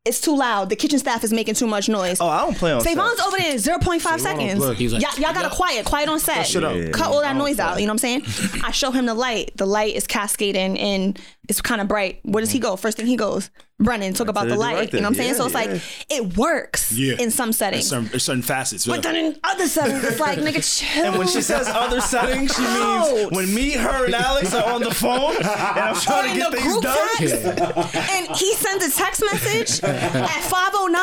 [0.09, 0.69] It's too loud.
[0.69, 2.19] The kitchen staff is making too much noise.
[2.19, 3.27] Oh, I don't play on SaVon's set.
[3.27, 4.59] over there in 0.5 seconds.
[4.59, 4.73] play.
[4.75, 6.47] He was like, y'all, y'all gotta quiet, quiet on set.
[6.47, 6.75] shut up.
[6.75, 6.89] Yeah.
[6.89, 7.79] Cut all that noise out.
[7.79, 8.61] You know what I'm saying?
[8.63, 9.51] I show him the light.
[9.55, 11.19] The light is cascading and
[11.49, 12.19] it's kind of bright.
[12.23, 12.63] Where does he mm.
[12.63, 12.75] go?
[12.75, 14.93] First thing he goes, Brennan, talk about the light.
[14.93, 15.29] You know what I'm saying?
[15.29, 15.59] Yeah, so it's yeah.
[15.61, 17.15] like it works Yeah.
[17.17, 17.87] in some settings.
[17.87, 18.85] Certain, there's certain facets.
[18.85, 21.05] But then in other settings, it's like, nigga, chill.
[21.09, 24.81] And when she says other settings, she means when me, her, and Alex are on
[24.81, 27.07] the phone and I'm trying to get things done.
[27.17, 30.99] text, and he sends a text message at 509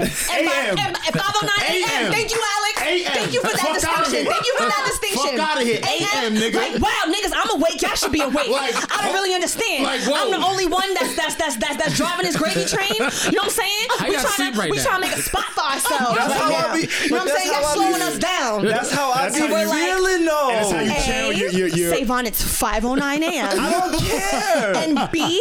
[0.00, 0.94] and by, AM.
[0.96, 2.12] at 509 AM.
[2.12, 2.80] Thank you, Alex.
[2.80, 3.12] AM.
[3.12, 4.30] Thank you for that Fuck distinction.
[4.30, 5.36] Thank you for that distinction.
[5.36, 5.80] Fuck outta here.
[5.82, 6.54] AM, nigga.
[6.54, 7.82] Like, wow, niggas, I'm awake.
[7.82, 8.48] Y'all should be awake.
[8.48, 9.18] Like, I don't oh.
[9.18, 9.82] really understand.
[9.90, 10.14] Like, whoa.
[10.14, 12.88] I'm the only one that's that's that's that's, that's driving this gravy train.
[12.94, 13.00] You
[13.32, 13.86] know what I'm saying?
[13.98, 14.84] How we y'all trying to right we now?
[14.84, 17.20] trying to make a spot for ourselves That's right how I be- you know what
[17.22, 17.52] I'm but that's saying?
[17.54, 18.64] how Y'all slowing be- us down.
[18.64, 20.48] That's how I That's be how you feeling though.
[20.50, 23.48] that's how you channel your- your- your- SaVon, it's 5:09 a.m.
[23.60, 24.76] I don't care.
[24.76, 25.40] And B,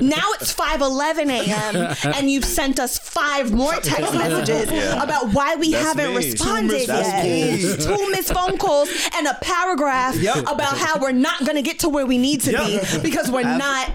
[0.00, 2.14] now it's 5:11 a.m.
[2.14, 6.16] and you've sent us five more text messages about why we That's haven't me.
[6.16, 7.80] responded Two missed yet.
[7.80, 10.36] Two missed phone calls and a paragraph Yep.
[10.48, 12.66] about how we're not gonna get to where we need to Yep.
[12.92, 13.90] be because we're not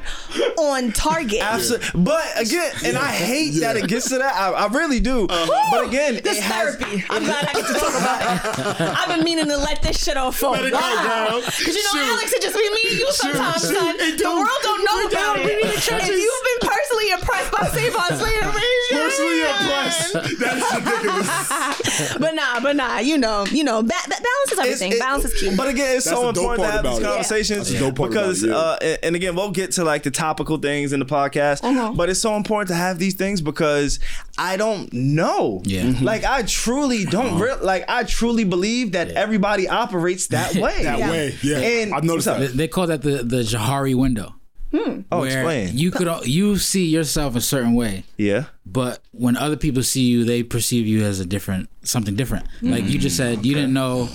[0.57, 1.41] on target.
[1.41, 2.01] Absolutely.
[2.03, 4.36] But again, and I hate that it gets to that.
[4.36, 5.26] I, I really do.
[5.28, 5.70] Uh-huh.
[5.72, 6.76] But again, this it has.
[6.76, 7.03] therapy.
[7.09, 8.82] I'm glad I get to talk about it.
[8.99, 11.41] I've been meaning to let this shit off for a Let it go, while.
[11.41, 12.12] Because you know, Shoot.
[12.14, 13.76] Alex, it just be me and you sometimes, shoot.
[13.78, 13.95] son.
[13.99, 15.82] It The world don't know We about down, we in it.
[15.82, 19.61] the If you've been personally impressed by SaVon Slater, raise your Personally hand.
[19.61, 20.13] impressed.
[20.39, 22.17] That's ridiculous.
[22.19, 24.91] But nah, but nah, you know, you know, ba- ba- balance is everything.
[24.93, 25.55] it- balance is key.
[25.55, 28.21] But again, it's That's so important to have these conversations That's the dope part about
[28.27, 31.63] because, uh, and- and again, we'll get to like the topical things in the podcast.
[31.63, 31.93] Uh-huh.
[31.95, 33.99] But it's so important to have these things because
[34.37, 35.61] I don't know.
[35.65, 35.83] Yeah.
[35.83, 36.01] Mhm.
[36.01, 37.39] Like I truly don't.
[37.39, 40.83] Re- like I truly believe that everybody operates that way.
[40.83, 41.57] That way, yeah.
[41.59, 42.53] And- I've noticed that.
[42.57, 44.35] they call that the the Johari window.
[44.74, 45.01] Hmm.
[45.11, 45.78] Oh, where explain.
[45.78, 48.45] you could you see yourself a certain way, yeah.
[48.65, 52.47] but when other people see you, they perceive you as a different something different.
[52.61, 54.09] Like you just said, you didn't know.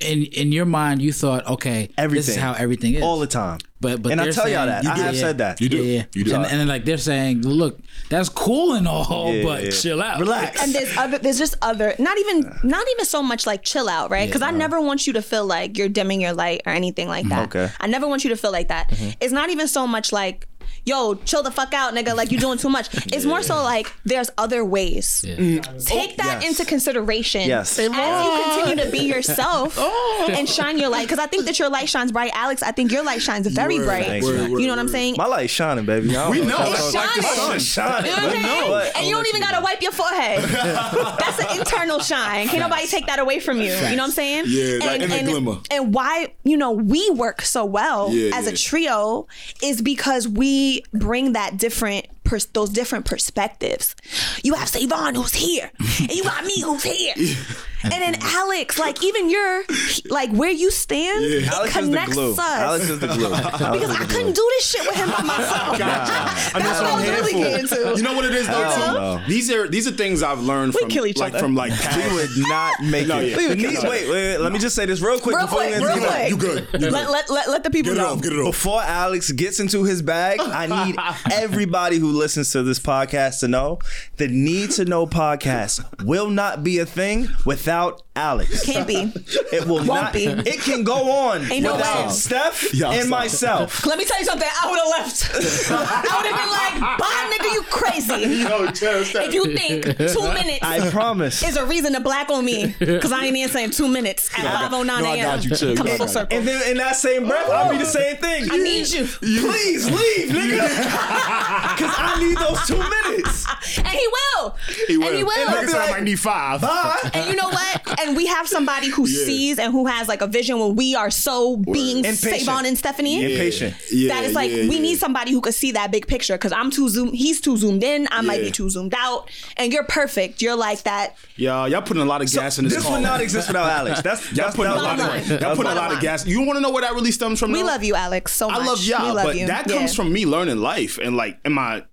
[0.00, 2.16] In in your mind, you thought, okay, Everything.
[2.16, 3.02] this is how everything is.
[3.02, 3.58] All the time.
[3.80, 4.96] But but and I they're tell y'all saying- that.
[4.96, 5.60] I have said that.
[5.60, 5.76] You do.
[5.76, 6.04] Yeah, yeah.
[6.14, 6.34] You do.
[6.34, 7.78] And, and then like they're saying, look,
[8.08, 9.70] that's cool and all, Yeah, but yeah.
[9.70, 10.62] chill out, Relax.
[10.62, 14.10] and there's other there's just other not even not even so much like chill out
[14.10, 17.08] right because i never want you to feel like you're dimming your light or anything
[17.08, 17.30] like mm-hmm.
[17.30, 17.72] that Okay.
[17.80, 19.10] i never want you to feel like that mm-hmm.
[19.20, 20.46] it's not even so much like
[20.84, 23.92] yo chill the fuck out nigga like you're doing too much it's more so like
[24.04, 25.84] there's other ways mm.
[25.86, 26.44] take that Yes.
[26.60, 27.78] into consideration Yes.
[27.78, 30.28] as you continue to be yourself oh.
[30.32, 32.90] and shine your light because i think that your light shines bright alex i think
[32.92, 33.84] your light shines very Word.
[33.86, 34.50] bright Word, man.
[34.52, 36.10] word, you know what i'm saying My light's shining, baby.
[36.10, 36.56] I don't We know.
[36.58, 37.34] y'all It's talking about.
[37.34, 37.56] shining.
[37.56, 38.10] It's shining.
[38.10, 38.70] You know what I'm saying?
[38.70, 40.42] but- and you don't even gotta wipe your forehead.
[41.20, 42.48] That's an internal shine.
[42.48, 43.72] Can't nobody take that away from you.
[43.72, 44.44] You know what I'm saying?
[44.48, 45.56] Yeah, that and, inner and, glimmer.
[45.70, 49.26] And why you know we work so well Yeah, as a trio
[49.62, 50.53] is because we
[50.92, 52.06] bring that different.
[52.24, 53.94] Pers- those different perspectives.
[54.42, 57.14] You have SaVon who's here, and you got me who's here,
[57.84, 59.64] And then Alex, like even your
[60.08, 62.32] like where you stand, it Alex is the connects glue.
[62.32, 62.38] us.
[62.38, 63.28] Alex is the glue.
[63.74, 64.06] Because I the glue.
[64.16, 65.78] couldn't do this shit with him by myself.
[65.78, 67.94] That's what I was really getting to.
[67.96, 69.28] You know what it is though too?
[69.28, 71.40] These are these are things I've learned We from kill each like other.
[71.42, 71.96] from like past.
[72.10, 73.30] We would not make No, it.
[73.30, 73.36] yeah.
[73.36, 75.46] We would Denise, kill wait, wait, wait, let me just say this real quick Real
[75.46, 76.30] before quick, real get into quick.
[76.30, 76.68] You good?
[76.72, 76.92] You good?
[76.92, 78.12] Let, let, let, let the people Get it know.
[78.12, 78.22] off.
[78.22, 78.46] Get it off.
[78.54, 80.96] Before Alex gets into his bag, I need
[81.32, 83.78] everybody who listens to this podcast to know
[84.16, 88.64] the Need to Know podcast will not be a thing without without Alex.
[88.64, 89.12] Can't be.
[89.52, 90.26] It will not be.
[90.26, 92.12] It can go on Ain't no without way.
[92.12, 93.10] Steph Yeah, and stop.
[93.10, 93.84] myself.
[93.86, 94.48] Let me tell you something.
[94.48, 95.30] I would have left.
[95.70, 100.32] I would have been like, "Bye, nigga, you crazy." No, Chaz, If you think two
[100.32, 101.42] minutes I promise.
[101.42, 104.86] is a reason to black on me, because I ain't answering two minutes at 5:09
[104.86, 105.24] no, I a.m.
[105.36, 105.70] got you, chill.
[105.72, 106.38] Oh Come You full got circle.
[106.38, 108.48] And then in that same breath, I'll be the oh, same thing.
[108.50, 111.34] I need you, Please leave, nigga.
[111.74, 113.46] Because I need those two minutes.
[113.78, 114.56] and he will.
[114.86, 115.06] He will.
[115.08, 115.32] And he will.
[115.32, 116.60] And I'll Next time like, I need five.
[116.60, 117.10] Bye.
[117.14, 118.00] And you know what?
[118.06, 121.10] And we have somebody who sees and who has like a vision when we are
[121.10, 122.42] so being Impatient.
[122.42, 123.22] SaVon and Stephanie.
[123.22, 123.74] Impatient.
[123.92, 126.52] Yeah, that is like yeah, we need somebody who could see that big picture because
[126.52, 127.14] I'm too zoomed.
[127.14, 128.06] He's too zoomed in.
[128.10, 129.30] I might be too zoomed out.
[129.56, 130.42] And you're perfect.
[130.42, 131.16] You're like that.
[131.36, 134.02] Y'all, y'all putting a lot of gas in this, This would not exist without Alex.
[134.04, 135.96] That's Y'all that's putting a lot my of y'all That's putting a lot line.
[135.96, 136.26] of gas.
[136.26, 137.52] You want to know where that really stems from?
[137.52, 137.66] We though?
[137.68, 138.60] love you, Alex, so much.
[138.60, 139.46] I love y'all, We love but you.
[139.46, 139.78] that Yeah.
[139.78, 141.84] comes from me learning life and like in my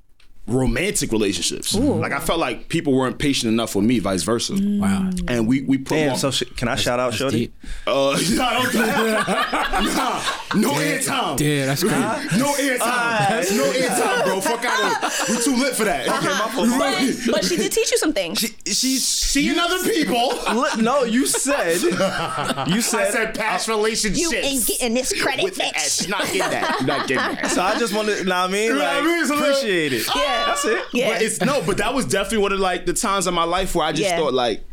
[0.53, 1.73] romantic relationships.
[1.75, 4.53] Like I felt like people weren't patient enough with me, vice versa.
[4.59, 5.09] Wow.
[5.27, 6.09] And we we put Damn.
[6.11, 7.47] one- So sh- can I shout out Shorty?
[7.47, 7.53] Deep.
[7.87, 10.23] uh, nah, don't, nah,
[10.55, 11.39] no airtime.
[11.39, 12.37] Yeah, that's crazy.
[12.39, 13.57] No airtime.
[13.57, 14.41] No airtime, bro.
[14.41, 16.07] Fuck out of We too lit for that.
[16.07, 18.39] But, but she did teach you some things.
[18.65, 20.29] She's Seeing other people.
[20.53, 23.11] Li- no, you said you I said.
[23.11, 24.19] said past relationships.
[24.19, 26.07] you ain't getting this credit, with bitch.
[26.09, 26.83] Not getting that.
[26.85, 27.47] Not getting that.
[27.51, 29.21] so I just wanted, know what I mean, know like I mean?
[29.21, 30.07] It's appreciate it.
[30.15, 30.40] Yeah.
[30.45, 30.85] That's it.
[30.93, 31.13] Yeah.
[31.13, 33.75] But it's no, but that was definitely one of like the times in my life
[33.75, 34.17] where I just Yeah.
[34.17, 34.63] thought like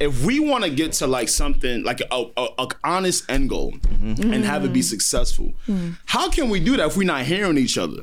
[0.00, 3.72] if we want to get to like something like a, a, a honest end goal
[3.72, 4.32] mm-hmm.
[4.32, 4.86] and have it be mm-hmm.
[4.86, 5.90] successful, mm-hmm.
[6.06, 8.02] how can we do that if we're not hearing each other?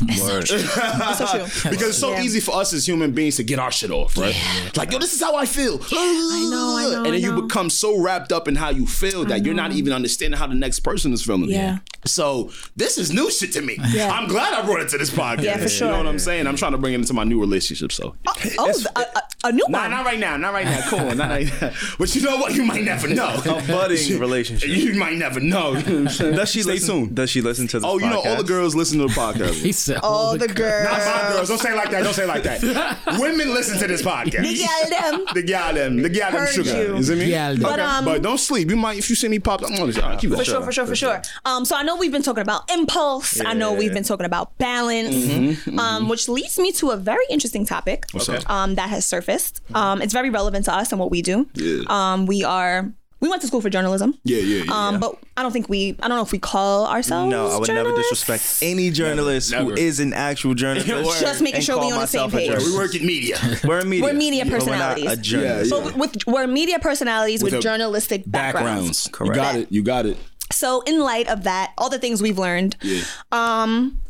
[0.00, 0.40] That's so
[1.46, 1.70] true.
[1.70, 2.22] Because it's so Yeah.
[2.22, 4.34] easy for us as human beings to get our shit off, right?
[4.76, 5.80] Like, yo, this is how I feel.
[5.92, 8.86] I know, I know, And then I you become so wrapped up in how you
[8.86, 9.78] feel that you're not mm-hmm.
[9.78, 11.50] even understanding how the next person is feeling.
[11.50, 11.78] Yeah.
[12.06, 13.76] So this is new shit to me.
[13.90, 14.10] Yeah.
[14.10, 15.42] I'm glad I brought it to this podcast.
[15.42, 15.88] Yeah, for sure.
[15.88, 16.46] You know what I'm saying?
[16.46, 17.92] I'm trying to bring it into my new relationship.
[17.92, 18.14] So.
[18.26, 19.90] Oh, oh a, a, a new Nah, one.
[19.90, 20.36] not right now.
[20.36, 20.80] Not right now.
[20.88, 21.14] Cool.
[21.14, 21.72] Not right now.
[21.98, 22.54] But you know what?
[22.54, 23.34] You might never know.
[23.44, 24.68] A budding relationship.
[24.68, 25.74] You might never know.
[25.82, 26.94] Does she Stay listen?
[26.94, 27.16] tuned.
[27.16, 27.84] Does she listen to this?
[27.84, 29.62] Oh, you know, all the girls listen to the podcast.
[29.88, 30.84] He said, All the Not girls.
[30.84, 31.48] Not my girls.
[31.48, 32.04] Don't say it like that.
[32.04, 32.60] Don't say it like that.
[33.18, 34.42] Women listen to this podcast.
[34.42, 35.24] The gal them.
[35.34, 36.02] The gal them.
[36.02, 36.82] The gal them sugar.
[36.82, 36.96] you.
[36.96, 37.28] You see me?
[37.30, 37.62] Gal them.
[37.62, 38.68] But, um, but don't sleep.
[38.70, 39.62] You might if you see me pop.
[39.62, 41.22] I'm gonna I'll keep For sure, for sure, for sure.
[41.44, 43.40] Um, so I know we've been talking about impulse.
[43.44, 47.64] I know we've been talking about balance, um, which leads me to a very interesting
[47.64, 48.48] topic What's up?
[48.50, 49.60] um, that has surfaced.
[49.74, 51.48] Um, it's very relevant to us and what we do.
[51.54, 51.84] Yeah.
[51.88, 54.14] Um, we are we went to school for journalism.
[54.24, 54.72] Yeah, yeah, yeah.
[54.72, 57.30] Um, but I don't think we I don't know if we call ourselves.
[57.30, 59.78] No, I would never disrespect any journalist Never, never.
[59.80, 61.20] is an actual journalist.
[61.20, 62.56] Just making sure we call on the same page.
[62.58, 63.36] We work in media.
[63.64, 64.04] We're media.
[64.04, 65.12] We're media but we're not personalities.
[65.12, 65.72] a journalist.
[65.72, 69.08] Yeah, But with we're media personalities with, a- journalistic backgrounds.
[69.08, 69.08] Backgrounds.
[69.12, 69.28] Correct.
[69.28, 69.72] You got it.
[69.72, 70.16] You got it.
[70.52, 73.02] So in light of that, all the things we've learned, Yeah.
[73.32, 74.00] um,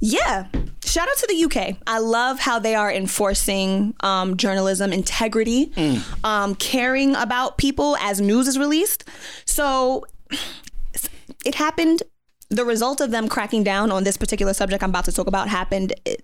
[0.00, 0.46] yeah.
[0.88, 1.76] Shout out to the UK.
[1.86, 5.70] I love how they are enforcing um, journalism integrity,
[6.24, 9.04] um, caring about people as news is released.
[9.44, 10.06] So
[11.44, 12.02] it happened.
[12.48, 15.48] The result of them cracking down on this particular subject I'm about to talk about
[15.48, 15.92] happened.
[16.06, 16.22] It,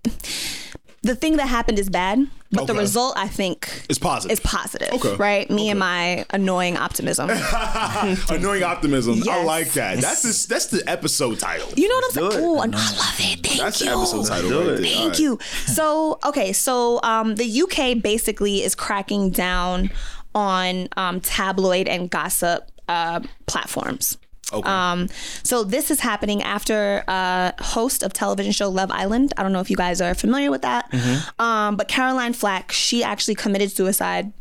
[1.04, 4.32] the thing that happened is bad, but the result I think is positive.
[4.32, 4.88] is positive.
[4.94, 5.14] Okay.
[5.16, 5.50] Right?
[5.50, 7.30] Me and my annoying optimism.
[8.30, 9.22] Annoying optimism.
[9.28, 10.00] I like that.
[10.00, 11.68] That's the, that's the episode title.
[11.76, 12.42] You know what I'm saying?
[12.42, 12.46] it.
[12.46, 13.46] Oh, I love it.
[13.46, 13.86] Thank That's you.
[13.86, 15.18] the episode title right Thank All right.
[15.18, 15.38] you.
[15.66, 19.90] So, okay, so um, the UK basically is cracking down
[20.34, 24.16] on um, tabloid and gossip uh, platforms.
[24.52, 24.68] Okay.
[24.68, 25.08] Um,
[25.42, 29.32] so this is happening after uh, host of television show Love Island.
[29.36, 30.92] I don't know if you guys are familiar with that,
[31.38, 34.32] um, but Caroline Flack, she actually committed suicide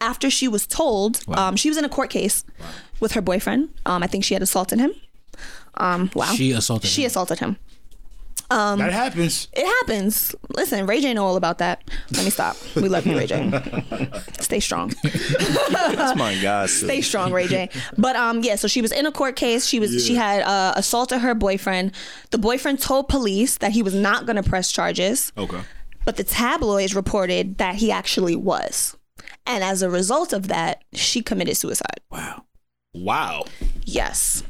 [0.00, 2.44] after she was told um, she was in a court case
[3.00, 3.68] with her boyfriend.
[3.84, 4.92] Um, I think she had assaulted him.
[5.74, 7.06] Um, wow, She assaulted She him.
[7.06, 7.56] assaulted him.
[8.50, 9.48] That happens.
[9.52, 10.34] It happens.
[10.56, 11.88] Listen, Ray J know all about that.
[12.12, 12.56] Let me stop.
[12.74, 13.50] We love you, Ray J.
[14.40, 14.92] Stay strong.
[15.02, 16.62] That's my God.
[16.68, 16.86] too.
[16.86, 17.70] Stay strong, Ray J.
[17.96, 18.56] But um, yeah.
[18.56, 19.66] So she was in a court case.
[19.66, 21.92] She was she had uh, assaulted her boyfriend.
[22.30, 25.60] The boyfriend told police that he was not going to press charges, Okay.
[26.04, 28.96] but the tabloids reported that he actually was.
[29.46, 32.00] And as a result of that, she committed suicide.
[32.10, 32.44] Wow.
[32.94, 33.44] Wow.
[33.84, 34.42] Yes.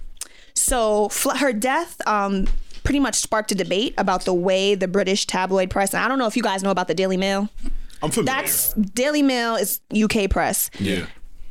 [0.54, 2.46] So fl- her death um,
[2.80, 5.94] pretty much sparked a debate about the way the British tabloid press.
[5.94, 7.48] And I don't know if you guys know about the Daily Mail.
[8.02, 8.40] I'm familiar.
[8.40, 10.70] That's Daily Mail is UK press.
[10.78, 11.06] yeah.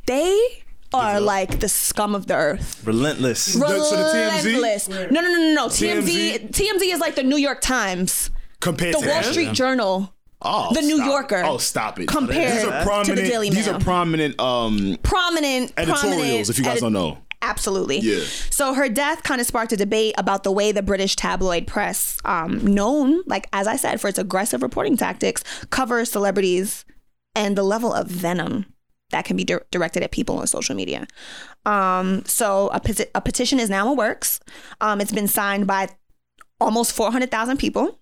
[0.06, 2.82] They are like the scum of the earth.
[2.84, 3.52] Relentless.
[3.52, 4.44] so the TMZ?
[4.44, 4.88] Relentless.
[4.88, 5.66] No, no, no, no, no.
[5.68, 6.50] TMZ.
[6.50, 6.82] TMZ?
[6.92, 9.22] Is like the New York Times, Compared to the to Wall?
[9.22, 10.12] Street Journal,
[10.42, 11.06] Oh, the New stop.
[11.08, 11.42] Yorker.
[11.44, 12.08] Oh, stop it.
[12.08, 13.28] compared These are to the prominent.
[13.28, 13.76] Daily These Mail.
[13.76, 16.00] are prominent um, prominent editorials.
[16.00, 17.18] prominent if you guys edit- don't know.
[17.42, 17.98] Absolutely.
[18.00, 18.24] Yeah.
[18.50, 22.18] So her death kind of sparked a debate about the way the British tabloid press,
[22.24, 26.84] um, known, like as I said, for its aggressive reporting tactics, covers celebrities
[27.34, 28.66] and the level of venom
[29.10, 31.06] that can be dir- directed at people on social media.
[31.66, 34.40] Um, so a, peti- a petition is now in works.
[34.80, 35.88] Um, it's been signed by
[36.60, 37.98] almost 400,000 people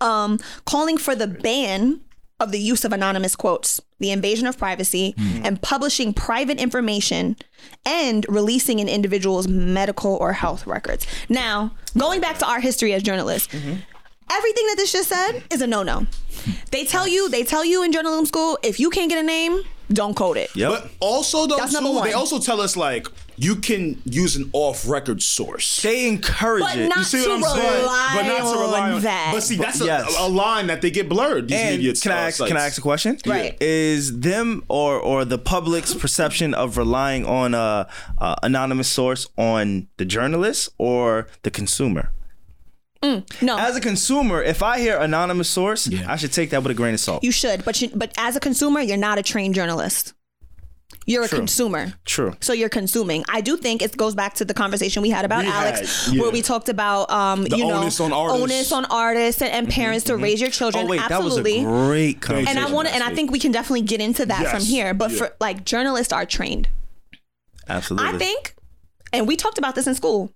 [0.00, 2.00] um, calling for the ban
[2.40, 5.44] of the use of anonymous quotes, the invasion of privacy, mm-hmm.
[5.44, 7.36] and publishing private information
[7.86, 11.06] and releasing an individual's medical or health records.
[11.28, 13.76] Now, going back to our history as journalists, mm-hmm.
[14.30, 16.06] everything that this just said is a no-no.
[16.70, 19.62] They tell you, they tell you in journalism school, if you can't get a name,
[19.92, 20.54] don't quote it.
[20.56, 20.70] Yep.
[20.70, 22.06] But also, though, That's too, number one.
[22.08, 23.06] they also tell us like
[23.36, 25.82] you can use an off-record source.
[25.82, 26.88] they encourage But it.
[26.88, 27.80] not You see to what I'm saying?
[27.82, 29.30] rely But not to rely on on that.
[29.34, 30.16] But see, that's a, Yes.
[30.18, 31.48] a line that they get blurred.
[31.48, 32.38] These and media can I ask?
[32.44, 33.18] Can I ask a question?
[33.26, 33.56] Right.
[33.60, 39.88] Is them or or the public's perception of relying on a, a anonymous source on
[39.96, 42.10] the journalist or the consumer?
[43.04, 43.58] Mm, no.
[43.58, 46.10] As a consumer, if I hear anonymous source, Yeah.
[46.10, 47.22] I should take that with a grain of salt.
[47.22, 50.14] You should, but you, but as a consumer, you're not a trained journalist.
[51.06, 51.36] You're True.
[51.36, 51.92] a consumer.
[52.06, 52.34] True.
[52.40, 53.24] So you're consuming.
[53.28, 56.14] I do think it goes back to the conversation we had about We Alex, had,
[56.14, 56.22] yeah.
[56.22, 58.42] where we talked about um, The you know onus on artists.
[58.42, 60.22] onus on artists and, and mm-hmm, parents to mm-hmm.
[60.22, 60.86] raise your children.
[60.86, 61.62] Oh wait, Absolutely.
[61.62, 62.56] that was a great conversation.
[62.56, 64.50] and I want to, and I think we can definitely get into that Yes.
[64.50, 64.94] from here.
[64.94, 65.18] But Yeah.
[65.18, 66.68] for like journalists are trained.
[67.68, 68.08] absolutely.
[68.08, 68.54] I think,
[69.12, 70.32] and we talked about this in school.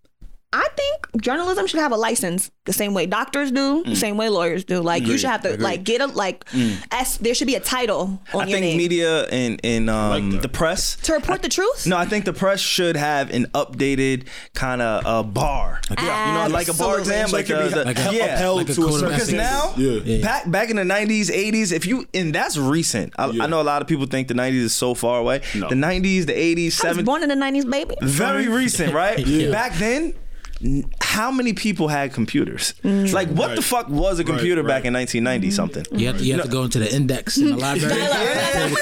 [0.51, 3.84] I think journalism should have a license the same way doctors do, Mm.
[3.84, 4.80] the same way lawyers do.
[4.80, 6.42] Like you should have to like get a like.
[6.90, 8.42] S, there should be a title on Mm.
[8.44, 10.40] I your think name media and in um, that.
[10.42, 10.96] the press.
[11.03, 11.86] to report the truth.
[11.86, 15.82] No, I think the press should have an updated kind of uh, bar.
[15.90, 18.34] Yeah, you know, like a bar exam, So like, the, Like a- yeah.
[18.36, 20.22] upheld like a to a certain Because now, yeah.
[20.22, 23.12] back back in the '90s, '80s, if you and that's recent.
[23.18, 23.44] I, Yeah.
[23.44, 25.42] I know a lot of people think the '90s is so far away.
[25.55, 25.68] No.
[25.68, 27.96] The '90s, the '80s, I was '70s, born in the nineties, baby.
[28.01, 29.16] very recent, right?
[29.53, 30.14] Back then.
[30.62, 32.74] N- How many people had computers?
[32.84, 33.12] Mm.
[33.12, 34.86] Like, what the fuck was a computer back right.
[34.86, 35.54] in 1990 mm-hmm.
[35.54, 35.98] something?
[35.98, 37.94] You have to, you have to go into the index in the library.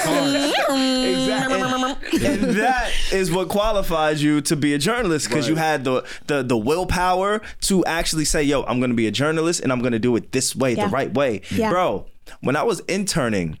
[0.03, 0.57] pull the.
[1.07, 1.61] Exactly.
[1.61, 6.05] And, and that is what qualifies you to be a journalist because you had the,
[6.27, 9.79] the the willpower to actually say, "Yo, I'm going to be a journalist and I'm
[9.79, 10.85] going to do it this way, Yeah.
[10.85, 11.69] the right way." Yeah.
[11.69, 12.07] Bro,
[12.41, 13.59] when I was interning,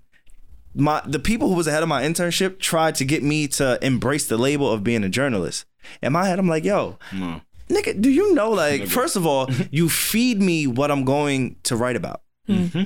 [0.73, 4.27] my the people who was ahead of my internship tried to get me to embrace
[4.27, 5.65] the label of being a journalist.
[6.01, 6.97] In my head, I'm like, "Yo,
[7.69, 8.51] nigga, do you know?
[8.51, 12.53] Like, first of all, you feed me what I'm going to write about." Hmm.
[12.53, 12.83] Mm-hmm.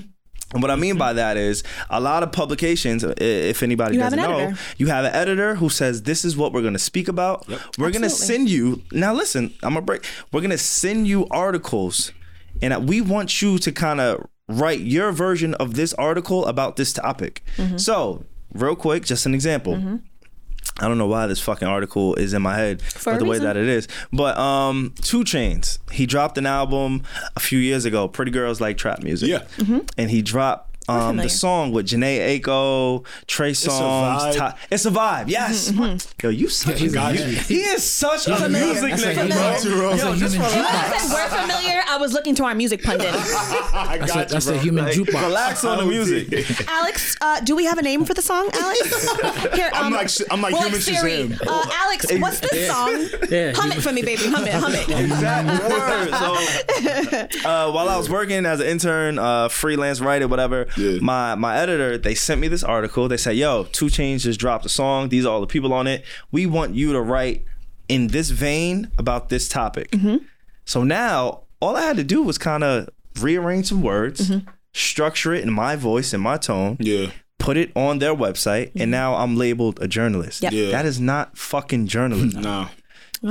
[0.53, 4.19] And what I mean by that is a lot of publications, if anybody You doesn't
[4.19, 4.59] an know, editor.
[4.77, 7.47] you have an editor who says this is what we're going to speak about.
[7.77, 8.83] We're going to send you.
[8.91, 10.03] Now listen, I'm gonna break.
[10.33, 12.11] We're going to send you articles,
[12.61, 16.91] and we want you to kind of write your version of this article about this
[16.91, 17.43] topic.
[17.55, 17.77] Mm-hmm.
[17.77, 19.75] So, real quick, just an example.
[19.75, 19.95] Mm-hmm.
[20.79, 23.25] I don't know why this fucking article is in my head, For but a the
[23.25, 23.87] way that it is.
[24.11, 27.03] But um, 2 Chainz, he dropped an album
[27.35, 28.07] a few years ago.
[28.07, 29.29] Pretty girls like trap music.
[29.29, 29.79] Yeah.
[29.97, 31.23] and he dropped um, Mm-hmm.
[31.23, 33.77] the song with Jhené Aiko, Trey Songz.
[33.77, 34.35] Songs.
[34.35, 34.37] vibe.
[34.37, 35.27] Ty- it's a vibe.
[35.29, 35.71] Yes.
[36.21, 37.37] Yo, you such a got you- you.
[37.37, 38.73] He is such a familiar.
[38.81, 39.93] music nigga, bro.
[39.93, 40.53] Yo, just relax.
[40.55, 43.07] When I said we're familiar, I was looking to our music pundit.
[43.13, 45.21] I That's, got a, that's you, a human Like, jukebox.
[45.23, 46.31] relax on the music.
[46.67, 49.11] Alex, uh, do we have a name for the song, Alex?
[49.55, 51.11] Here, um, I'm like- I'm like we're human Siri.
[51.29, 51.47] Shazam.
[51.47, 53.07] Uh, Alex, what's this song?
[53.29, 53.53] Yeah.
[53.55, 54.23] Hum it for me, baby.
[54.25, 54.53] Hum it.
[54.53, 54.89] Hum it.
[54.89, 57.29] Exact word.
[57.41, 60.99] So, uh, while I was working as an intern, uh, freelance writer, whatever, Yeah.
[61.01, 63.07] my my editor they sent me this article.
[63.07, 65.09] They said, "Yo, 2 Chainz just dropped a song.
[65.09, 66.03] These are all the people on it.
[66.31, 67.45] We want you to write
[67.87, 70.17] in this vein about this topic." Mm-hmm.
[70.65, 74.49] So now all I had to do was kind of rearrange some words, mm-hmm.
[74.73, 76.77] structure it in my voice and my tone.
[76.79, 77.11] Yeah.
[77.39, 78.91] Put it on their website, and mm-hmm.
[78.91, 80.43] now I'm labeled a journalist.
[80.43, 80.53] Yep.
[80.53, 80.71] Yeah.
[80.71, 82.41] That is not fucking journalism.
[82.41, 82.67] Nah.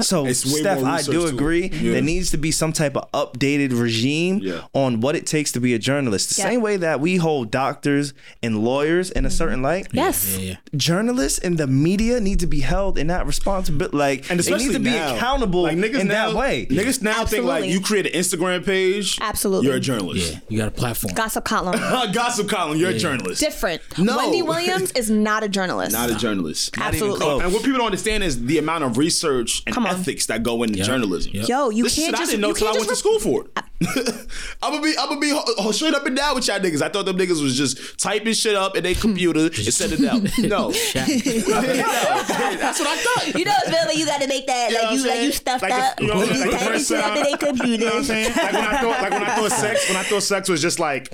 [0.03, 1.68] So, It's Steph, I do agree.
[1.68, 1.93] Yeah.
[1.95, 4.61] There needs to be some type of updated regime Yeah.
[4.72, 6.36] on what it takes to be a journalist.
[6.36, 6.51] The Yeah.
[6.51, 9.36] same way that we hold doctors and lawyers in a mm-hmm.
[9.36, 10.36] certain light, Yes.
[10.38, 10.55] Yeah, yeah.
[10.76, 13.97] journalists and the media need to be held in that responsibility.
[13.97, 15.16] Like, And they especially need to be now.
[15.16, 16.68] accountable like, niggas in now, that way.
[16.70, 19.18] Niggas now think like you create an Instagram page.
[19.20, 19.66] Absolutely.
[19.66, 20.32] You're a journalist.
[20.32, 21.14] Yeah, you got a platform.
[21.14, 21.74] Gossip column.
[22.12, 23.41] Gossip column, you're a journalist.
[23.41, 23.82] Different.
[23.99, 24.16] No.
[24.16, 25.93] Wendy Williams is not a journalist.
[26.01, 26.76] Not a journalist.
[26.78, 27.18] Absolutely.
[27.20, 27.43] close.
[27.43, 30.01] And what people don't understand is the amount of research and Come on.
[30.01, 31.33] ethics that go into journalism.
[31.35, 31.49] Yep.
[31.49, 33.03] Yo, you This can't shit just I didn't know you till I can't went just
[33.03, 33.51] to school for it.
[34.62, 36.83] I'm gonna be I'm gonna be ho- ho- straight up and down with y'all niggas.
[36.83, 40.05] I thought them niggas was just typing shit up in their computer and send it
[40.05, 40.22] out.
[40.39, 43.39] No, that's what I thought.
[43.39, 45.16] You know, it's Billy, you got to make that You know like you I'm like
[45.16, 45.33] you saying?
[45.33, 45.97] stuffed Like up.
[45.97, 47.70] the- you know, like the typing first shit up in time- their computer.
[47.72, 48.33] You know what I'm saying?
[48.37, 50.78] Like when I thought, like when I thought sex, when I thought sex was just
[50.78, 51.12] like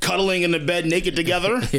[0.00, 1.60] Cuddling in the bed naked together.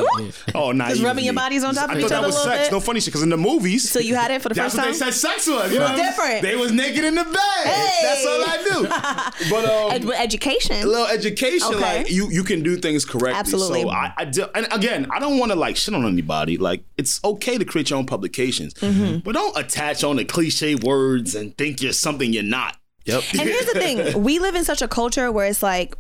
[0.56, 0.90] Oh, nah.
[0.90, 2.52] Just rubbing your bodies on top of I each thought that other a was little
[2.52, 2.68] sex.
[2.68, 2.72] bit?
[2.72, 4.86] No funny shit, because in the movies, So you had it for the first time.
[4.88, 5.40] that's first what time.
[5.40, 5.74] they said sex was.
[5.74, 5.96] You know?
[5.96, 6.42] Different.
[6.42, 7.64] They was naked in the bed.
[7.64, 8.00] Hey.
[8.04, 9.50] That's all I do.
[9.50, 10.76] But um, Ed- education.
[10.78, 12.00] a little education, Okay.
[12.00, 13.34] like you you can do things correctly.
[13.40, 13.82] Absolutely.
[13.84, 16.58] So I, I do, and again, I don't want to like shit on anybody.
[16.58, 19.20] Like it's okay to create your own publications, Mm-hmm.
[19.20, 22.78] but don't attach on the cliche words and think you're something you're not.
[23.06, 23.24] Yep.
[23.34, 25.96] And here's the thing: we live in such a culture where it's like,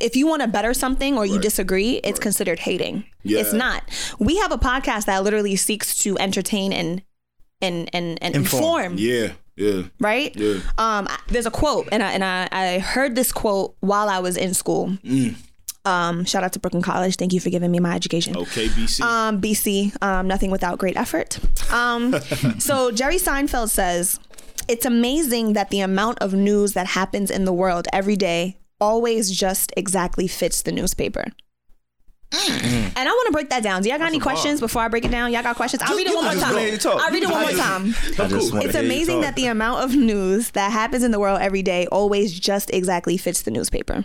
[0.00, 3.04] if you want to better something or you disagree, it's considered hating.
[3.22, 3.40] Yeah.
[3.40, 3.82] It's not.
[4.18, 7.02] We have a podcast that literally seeks to entertain and
[7.60, 8.62] and and, and Inform.
[8.62, 8.94] inform.
[8.98, 9.82] Yeah, yeah.
[10.00, 10.34] Right?
[10.36, 10.58] Yeah.
[10.78, 14.36] Um, there's a quote, and I and I, I heard this quote while I was
[14.36, 14.88] in school.
[15.04, 15.36] Mm.
[15.86, 17.16] Um, shout out to Brooklyn College.
[17.16, 18.36] Thank you for giving me my education.
[18.36, 19.02] Okay, BC.
[19.02, 21.38] Um, BC, um, nothing without great effort.
[21.72, 22.18] Um,
[22.58, 24.18] so Jerry Seinfeld says,
[24.66, 29.30] "It's amazing that the amount of news that happens in the world every day always
[29.30, 31.24] just exactly fits the newspaper."
[32.30, 32.92] Mm.
[32.96, 33.82] And I want to break that down.
[33.82, 35.32] Do y'all got any questions before I break it down?
[35.32, 35.82] Y'all got questions?
[35.84, 36.50] I'll read it one more time.
[36.52, 37.00] go ahead and talk.
[37.00, 37.94] I'll read it one more time.
[38.18, 41.40] I just wanna It's amazing that the amount of news that happens in the world
[41.40, 44.04] every day always just exactly fits the newspaper.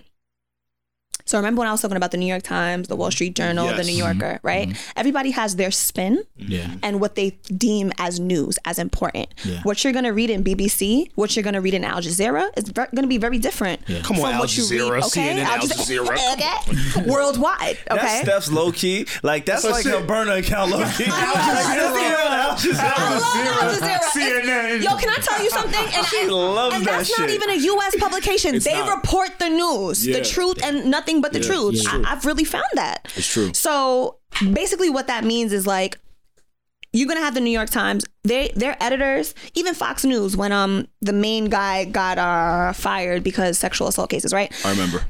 [1.30, 3.68] So remember when I was talking about the New York Times, the Wall Street Journal,
[3.68, 4.48] the New Yorker, mm-hmm.
[4.48, 4.68] right?
[4.70, 4.92] Mm-hmm.
[5.00, 6.74] Everybody has their spin Yeah.
[6.82, 9.28] and what they deem as news, as important.
[9.46, 9.62] Yeah.
[9.62, 12.50] What you're going to read in BBC, what you're going to read in Al Jazeera
[12.58, 13.86] is going to be very different.
[13.86, 15.04] Come on, from Al what you Jazeera, read.
[15.04, 16.34] Okay, CNN, Al Jazeera.
[16.98, 17.78] okay, worldwide.
[17.88, 19.06] That's Okay, Steph's low key.
[19.22, 19.94] Like that's That's like shit.
[20.02, 21.06] her burner account low key.
[21.10, 22.20] Al Jazeera.
[22.80, 24.00] I love Al Jazeera.
[24.10, 24.82] CNN.
[24.84, 25.86] Yo, can I tell you something?
[25.94, 27.96] And, She and- loves and that that's not even a U.S.
[28.00, 28.58] publication.
[28.58, 28.96] they not.
[28.98, 30.18] report the news, Yeah.
[30.18, 31.76] the truth, and nothing but the truth.
[31.76, 32.02] yeah.
[32.06, 33.12] I, I've really found that.
[33.16, 33.54] It's true.
[33.54, 34.18] So
[34.54, 36.00] basically, what that means is like
[36.92, 38.06] you're gonna have the New York Times.
[38.24, 43.58] They their editors, even Fox News, when um the main guy got uh fired because
[43.58, 44.52] sexual assault cases, right?
[44.66, 45.04] I remember.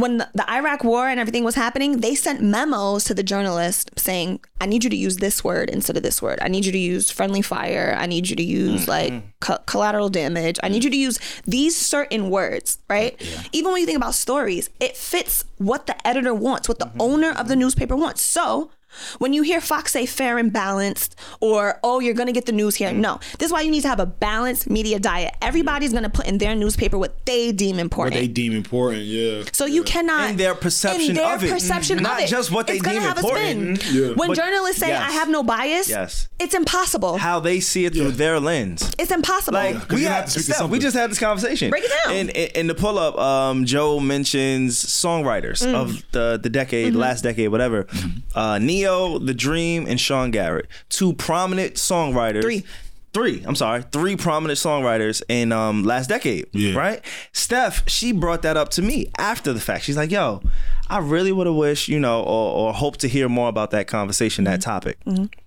[0.00, 3.90] When the, the Iraq war and everything was happening, they sent memos to the journalist
[3.98, 6.38] saying, I need you to use this word instead of this word.
[6.42, 7.94] I need you to use friendly fire.
[7.98, 8.90] I need you to use mm-hmm.
[8.90, 10.58] like co- collateral damage.
[10.62, 13.20] I need you to use these certain words, right?
[13.52, 17.00] Even when you think about stories, it fits what the editor wants, what the mm-hmm.
[17.00, 18.22] owner of the newspaper wants.
[18.22, 18.70] So,
[19.18, 22.52] when you hear Fox say fair and balanced or, oh, you're going to get the
[22.52, 23.18] news here, no.
[23.38, 25.34] This is why you need to have a balanced media diet.
[25.42, 28.14] Everybody's going to put in their newspaper what they deem important.
[28.16, 29.44] What they deem important, yeah.
[29.52, 31.50] So you cannot In their perception in their of it.
[31.50, 32.28] perception Not of it.
[32.28, 33.80] just what they it's gonna deem have a important.
[33.82, 33.94] spin.
[34.02, 34.08] Yeah.
[34.14, 35.02] When But- journalists say yes.
[35.02, 36.28] I have no bias, Yes.
[36.38, 37.18] it's impossible.
[37.18, 38.90] How they see it through their lens.
[38.98, 39.58] it's impossible.
[39.58, 41.70] Like we have had, to speak to Steph, we just had this conversation.
[41.70, 42.14] Break it down.
[42.16, 45.74] In, in, in the pull up, um, Joe mentions songwriters Mm.
[45.74, 47.00] of the the decade, Mm-hmm.
[47.00, 47.86] last decade, whatever.
[48.34, 52.42] Uh, Ne-Yo, The Dream, and Sean Garrett, two prominent songwriters.
[52.42, 52.64] Three.
[53.12, 53.42] Three.
[53.44, 56.46] I'm sorry, three prominent songwriters in um last decade.
[56.52, 56.78] Yeah.
[56.78, 57.04] Right.
[57.32, 59.82] Steph, she brought that up to me after the fact.
[59.84, 60.40] She's like, "Yo,
[60.88, 63.88] I really would have wished, you know, or, or hoped to hear more about that
[63.88, 65.24] conversation, that topic." Mm-hmm.
[65.24, 65.40] Mm-hmm.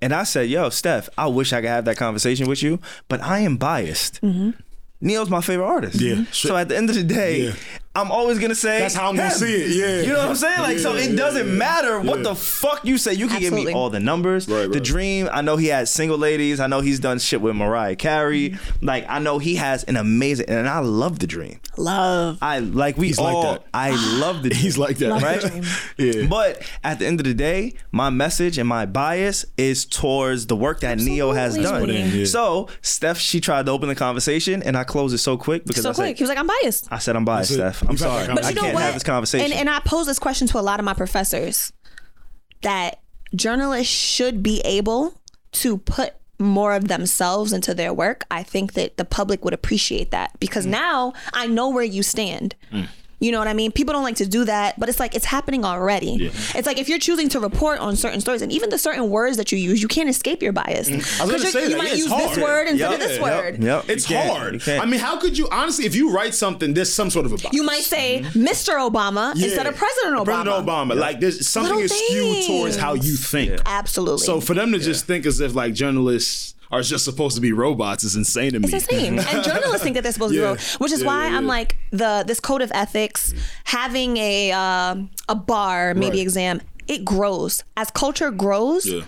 [0.00, 3.20] And I said, "Yo, Steph, I wish I could have that conversation with you, but
[3.20, 4.20] I am biased.
[4.22, 4.52] Mm-hmm.
[5.02, 6.00] Ne-Yo's my favorite artist.
[6.00, 6.24] Yeah.
[6.30, 7.52] So at the end of the day, Yeah.
[7.92, 10.02] I'm always gonna say That's how I'm gonna see it, yeah.
[10.02, 10.60] You know what I'm saying?
[10.60, 12.22] Like, so it doesn't yeah, matter what yeah.
[12.22, 13.14] the fuck you say.
[13.14, 14.48] You can give me all the numbers.
[14.48, 14.80] Right, The.
[14.80, 15.28] Dream.
[15.32, 16.60] I know he had single ladies.
[16.60, 18.50] I know he's done shit with Mariah Carey.
[18.50, 18.86] Mm-hmm.
[18.86, 21.60] Like, I know he has an amazing, and I love the Dream.
[21.76, 22.38] Love.
[22.40, 23.42] I like we like all.
[23.42, 23.64] that.
[23.74, 24.48] I love the.
[24.50, 24.60] Dream.
[24.60, 25.20] He's like that.
[25.22, 25.64] Right?
[25.96, 26.26] Yeah.
[26.28, 30.56] But at the end of the day, my message and my bias is towards the
[30.56, 31.90] work that Ne-Yo has done.
[31.90, 32.24] In, yeah.
[32.24, 35.82] So Steph, she tried to open the conversation, and I closed it so quick because
[35.82, 36.18] So I said, quick.
[36.18, 36.88] He was like, I'm biased.
[36.90, 38.34] I said I'm biased, That's I'm We've had that sorry.
[38.34, 38.82] But I you know can't what?
[38.84, 39.50] have this conversation.
[39.52, 41.72] And, and I pose this question to a lot of my professors
[42.62, 43.00] that
[43.34, 45.14] journalists should be able
[45.52, 48.24] to put more of themselves into their work.
[48.30, 50.70] I think that the public would appreciate that because Mm.
[50.70, 52.54] now I know where you stand.
[53.20, 53.70] You know what I mean?
[53.70, 56.30] People don't like to do that, but it's like it's happening already.
[56.54, 59.36] It's like if you're choosing to report on certain stories and even the certain words
[59.36, 60.88] that you use, you can't escape your bias.
[60.88, 60.94] Mm.
[60.94, 61.78] I was gonna Because say you that.
[61.78, 62.42] might Yeah, it's use this hard.
[62.42, 63.62] word instead Yep, of this yep, word.
[63.62, 63.84] Yep.
[63.88, 64.68] It's You hard.
[64.68, 67.36] I mean, how could you honestly, if you write something, there's some sort of a
[67.36, 67.52] bias.
[67.52, 68.42] You might say mm-hmm.
[68.44, 68.74] Mr.
[68.90, 70.24] Obama instead of President Obama.
[70.24, 70.96] President Obama.
[70.96, 73.50] Like there's something Little is skewed towards how you things.
[73.50, 73.62] think.
[73.66, 74.24] Absolutely.
[74.26, 77.52] So for them to just think as if like journalists are just supposed to be
[77.52, 78.64] robots is insane to me.
[78.68, 79.18] It's insane.
[79.18, 81.44] and journalists think that they're supposed to be, rogue, which is Yeah, why yeah, I'm
[81.44, 81.48] yeah.
[81.58, 86.22] like the this code of ethics, having a um a bar maybe Right.
[86.22, 88.86] exam, it grows as culture grows.
[88.86, 89.02] Yeah.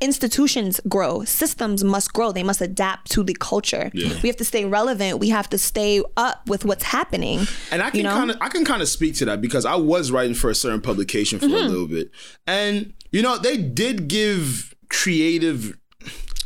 [0.00, 2.30] institutions grow, systems must grow.
[2.32, 3.90] They must adapt to the culture.
[3.94, 5.18] We have to stay relevant.
[5.18, 7.46] We have to stay up with what's happening.
[7.70, 8.10] And I can you know?
[8.10, 10.54] kind of I can kind of speak to that because I was writing for a
[10.54, 11.66] certain publication for Mm-hmm.
[11.66, 12.10] a little bit,
[12.46, 15.76] and you know they did give creative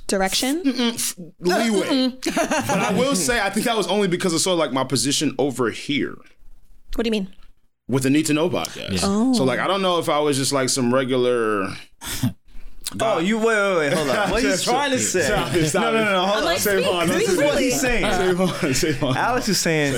[0.08, 0.62] direction.
[0.64, 4.72] leeway, but I will say I think that was only because of sort of like
[4.72, 6.16] my position over here
[6.96, 7.28] What do you mean?
[7.88, 9.34] with the Need to Know podcast.
[9.36, 11.68] So like I don't know if I was just like some regular.
[13.00, 14.30] Oh, you wait, wait, wait, hold on.
[14.30, 15.22] What he's trying to say?
[15.22, 16.44] Stop it, stop no, no, no, no, hold I'm on.
[16.46, 18.04] like, SaVon, this is what he's saying.
[18.04, 19.16] SaVon, save on.
[19.16, 19.92] Alex is saying,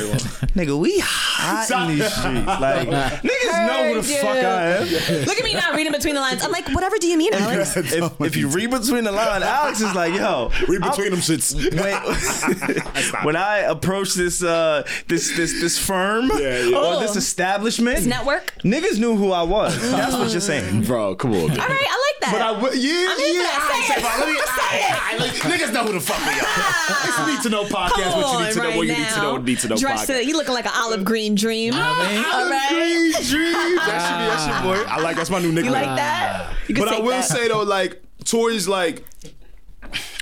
[0.57, 2.47] nigga, we hot in these streets.
[2.61, 5.25] Like, niggas know who the fuck I am.
[5.25, 6.43] Look at me now reading between the lines.
[6.45, 7.77] I'm like, whatever do you mean, Alex?
[7.77, 11.21] If, if you read between the lines, Alex is like, yo, Read I'm- between them
[11.21, 11.55] shits.
[11.81, 16.77] when, when I approached this uh this this this firm yeah.
[16.77, 18.53] or this establishment, this Network.
[18.65, 19.79] niggas knew who I was.
[19.93, 20.83] That's what you're saying.
[20.85, 21.41] Bro, come on.
[21.43, 22.31] All right, I like that.
[22.33, 22.53] But I
[23.11, 23.69] I'm here yeah.
[23.69, 24.03] Say it.
[24.03, 24.93] let me, Say it.
[24.93, 26.47] I- I- like, niggas know who the fuck we are.
[27.11, 28.13] It's need to know podcast.
[28.13, 28.77] Come What you need on to know.
[28.77, 29.37] What you need to know.
[29.37, 29.43] now.
[29.43, 29.75] Need to know.
[29.77, 30.07] Podcast.
[30.07, 31.73] to- you looking like an olive green dream.
[31.75, 31.79] I
[32.33, 32.69] All right.
[32.71, 33.13] Dream,
[33.53, 33.77] dream.
[33.77, 34.91] That should be that shit, boy.
[34.91, 35.65] I like that's my new nickname.
[35.67, 36.55] You like that?
[36.69, 37.25] You can But I take will that.
[37.25, 39.05] say though, like towards like,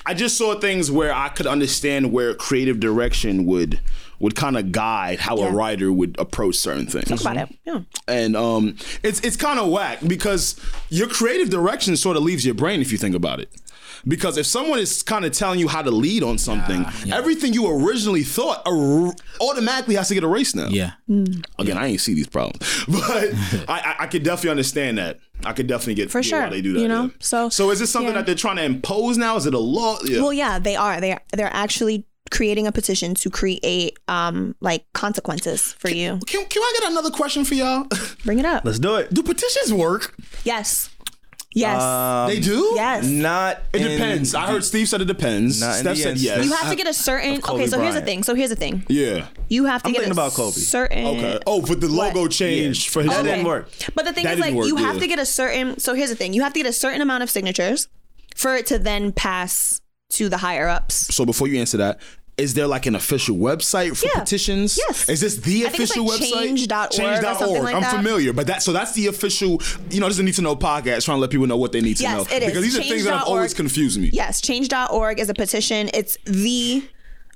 [0.07, 3.81] I just saw things where I could understand where creative direction would
[4.21, 5.49] would kind of guide how Yeah.
[5.49, 7.07] a writer would approach certain things.
[7.09, 7.59] Talk about it.
[7.65, 7.81] Yeah.
[8.07, 10.59] And um, it's it's kind of whack because
[10.91, 13.49] your creative direction sort of leaves your brain if you think about it.
[14.07, 17.69] Because if someone is kind of telling you how to lead on something, everything you
[17.69, 20.69] originally thought ar- automatically has to get erased now.
[20.69, 20.93] yeah.
[21.59, 23.05] Again, I ain't see these problems, but
[23.69, 25.19] I, I I could definitely understand that.
[25.45, 26.81] I could definitely get For get sure, why they do that.
[26.81, 27.05] you know?
[27.05, 27.11] yeah.
[27.21, 28.19] So- so is this something yeah.
[28.21, 29.37] that they're trying to impose now?
[29.37, 29.99] Is it a law?
[30.05, 30.21] Yeah.
[30.23, 31.01] Well, yeah, they are.
[31.01, 36.19] They're they're actually creating a petition to create um like consequences for you.
[36.27, 37.87] can, can I get another question for y'all?
[38.25, 38.65] Bring it up.
[38.65, 39.13] Let's do it.
[39.13, 40.15] do petitions work?
[40.45, 40.91] Yes.
[41.55, 42.29] Yes.
[42.29, 42.73] they do.
[42.75, 43.07] yes.
[43.07, 43.63] Not.
[43.73, 44.35] It in depends.
[44.35, 45.61] I heard Steve said it depends.
[45.61, 46.45] Not Steph said yes.
[46.45, 47.41] you have to get a certain.
[47.49, 48.23] Okay, so here's the thing.
[48.23, 48.85] So here's the thing.
[48.89, 49.27] yeah.
[49.49, 50.53] You have to I'm get thinking a about Kobe.
[50.53, 51.07] certain.
[51.07, 51.39] Okay.
[51.47, 52.31] Oh, but the logo What?
[52.33, 53.11] changed for his.
[53.11, 53.31] That Okay.
[53.31, 53.71] didn't work.
[53.95, 55.01] But the thing That is, like, work, you have yeah.
[55.01, 55.79] to get a certain.
[55.81, 57.89] So here's the thing: you have to get a certain amount of signatures
[58.37, 61.15] for it to then pass to the higher ups.
[61.15, 61.99] So before you answer that,
[62.39, 64.21] is there like an official website for Yeah.
[64.21, 64.79] petitions?
[64.79, 65.09] Yes.
[65.09, 66.33] Is this the I official like website?
[66.33, 67.97] change.org or something like I'm that.
[67.97, 69.61] familiar, but that so that's the official.
[69.91, 71.73] You know, this is a need to know podcast trying to let people know what
[71.73, 72.49] they need to Yes, know it is.
[72.49, 74.11] because these are things that have always confused me.
[74.13, 75.91] Yes, change.org is a petition.
[75.93, 76.83] It's the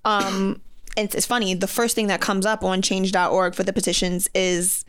[0.05, 0.61] um
[0.97, 4.85] it's, it's funny, the first thing that comes up on change.org for the petitions is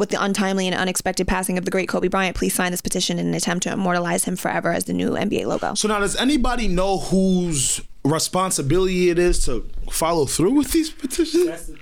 [0.00, 3.18] with the untimely and unexpected passing of the great Kobe Bryant, please sign this petition
[3.18, 5.74] in an attempt to immortalize him forever as the new NBA logo.
[5.74, 11.70] So now, does anybody know whose responsibility it is to follow through with these petitions?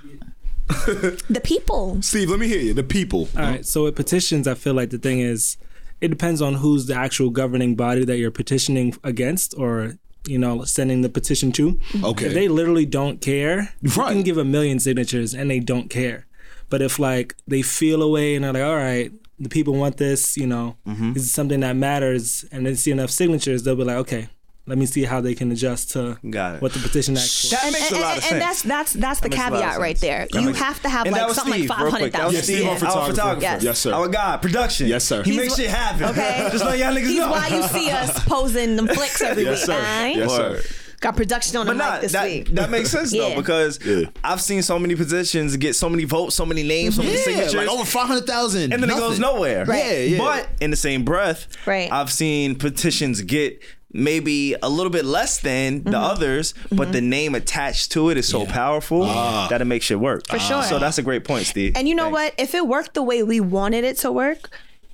[0.69, 1.99] The people.
[2.03, 2.75] Steve, let me hear you.
[2.75, 3.27] The people.
[3.35, 3.65] All right.
[3.65, 5.57] So with petitions, I feel like the thing is,
[5.99, 9.93] it depends on who's the actual governing body that you're petitioning against, or
[10.27, 11.79] you know, sending the petition to.
[12.03, 12.27] Okay.
[12.27, 16.27] If they literally don't care, you can give a million signatures and they don't care.
[16.69, 20.37] But if like they feel away and they're like, all right, the people want this,
[20.37, 21.13] you know, Mm-hmm.
[21.13, 24.27] this is something that matters, and they see enough signatures, they'll be like, okay,
[24.67, 27.55] let me see how they can adjust to Got what the petition asks for.
[27.55, 28.31] That makes and, a lot of sense.
[28.33, 30.27] and that's that's that's the That makes a lot of caveat right there.
[30.31, 32.11] That You makes- have to have like something Steve, like five hundred thousand.
[32.11, 32.13] five quick.
[32.13, 32.41] hundred That was Yeah.
[32.41, 33.11] Steve, our Our photographer.
[33.13, 33.41] photographer.
[33.41, 33.63] Yes.
[33.63, 33.93] Yes, sir.
[33.93, 34.87] Our guy, production.
[34.87, 35.23] Yes, sir.
[35.23, 36.03] He He's makes wh- shit happen.
[36.09, 36.49] Okay.
[36.51, 37.31] Just let y'all niggas He's know.
[37.31, 39.65] why you see us posing them flicks every Yes, week.
[39.75, 39.81] sir.
[39.83, 40.15] aight?
[40.17, 40.61] Yes, sir.
[40.99, 42.49] Got production on the But mic not this that, week.
[42.55, 43.35] that makes sense though Yeah.
[43.35, 44.05] because Yeah.
[44.23, 47.23] I've seen so many petitions get so many votes, so many names, so many Yeah,
[47.23, 49.65] signatures, like over five hundred thousand, and then it goes nowhere.
[49.65, 49.85] Right.
[49.85, 50.17] Yeah, yeah.
[50.17, 51.91] But in the same breath, Right.
[51.91, 55.91] I've seen petitions get maybe a little bit less than Mm-hmm.
[55.91, 56.91] the others, but mm-hmm.
[56.91, 59.47] the name attached to it is so powerful ah.
[59.49, 60.27] that it makes shit work.
[60.27, 60.39] For ah.
[60.39, 60.63] sure.
[60.63, 61.73] So that's a great point, Steve.
[61.75, 62.13] And you know Thanks.
[62.13, 62.33] what?
[62.37, 64.49] If it worked the way we wanted it to work,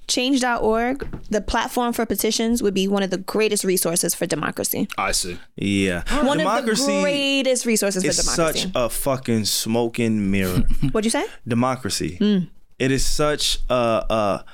[0.08, 4.88] change.org, the platform for petitions, would be one of the greatest resources for democracy.
[4.97, 5.38] I see.
[5.56, 6.03] Yeah.
[6.26, 8.60] One Democracy of the greatest resources for is democracy.
[8.60, 10.60] such a fucking smoking mirror.
[10.91, 11.26] What'd you say?
[11.47, 12.18] democracy.
[12.18, 12.38] Hmm.
[12.78, 14.45] It is such a, a,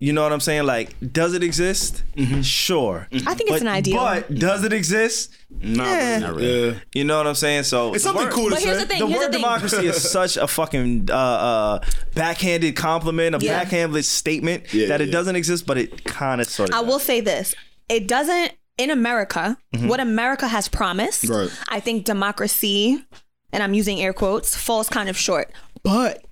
[0.00, 0.64] you know what I'm saying?
[0.64, 2.02] Like, does it exist?
[2.42, 3.06] Sure.
[3.12, 3.94] I think it's an idea.
[3.96, 5.30] But does it exist?
[5.50, 6.18] Nah, Eh.
[6.20, 6.68] not really.
[6.70, 6.74] Yeah.
[6.94, 7.64] You know what I'm saying?
[7.64, 8.82] So It's something word- cool to But here's say.
[8.84, 8.98] the thing.
[9.00, 9.42] The here's word the thing.
[9.42, 11.80] democracy is such a fucking uh, uh,
[12.14, 13.58] backhanded compliment, a Yeah.
[13.62, 15.12] backhanded statement Yeah, that it yeah.
[15.12, 16.74] doesn't exist, but it kind of sort of.
[16.76, 17.54] I will say this:
[17.88, 19.58] it doesn't in America.
[19.80, 21.50] What America has promised, Right.
[21.68, 23.04] I think democracy,
[23.52, 25.50] and I'm using air quotes, falls kind of short.
[25.82, 26.24] But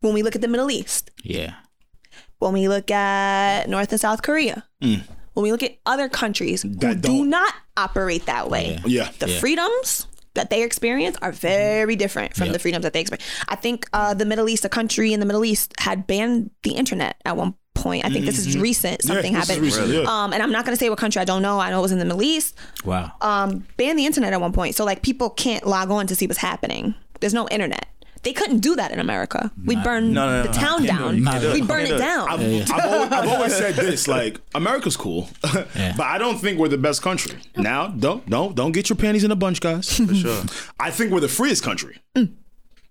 [0.00, 1.54] when we look at the Middle East, Yeah.
[2.38, 5.02] When we look at North and South Korea, when
[5.42, 9.08] we look at other countries who That do don't- operate that way, Yeah.
[9.18, 9.38] the Yeah.
[9.40, 12.52] freedoms that they experience are very different from Yep.
[12.54, 13.24] the freedoms that they experience.
[13.48, 16.72] I think uh, the Middle East, a country in the Middle East, had banned the
[16.72, 18.04] internet at one point.
[18.04, 19.02] I think this is recent.
[19.02, 19.64] Something this is happened.
[19.66, 20.00] recent, yeah.
[20.06, 21.20] Um, and I'm not going to say what country.
[21.20, 21.58] I don't know.
[21.60, 22.54] I know it was in the Middle East.
[22.84, 23.12] Wow.
[23.20, 26.26] Um, banned the internet at one point, so like people can't log on to see
[26.26, 26.94] what's happening.
[27.20, 27.86] There's no internet.
[28.24, 29.52] They couldn't do that in America.
[29.64, 31.22] We'd burn no, no, the town can't do it.
[31.22, 31.24] down.
[31.24, 31.54] Can't do it.
[31.54, 31.98] We'd burn it it.
[31.98, 32.28] down.
[32.28, 32.40] I've,
[32.72, 36.78] I've, always, I've always said this: like America's cool, but I don't think we're the
[36.78, 37.38] best country.
[37.56, 39.96] Now, don't don't don't get your panties in a bunch, guys.
[39.96, 40.42] For sure.
[40.80, 41.98] I think we're the freest country.
[42.16, 42.32] Mm.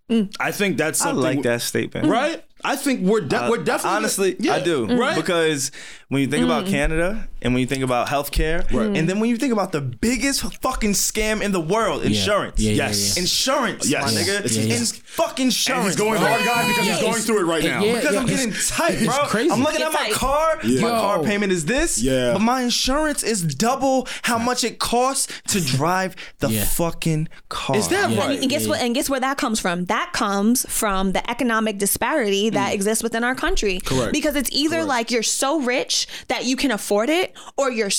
[0.09, 0.35] Mm.
[0.39, 1.23] I think that's I something.
[1.23, 2.07] like that statement.
[2.07, 2.43] right?
[2.65, 4.85] I think we're de- uh, we're definitely Honestly, Yeah, I do.
[4.97, 5.15] Right?
[5.15, 5.71] Because
[6.13, 6.69] when you think about mm.
[6.69, 10.41] Canada and when you think about healthcare, and then when you think about the biggest
[10.61, 12.59] fucking scam in the world, insurance.
[12.59, 13.17] Yeah, yeah, Yes.
[13.17, 14.03] yeah, Insurance, Yes.
[14.03, 14.35] my nigga.
[14.45, 14.75] It's- yeah, yeah.
[14.75, 15.79] It's fucking insurance.
[15.79, 16.29] and he's going bro.
[16.29, 17.83] hard, guys, because he's going through it right now.
[17.83, 17.95] yeah.
[17.95, 19.25] Because I'm getting tight, bro.
[19.25, 19.51] crazy.
[19.51, 20.13] I'm looking Get at my tight.
[20.13, 20.59] car.
[20.63, 20.89] My Yo.
[20.89, 22.01] car payment is this.
[22.01, 22.33] Yeah.
[22.33, 26.63] But my insurance is double how much it costs to drive the Yeah.
[26.65, 27.75] fucking car.
[27.75, 28.19] Is that Yeah.
[28.19, 28.39] right?
[28.39, 28.79] And guess what?
[28.79, 29.85] And guess where that comes from?
[29.85, 32.75] That comes from the economic disparity that mm.
[32.75, 33.79] exists within our country.
[33.79, 34.13] Correct.
[34.13, 37.89] Because it's either like you're so rich that you can afford it, or you're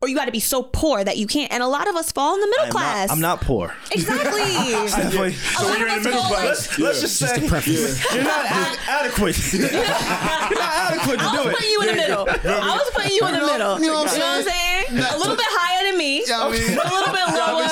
[0.00, 1.52] or you got to be so poor that you can't.
[1.52, 3.08] And a lot of us fall in the middle I'm class.
[3.08, 3.72] not, I'm not poor.
[3.92, 4.42] exactly.
[4.90, 5.36] Definitely.
[5.58, 6.76] A lot you're in the middle class.
[6.76, 9.38] Let's, let's just say you're not ad- adequate.
[9.54, 11.54] you're not adequate to I do was it.
[11.54, 12.26] putting you in the middle.
[12.28, 13.78] I was putting you in the middle.
[13.78, 14.84] You know what I'm saying?
[14.90, 17.62] A little bit higher than me, I mean- but a little bit lower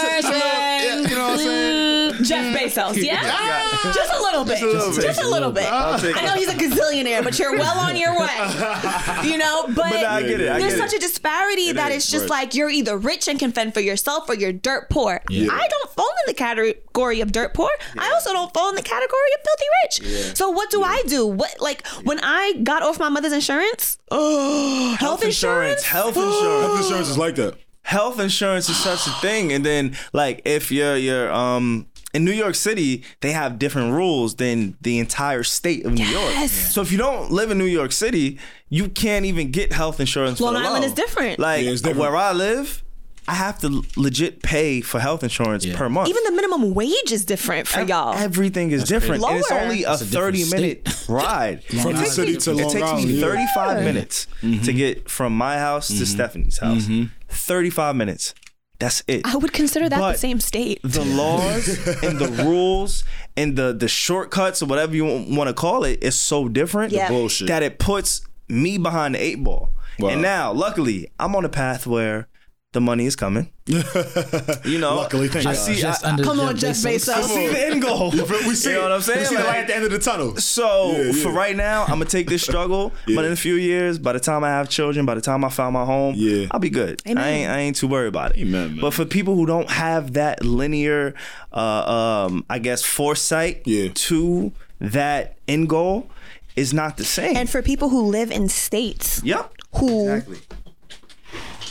[2.30, 2.96] Jeff Bezos.
[3.02, 3.92] Yeah, Yeah.
[3.92, 4.62] just a little bit.
[4.62, 5.02] little bit.
[5.02, 5.64] Just a little bit.
[5.64, 8.28] I'll take I know he's a gazillionaire, but you're well on your way.
[9.30, 10.48] You know, but, But I get it.
[10.48, 10.96] I there's get such it.
[10.96, 12.44] a disparity that is, it's just right.
[12.44, 15.20] like you're either rich and can fend for yourself or you're dirt poor.
[15.28, 15.48] Yeah.
[15.52, 17.70] I don't fall in the category of dirt poor.
[17.98, 20.36] I also don't fall in the category of filthy rich.
[20.36, 21.26] So what do I do?
[21.26, 23.98] What like when I got off my mother's insurance?
[24.12, 25.84] Oh, health, insurance.
[25.84, 26.62] Health insurance.
[26.66, 27.54] Health insurance is like that.
[27.82, 32.32] health insurance is such a thing and then like if you're you're um in New
[32.32, 36.30] York City, they have different rules than the entire state of New York.
[36.32, 36.52] Yes.
[36.74, 38.38] So if you don't live in New York City,
[38.68, 40.40] you can't even get health insurance.
[40.40, 40.88] Long for Island low.
[40.88, 41.38] is different.
[41.38, 41.98] Like Yeah, different.
[41.98, 42.82] where I live,
[43.28, 45.76] I have to legit pay for health insurance Yeah.
[45.76, 46.08] per month.
[46.08, 48.14] Even the minimum wage is different for y'all.
[48.14, 49.22] Everything is different.
[49.22, 51.62] And it's only a a 30 minute ride.
[51.62, 53.26] From the takes city me- to It takes Island, me yeah.
[53.26, 54.64] 35 minutes Mm-hmm.
[54.64, 56.88] to get from my house to Stephanie's house.
[57.28, 58.34] 35 minutes.
[58.80, 59.20] That's it.
[59.24, 60.80] I would consider that the same state.
[60.82, 61.68] the laws
[62.02, 63.04] and the rules
[63.36, 67.08] and the the shortcuts or whatever you want to call it is so different Yeah.
[67.08, 67.46] Bullshit.
[67.48, 69.70] that it puts me behind the eight ball.
[69.98, 70.08] Wow.
[70.08, 72.26] And now, luckily, I'm on a path where
[72.72, 73.50] the money is coming.
[73.66, 75.56] you know, Luckily, thank I God.
[75.56, 75.74] see.
[75.74, 78.10] Just I, under Come on, Jeff I see the end goal.
[78.12, 79.20] we see you know what I'm saying?
[79.20, 80.36] We see the Like- light at the end of the tunnel.
[80.36, 81.12] so Yeah, yeah.
[81.22, 82.92] for right now, I'm gonna take this struggle.
[83.06, 85.48] But in a few years, by the time I have children, by the time I
[85.48, 86.46] found my home, Yeah.
[86.52, 87.02] I'll be good.
[87.08, 87.18] Amen.
[87.18, 88.38] I ain't I ain't too worried about it.
[88.42, 88.80] Amen, man.
[88.80, 91.14] But for people who don't have that linear,
[91.52, 93.88] uh, um, I guess foresight Yeah.
[93.94, 96.08] to that end goal,
[96.56, 97.36] is not the same.
[97.36, 99.52] And for people who live in states yep.
[99.76, 100.38] who Exactly.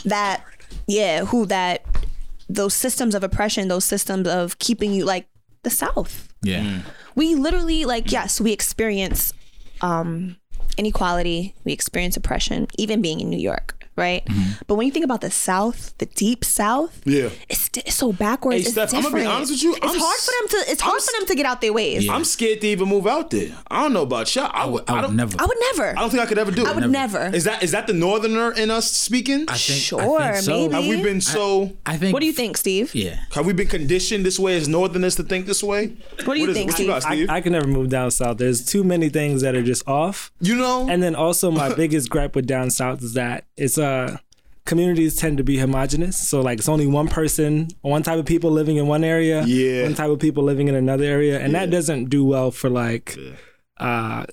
[0.05, 0.43] that
[0.89, 1.85] yeah, who that
[2.49, 5.27] those systems of oppression, those systems of keeping you like
[5.63, 6.27] the South.
[6.41, 6.81] Yeah.
[7.15, 9.33] We literally like yes, we experience
[9.81, 10.37] um
[10.77, 14.25] inequality, we experience oppression, even being in New York, right?
[14.25, 14.63] Mm-hmm.
[14.67, 17.29] But when you think about the South, the deep South, Yeah.
[17.49, 18.55] it's, it's so backwards.
[18.55, 19.35] Hey, it's Steph, I'm gonna be different.
[19.35, 20.71] honest with you, It's I'm hard s- for them to.
[20.71, 22.07] It's hard for them to get out their ways.
[22.09, 23.51] I'm scared to even move out there.
[23.69, 24.49] I don't know about y'all.
[24.53, 24.89] I would.
[24.89, 25.15] I I, would don't.
[25.17, 25.35] never.
[25.39, 25.89] I would never.
[25.97, 26.67] I don't think I could ever do it.
[26.67, 27.27] I would never.
[27.35, 29.45] Is that is that the northerner in us speaking?
[29.47, 30.51] I think, Sure, I think so.
[30.69, 30.73] maybe.
[30.73, 31.71] Have we been so?
[31.85, 32.13] I think.
[32.13, 32.93] What do you think, Steve?
[32.95, 33.19] Yeah.
[33.33, 35.95] Have we been conditioned this way as northerners to think this way?
[36.25, 37.29] What do you is- think, What you got, Steve?
[37.29, 38.37] I, I can never move down south.
[38.37, 40.31] There's too many things that are just off.
[40.39, 40.87] you know.
[40.89, 44.17] And then also my biggest gripe with down south is that it's uh
[44.65, 46.15] communities tend to be homogenous.
[46.29, 49.83] So like it's only one person, one type of people living in one area, Yeah.
[49.83, 53.17] one type of people living in another area, and that doesn't do well for like
[53.77, 54.25] uh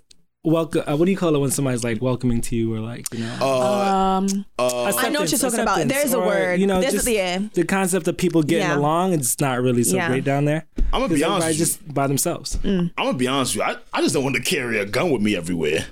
[0.44, 3.04] welcome uh, what do you call it when somebody's like welcoming to you or like,
[3.12, 5.78] you know, Um, uh, I know what you're acceptance- talking about.
[5.80, 6.60] acceptance, There's a or, word.
[6.60, 7.38] You know, There's a- just yeah.
[7.54, 8.76] the concept of people getting Yeah.
[8.78, 10.08] along, it's not really so Yeah.
[10.08, 10.66] great down there.
[10.92, 11.46] I'm gonna be honest.
[11.46, 12.58] everybody With just by themselves.
[12.62, 12.90] you.
[12.96, 13.72] I'm gonna be honest with you.
[13.72, 15.86] I, I just don't want to carry a gun with me everywhere.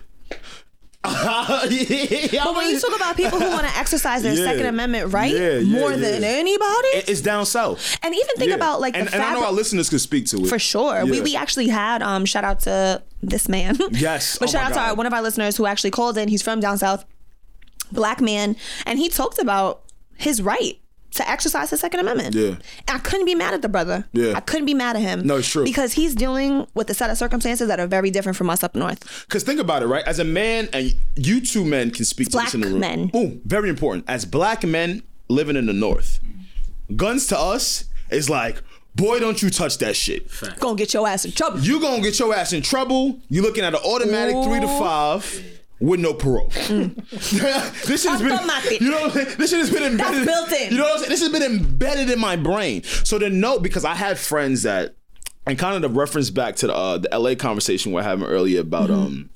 [1.04, 4.44] But when you talk about people who want to exercise their Yeah.
[4.44, 7.96] Second Amendment right Yeah, yeah, more than anybody, It- it's down south.
[8.02, 10.38] and even think about like and, the and I know our listeners can speak to
[10.44, 11.04] it for sure.
[11.04, 13.76] We we actually had um shout out to this man.
[13.90, 14.38] Yes.
[14.38, 16.28] but Oh shout out to our, one of our listeners who actually called in.
[16.28, 17.04] He's from down south,
[17.92, 19.82] black man, and he talked about
[20.16, 20.78] his right
[21.14, 22.34] to exercise his Second Amendment.
[22.34, 22.48] Yeah.
[22.48, 22.58] And
[22.88, 24.06] I couldn't be mad at the brother.
[24.12, 24.32] Yeah.
[24.36, 25.26] I couldn't be mad at him.
[25.26, 25.64] No, it's true.
[25.64, 28.74] Because he's dealing with a set of circumstances that are very different from us up
[28.74, 29.24] north.
[29.26, 30.04] Because think about it, right?
[30.06, 32.80] As a man, and you two men can speak to this in the room.
[32.80, 33.10] men.
[33.14, 34.04] Ooh, very important.
[34.08, 36.20] As black men living in the North,
[36.96, 38.62] guns to us is like,
[38.94, 40.28] boy, don't you touch that shit.
[40.58, 41.60] Gonna get your ass in trouble.
[41.60, 43.20] You gonna get your ass in trouble.
[43.28, 45.44] You're looking at an automatic three to five.
[45.80, 46.48] With no parole.
[46.50, 50.26] this shit has been, you know, this shit has been embedded.
[50.26, 50.72] built in.
[50.72, 51.10] You know what I'm saying?
[51.10, 52.82] This has been embedded in my brain.
[52.82, 54.94] So to know, because I had friends that,
[55.46, 58.60] and kind of the reference back to the uh, the LA conversation we're having earlier
[58.60, 59.28] about um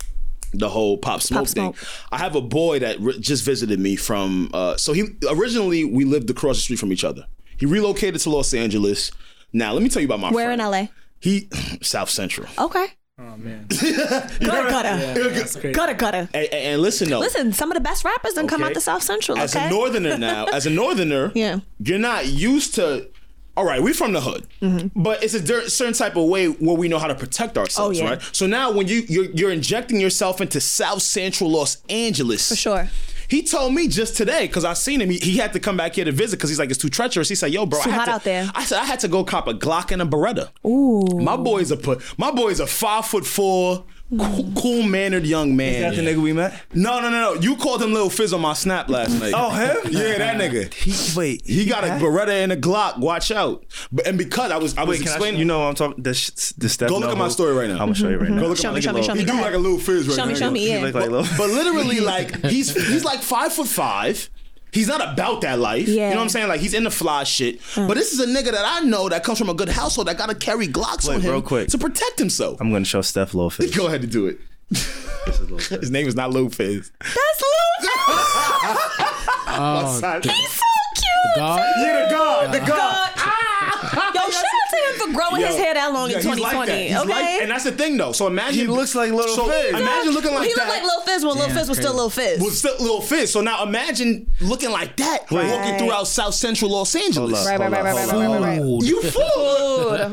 [0.55, 1.74] the whole pop smoke thing.
[1.74, 1.77] Smoke.
[2.10, 4.51] I have a boy that re- just visited me from.
[4.55, 7.27] Uh, so he originally we lived across the street from each other.
[7.59, 9.10] He relocated to Los Angeles.
[9.52, 10.35] Now let me tell you about my friend.
[10.35, 10.60] Where friend.
[10.62, 10.86] in LA?
[11.20, 11.48] He
[11.82, 12.48] South Central.
[12.59, 12.86] Okay.
[13.20, 15.31] Oh man, Gutter, gutter.
[15.31, 15.73] that's crazy.
[15.73, 16.28] Gutter, gutter.
[16.32, 18.70] And, and- and listen though, Listen, some of the best rappers done come Okay.
[18.70, 19.36] out to South Central.
[19.39, 19.66] as okay.
[19.66, 21.59] a northerner now, as a northerner, Yeah.
[21.81, 23.09] you're not used to.
[23.57, 24.47] All right, we're from the hood,
[24.95, 27.99] but it's a dir- certain type of way where we know how to protect ourselves,
[27.99, 28.07] Mm-hmm.
[28.07, 28.15] Oh, yeah.
[28.19, 28.28] right?
[28.31, 32.89] So now, when you you're, you're injecting yourself into South Central Los Angeles, For sure.
[33.29, 35.11] He told me just today because I seen him.
[35.11, 37.29] He, he had to come back here to visit because he's like it's too treacherous.
[37.29, 38.51] He said, "Yo, bro, Too I had hot to, out there.
[38.55, 40.49] I said I had to go cop a Glock and a Beretta.
[40.67, 41.21] Ooh.
[41.21, 42.03] My boy's a put.
[42.19, 45.82] My boy's a five foot four, cool, cool mannered young man.
[45.82, 46.60] That's the nigga we met.
[46.74, 47.40] No, no, no, no.
[47.40, 49.32] You called him Little Fizz on my snap last night.
[49.36, 49.76] Oh, him?
[49.93, 50.72] Yeah, that nigga.
[50.72, 51.43] He wait.
[51.47, 52.98] He got a had- Beretta and a Glock.
[52.98, 53.64] Watch out.
[53.93, 55.39] But and because I was, I was Wait, can I, explaining.
[55.40, 56.02] you know what I'm talking?
[56.02, 56.89] The sh- the step.
[56.89, 57.74] Go look at my story right now.
[57.74, 58.40] I'm gonna show you right now.
[58.40, 59.20] Go look Show at me, my show me, show me.
[59.20, 60.35] He do like a little Fizz right Show now.
[60.35, 60.72] Show me, show me.
[60.72, 60.80] Yeah.
[60.82, 61.36] look like little.
[61.36, 64.30] But literally, like he's he's like five foot five.
[64.73, 65.89] He's not about that life.
[65.89, 66.49] You know what I'm saying?
[66.49, 67.61] Like he's in the fly shit.
[67.74, 67.89] Mm.
[67.89, 70.19] But this is a nigga that I know that comes from a good household that
[70.19, 71.69] gotta carry Glocks Wait, on him real quick.
[71.69, 72.61] to protect himself.
[72.61, 73.74] I'm gonna show Steph Lil Fizz.
[73.77, 74.39] Go ahead and do it.
[74.70, 76.90] His name is not Lil Fizz.
[77.01, 78.77] That's Lil.
[79.61, 80.62] Oh, He's so
[80.95, 81.36] cute.
[81.36, 81.61] God.
[81.81, 82.69] Yeah, the God, the God.
[82.69, 84.15] God.
[84.15, 86.39] Yo, shout out to him for growing his Yo, hair that long yeah, in he's
[86.39, 86.71] like 2020.
[86.73, 86.79] that.
[86.89, 87.09] He's okay.
[87.09, 88.13] like- and that's the thing though.
[88.13, 89.75] So imagine He looks like Lil so Fizz.
[89.75, 90.67] Imagine looking like he that.
[90.67, 91.83] looked like Lil Fizz when Lil Damn, Fizz was crazy.
[91.89, 92.41] still Lil Fizz.
[92.43, 93.33] with still Lil Fizz.
[93.33, 97.39] So now imagine looking like that walking throughout South Central Los Angeles.
[97.47, 97.47] up.
[97.47, 98.83] Right, right, right, right, right, right, right, right.
[98.83, 99.23] You fool.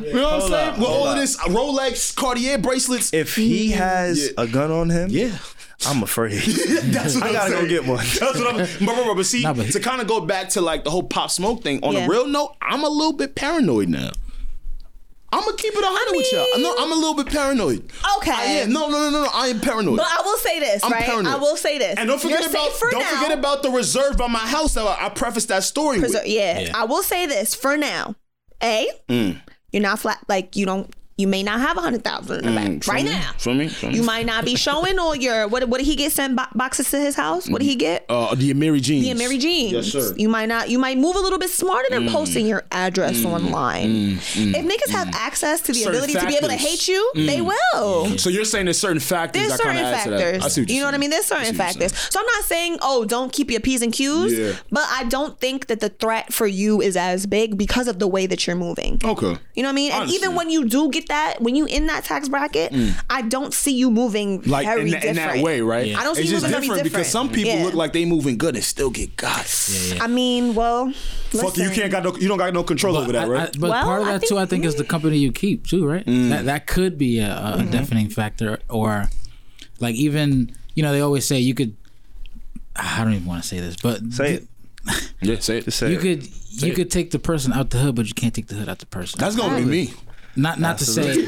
[0.05, 0.79] You know what I'm saying?
[0.79, 3.13] With all of this Rolex, Cartier bracelets.
[3.13, 3.77] If he mm-hmm.
[3.79, 5.37] has a gun on him, yeah.
[5.85, 6.41] I'm afraid.
[6.85, 7.97] That's what I I'm gotta go get one.
[7.97, 8.57] That's what I'm.
[8.57, 10.89] But, but, but, but see, Nah, but- to kind of go back to like the
[10.89, 11.83] whole pop smoke thing.
[11.83, 12.05] On Yeah.
[12.05, 14.11] a real note, I'm a little bit paranoid now.
[15.35, 16.45] I'm gonna keep it 100 with y'all.
[16.53, 17.91] mean- No, I'm a little bit paranoid.
[18.17, 18.31] Okay.
[18.31, 18.71] I am.
[18.73, 19.29] No, no, no, no, no.
[19.33, 19.97] I am paranoid.
[19.97, 21.03] But I will say this, I'm right?
[21.03, 21.33] paranoid.
[21.33, 21.95] I will say this.
[21.97, 23.21] And don't forget You're about for don't now.
[23.21, 26.27] forget about the reserve by my house that I, I prefaced that story Preser- with.
[26.27, 26.71] yeah, Yeah.
[26.73, 28.15] I will say this for now.
[28.63, 29.41] A, Mm.
[29.71, 30.19] you're not flat.
[30.29, 30.89] Like you don't.
[31.17, 33.11] You may not have a hundred thousand in the mm, bank Feel right me?
[33.11, 33.31] now.
[33.37, 33.69] Feel me?
[33.69, 33.95] Feel me?
[33.95, 35.65] You might not be showing all your what.
[35.69, 37.49] What did he get sent bo- boxes to his house?
[37.49, 37.79] What did he mm.
[37.79, 38.05] get?
[38.09, 39.05] Uh, the Amiri jeans.
[39.07, 39.71] The Mary Jeans.
[39.71, 40.13] Yes, sir.
[40.13, 40.19] Mm.
[40.19, 40.69] You might not.
[40.69, 42.11] You might move a little bit smarter than mm.
[42.11, 44.17] posting your address online.
[44.17, 47.39] if niggas have access to the Certain ability to be able to hate you, they
[47.39, 48.17] will.
[48.17, 50.19] So you're saying there's certain factors There's that certain of add to that.
[50.19, 50.43] factors.
[50.43, 51.11] I see what you you're know what I mean?
[51.11, 51.95] There's certain factors.
[51.95, 54.37] So I'm not saying, oh, don't keep your P's and Q's.
[54.37, 54.53] Yeah.
[54.69, 58.07] But I don't think that the threat for you is as big because of the
[58.07, 58.99] way that you're moving.
[59.01, 59.37] Okay.
[59.53, 59.91] You know what I mean?
[59.93, 62.73] I And even when you do get that, when you in that tax bracket,
[63.09, 64.47] I don't see you moving Mm.
[64.47, 65.95] Like very in, that- in that way, right?
[65.95, 67.63] I don't see it's you just moving very different because some people Yeah.
[67.65, 69.45] look like they moving good and still get got.
[70.01, 70.91] I mean, well,
[71.31, 73.49] Fuck you, you can't got no, you don't got no control over that, right?
[73.49, 75.67] I- but Well, part of I that too, I think, is the company you keep
[75.67, 76.05] too, right?
[76.05, 76.29] Mm.
[76.29, 77.71] That that could be a, a Mm-hmm.
[77.71, 79.09] deafening factor, or
[79.79, 81.75] like even you know they always say you could.
[82.75, 84.47] I don't even want to say this, but Say it.
[85.21, 85.65] yeah, say it.
[85.65, 86.01] Just say you it.
[86.01, 86.29] could
[86.63, 88.79] you could take the person out the hood, but you can't take the hood out
[88.79, 89.19] the person.
[89.19, 89.93] That's gonna be me.
[90.35, 91.25] Not not to say,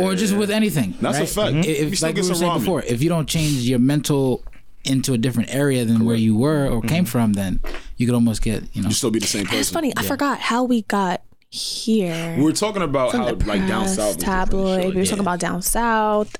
[0.00, 0.94] or just with anything.
[1.00, 1.54] That's a fact.
[1.56, 1.64] If, Mhm.
[1.66, 2.58] We if, like get we were saying ramen.
[2.60, 4.42] before, if you don't change your mental
[4.84, 6.88] into a different area than where you were or Mm-hmm.
[6.88, 7.60] came from, then
[7.96, 8.88] you could almost get you know.
[8.88, 9.58] You still be the same person.
[9.58, 9.92] That's funny.
[9.96, 12.34] I forgot how we got here.
[12.38, 14.18] We were talking about how the like down south.
[14.18, 14.82] tabloid.
[14.82, 15.04] so, we were yeah.
[15.04, 16.34] talking about down south,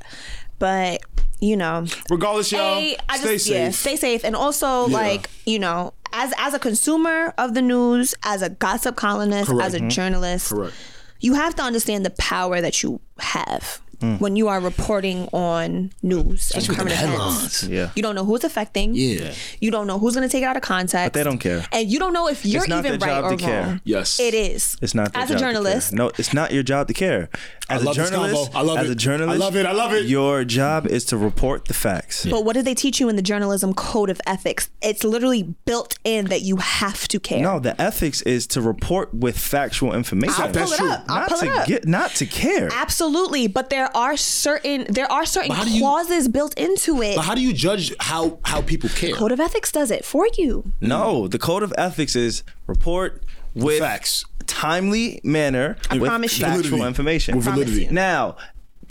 [0.59, 1.01] but
[1.41, 3.55] you know, Regardless, y'all, A, I stay just safe.
[3.55, 8.15] yeah, stay safe, and also like you know, as as a consumer of the news,
[8.23, 9.67] as a gossip columnist, Correct.
[9.67, 10.75] as a journalist, Correct.
[11.23, 14.21] You have to understand the power that you have Mm.
[14.21, 17.63] when you are reporting on news and current events.
[17.65, 17.91] Yeah.
[17.95, 18.95] You don't know who's affecting.
[18.95, 19.33] Yeah.
[19.61, 21.13] You don't know who's going to take it out of context.
[21.13, 21.65] But they don't care.
[21.73, 23.63] And you don't know if you're It's not even their right job or to care.
[23.63, 23.81] wrong.
[23.85, 24.19] Yes.
[24.19, 24.77] It is.
[24.83, 25.91] It's not their as job a to journalist.
[25.91, 25.97] care.
[25.99, 27.29] No, it's not your job to care.
[27.71, 28.59] As I love a this journalist, combo.
[28.59, 28.93] I love as it.
[28.93, 29.67] a journalist, I love it.
[29.67, 30.05] I love it.
[30.07, 32.27] Your job is to report the facts.
[32.27, 34.69] But what did they teach you in the journalism code of ethics?
[34.83, 37.41] It's literally built in that you have to care.
[37.41, 40.35] No, the ethics is to report with factual information.
[40.43, 40.91] I'll pull That's it true.
[40.91, 41.05] up.
[41.09, 41.67] I'll not pull to it up.
[41.69, 42.69] get, not to care.
[42.73, 47.17] Absolutely, but there are certain there are certain how do you- clauses built into it.
[47.17, 49.15] But how do you judge how how people care?
[49.15, 50.73] Code of ethics does it for you.
[50.81, 53.23] No, the code of ethics is report
[53.55, 54.25] with Facts.
[54.47, 56.45] timely manner with promise you.
[56.47, 56.87] factual Validity.
[56.89, 57.37] information.
[57.37, 57.71] With validity.
[57.85, 57.95] Promise you.
[57.95, 58.37] Now,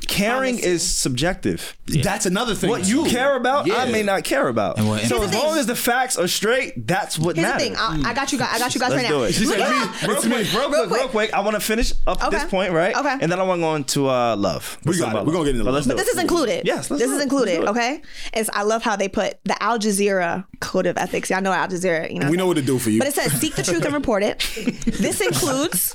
[0.07, 1.77] caring Promise is subjective.
[1.87, 2.69] That's another thing.
[2.69, 3.75] What you care about, Yeah.
[3.77, 4.77] I may not care about.
[4.77, 7.69] And what- so as long as the facts are straight, that's what Here's matters.
[7.69, 8.05] the thing.
[8.05, 8.49] I, I got you guys.
[8.53, 9.23] I got you guys Let's right do now.
[9.23, 9.33] it.
[9.33, 9.75] She Look said, at me.
[9.77, 11.33] how- Real quick, real quick, real quick.
[11.33, 12.29] I want to finish up Okay.
[12.37, 12.95] this point, right?
[12.95, 13.17] Okay.
[13.21, 14.77] And then I want to go into uh, love.
[14.83, 15.15] We Let's got talk it.
[15.17, 15.85] about We're gonna get into But love.
[15.85, 16.65] let's But this is included.
[16.65, 17.59] Yes, let's this is included.
[17.63, 17.83] Let's do it.
[17.83, 18.01] Okay,
[18.33, 21.29] it's I love how they put the Al Jazeera code of ethics.
[21.29, 22.11] Y'all know Al Jazeera.
[22.11, 22.99] You know, We know what to do for you.
[22.99, 24.39] But it says seek the truth and report it.
[25.01, 25.93] This includes.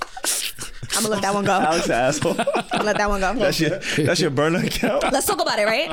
[0.95, 1.53] I'm gonna let that one go.
[1.55, 2.35] I'm Alex, asshole.
[2.73, 3.35] gonna let that one go.
[3.35, 5.03] that's your that's your burner account.
[5.13, 5.91] Let's talk about it, right?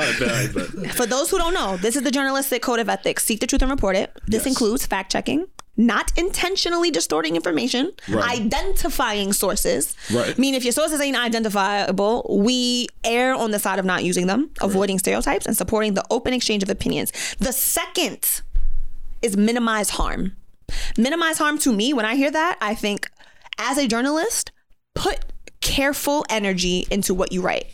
[0.94, 3.24] For those who don't know, this is the journalistic code of ethics.
[3.24, 4.12] Seek the truth and report it.
[4.28, 5.48] This includes fact checking,
[5.78, 9.96] not intentionally distorting information, identifying sources.
[10.14, 10.36] Right.
[10.38, 14.28] I mean, if your sources ain't identifiable, we err on the side of not using
[14.28, 17.12] them, avoiding stereotypes, and supporting the open exchange of opinions.
[17.40, 18.42] The second
[19.22, 20.36] is minimize harm.
[20.98, 23.10] Minimize harm to me, when I hear that, I think
[23.58, 24.52] as a journalist,
[24.96, 25.20] put
[25.62, 27.68] careful energy into what you write.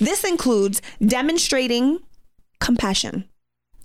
[0.00, 1.98] This includes demonstrating
[2.60, 3.24] compassion.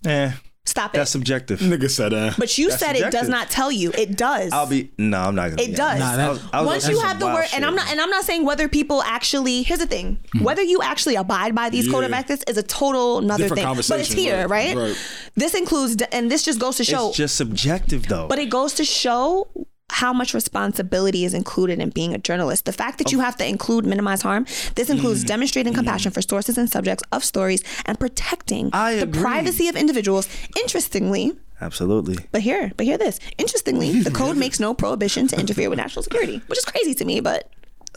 [0.06, 0.32] Eh,
[0.66, 0.98] Stop it.
[0.98, 1.60] that's subjective.
[1.62, 3.92] Nigga said, uh, but you that's said it does not tell you.
[3.98, 4.52] It does.
[4.52, 5.62] I'll be no, I'm not gonna.
[5.64, 6.00] It be does.
[6.00, 7.76] Nah, that- I was- I was Once like, you have the word, wild and I'm
[7.76, 9.64] not, and I'm not saying whether people actually.
[9.64, 13.18] Here's the thing: whether you actually abide by these code of ethics is a total
[13.18, 13.84] another Different thing.
[13.90, 14.90] But it's here, right, right?
[14.90, 14.98] right.
[15.36, 17.08] This includes, and this just goes to show.
[17.10, 18.28] It's just subjective though.
[18.28, 19.48] But it goes to show
[19.92, 22.66] how much responsibility is included in being a journalist.
[22.66, 24.46] The fact that you have to include minimize harm,
[24.76, 24.96] this Mm.
[24.96, 29.22] includes demonstrating compassion for sources and subjects of stories and protecting I the agree.
[29.22, 30.28] privacy of individuals.
[30.60, 32.18] Interestingly, Absolutely.
[32.32, 33.20] but here, but hear this.
[33.38, 37.06] Interestingly, the code makes no prohibition to interfere with national security, which is crazy to
[37.06, 37.50] me, but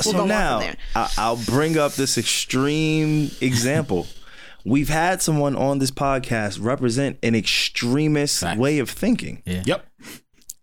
[0.04, 0.76] we'll so go now on from there.
[0.96, 4.06] I, I'll bring up this extreme example.
[4.64, 8.58] We've had someone on this podcast represent an extremist Facts.
[8.58, 9.62] way of thinking, Yeah.
[9.66, 9.86] yep.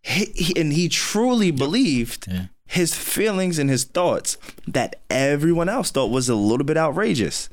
[0.01, 2.45] He, he- and he truly believed Yeah.
[2.65, 7.49] his feelings and his thoughts that everyone else thought was a little bit outrageous.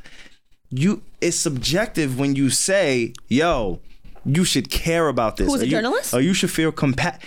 [0.70, 3.80] You, it's subjective when you say, "Yo,
[4.24, 6.14] you should care about this." Who's or a you- journalist?
[6.14, 7.18] Or you should feel compa-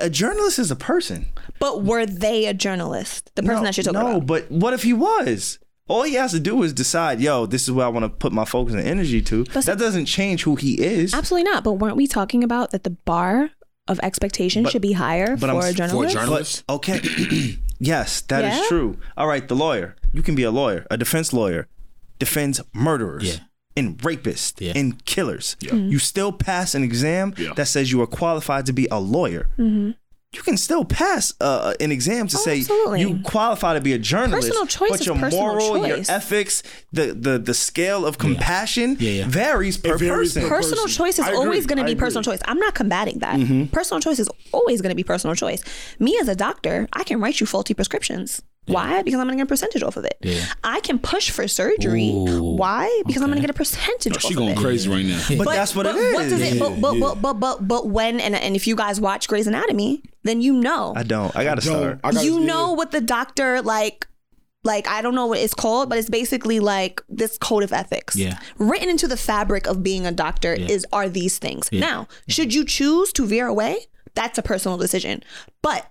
[0.00, 1.26] A journalist is a person.
[1.58, 3.30] But were they a journalist?
[3.34, 4.26] The person no, that you're talking no, about.
[4.26, 5.58] but what if he was?
[5.88, 8.32] All he has to do is decide, yo, this is where I want to put
[8.32, 9.44] my focus and energy to.
[9.44, 11.12] That's- that doesn't change who he is.
[11.12, 11.62] Absolutely not.
[11.64, 13.50] But weren't we talking about that the bar
[13.88, 16.14] of expectation should be higher but for I'm- a journalist?
[16.14, 16.64] for a journalist?
[16.64, 16.64] journalist.
[16.66, 18.64] But okay, yes, that is Yeah?
[18.68, 18.96] true.
[19.16, 19.96] All right, the lawyer.
[20.12, 21.66] You can be a lawyer, a defense lawyer,
[22.18, 23.24] defends murderers.
[23.36, 23.40] Yeah.
[23.76, 24.72] And rapists Yeah.
[24.76, 25.56] and killers.
[25.60, 25.88] Mm-hmm.
[25.90, 27.54] You still pass an exam Yeah.
[27.56, 29.48] that says you are qualified to be a lawyer.
[29.58, 29.90] Mm-hmm.
[30.34, 32.36] You can still pass uh, an exam to.
[32.36, 33.00] Oh, say absolutely.
[33.00, 34.48] you qualify to be a journalist.
[34.48, 36.62] Personal choice but is your personal moral, your ethics,
[36.92, 39.24] the the the scale of compassion Yeah, yeah.
[39.28, 40.42] varies per varies person.
[40.48, 40.96] per- personal person.
[41.04, 42.00] choice is always going to be agree.
[42.00, 42.40] personal choice.
[42.46, 43.38] I'm not combating that.
[43.38, 43.66] Mm-hmm.
[43.66, 45.62] Personal choice is always going to be personal choice.
[45.98, 48.42] Me as a doctor, I can write you faulty prescriptions.
[48.66, 49.02] Why?
[49.02, 50.16] Because I'm going to get a percentage off of it.
[50.22, 50.44] Yeah.
[50.62, 52.10] I can push for surgery.
[52.10, 53.02] Ooh, Why?
[53.06, 54.58] Because I'm going to get a percentage Oh, off she of going it.
[54.58, 55.22] crazy right now.
[55.44, 56.14] but, that's what but it is.
[56.14, 56.58] What does it?
[56.58, 59.46] But but, Yeah, but but but but when and and if you guys watch Grey's
[59.46, 61.34] Anatomy, then you know I don't.
[61.36, 62.00] I gotta Yo, start.
[62.02, 62.46] I gotta- you yeah.
[62.46, 64.06] know what the doctor like
[64.64, 68.16] like I don't know what it's called, but it's basically like this code of ethics.
[68.16, 68.38] Yeah.
[68.56, 71.70] Written into the fabric of being a doctor is are these things.
[71.70, 73.76] Now, should you choose to veer away?
[74.14, 75.22] That's a personal decision.
[75.60, 75.90] But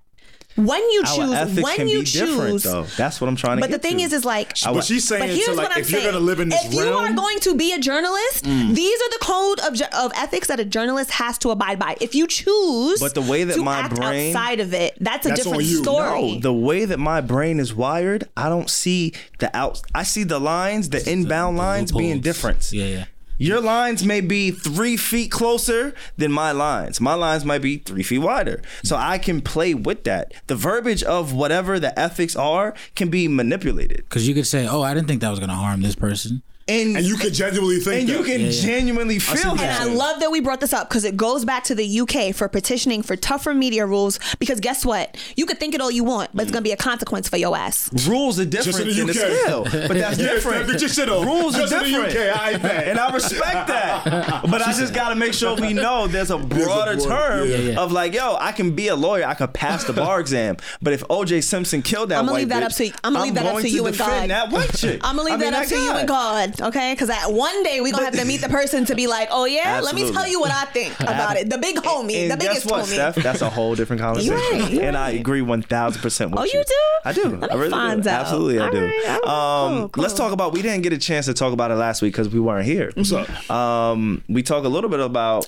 [0.55, 2.83] when you choose, ethics when can you be different, choose, though.
[2.97, 4.03] That's what I'm trying to but the thing to.
[4.03, 6.39] is, is like, But she's saying but so like what I'm if you're gonna live
[6.39, 8.75] in this if you are going to be a journalist, Mm.
[8.75, 11.95] these are the code of, of ethics that a journalist has to abide by.
[12.01, 15.43] If you choose, But the way that my brain- outside of it, that's a That's
[15.43, 15.81] different you.
[15.81, 16.33] story.
[16.35, 19.81] No, the way that my brain is wired, I don't see the out.
[19.95, 22.71] I see the lines, the inbound lines being different.
[22.71, 23.05] Yeah, yeah.
[23.43, 27.01] Your lines may be three feet closer than my lines.
[27.01, 28.61] My lines might be three feet wider.
[28.85, 30.33] So I can play with that.
[30.47, 34.05] The verbiage of whatever the ethics are can be manipulated.
[34.07, 36.95] Because you could say, "Oh, I didn't think that was gonna harm this person." And,
[36.95, 38.17] and you can genuinely think and that.
[38.19, 38.49] you can yeah.
[38.51, 39.81] genuinely feel And that.
[39.81, 42.47] I love that we brought this up because it goes back to the UK for
[42.47, 44.17] petitioning for tougher media rules.
[44.39, 45.17] Because guess what?
[45.35, 47.35] You could think it all you want, but it's going to be a consequence for
[47.35, 47.89] your ass.
[48.07, 49.41] Rules are Just different in the in the UK.
[49.43, 50.67] scale, but that's Yeah, different.
[50.71, 51.25] get your shit off.
[51.25, 52.87] Rules Just are in the different, UK, I bet.
[52.87, 54.43] and I respect that.
[54.53, 57.55] But I just got to make sure we know there's a broader broad- term yeah.
[57.57, 57.79] Yeah, yeah.
[57.81, 60.93] of like, yo, I can be a lawyer, I could pass the bar exam, but
[60.93, 61.41] if O.J.
[61.41, 62.93] Simpson killed that I'ma white leave that bitch, up to- you.
[63.03, 64.29] I'ma leave that up to you and God.
[64.29, 65.01] That white chick.
[65.03, 66.93] I'm gonna leave I mean, that up to you and God, okay?
[66.93, 69.79] Because one day we're gonna have to meet the person to be like, oh yeah,
[69.81, 71.49] let me tell you what I think about it.
[71.49, 72.93] The big homie, And the biggest what, homie.
[72.93, 73.15] Steph?
[73.15, 74.35] That's a whole different conversation.
[74.35, 76.51] right, you're and I agree one thousand percent with Oh, you.
[76.59, 76.73] you do?
[77.05, 77.37] I do.
[77.37, 78.09] Let I really find do.
[78.09, 78.21] out.
[78.21, 78.85] Absolutely, I All do.
[78.85, 80.01] right, Um, cool, cool.
[80.03, 80.53] Let's talk about.
[80.53, 82.91] We didn't get a chance to talk about it last week because we weren't here.
[82.95, 83.51] What's up?
[83.51, 85.47] Um, we talk a little bit about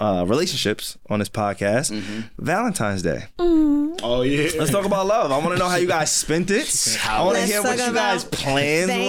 [0.00, 1.90] uh, relationships on this podcast.
[2.38, 3.24] Valentine's Day.
[3.38, 4.50] Oh yeah.
[4.58, 5.30] Let's talk about love.
[5.30, 6.98] I want to know how you guys spent it.
[7.06, 9.06] I want to hear what you guys' about plans baby.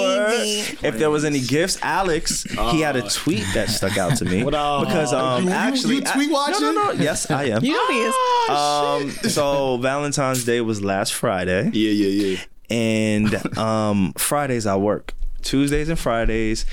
[0.81, 0.87] were.
[0.87, 4.43] If there was any gifts, Alex, he had a tweet that stuck out to me
[4.45, 6.61] What, uh, because um you- you- actually you tweet watching?
[6.61, 6.91] No, no, no.
[6.91, 7.63] Yes, I am.
[7.63, 9.23] you Obvious.
[9.23, 12.37] Um, so Valentine's Day was last Friday, Yeah, yeah, yeah.
[12.69, 15.13] and um, Fridays I work.
[15.41, 16.65] Tuesdays and Fridays.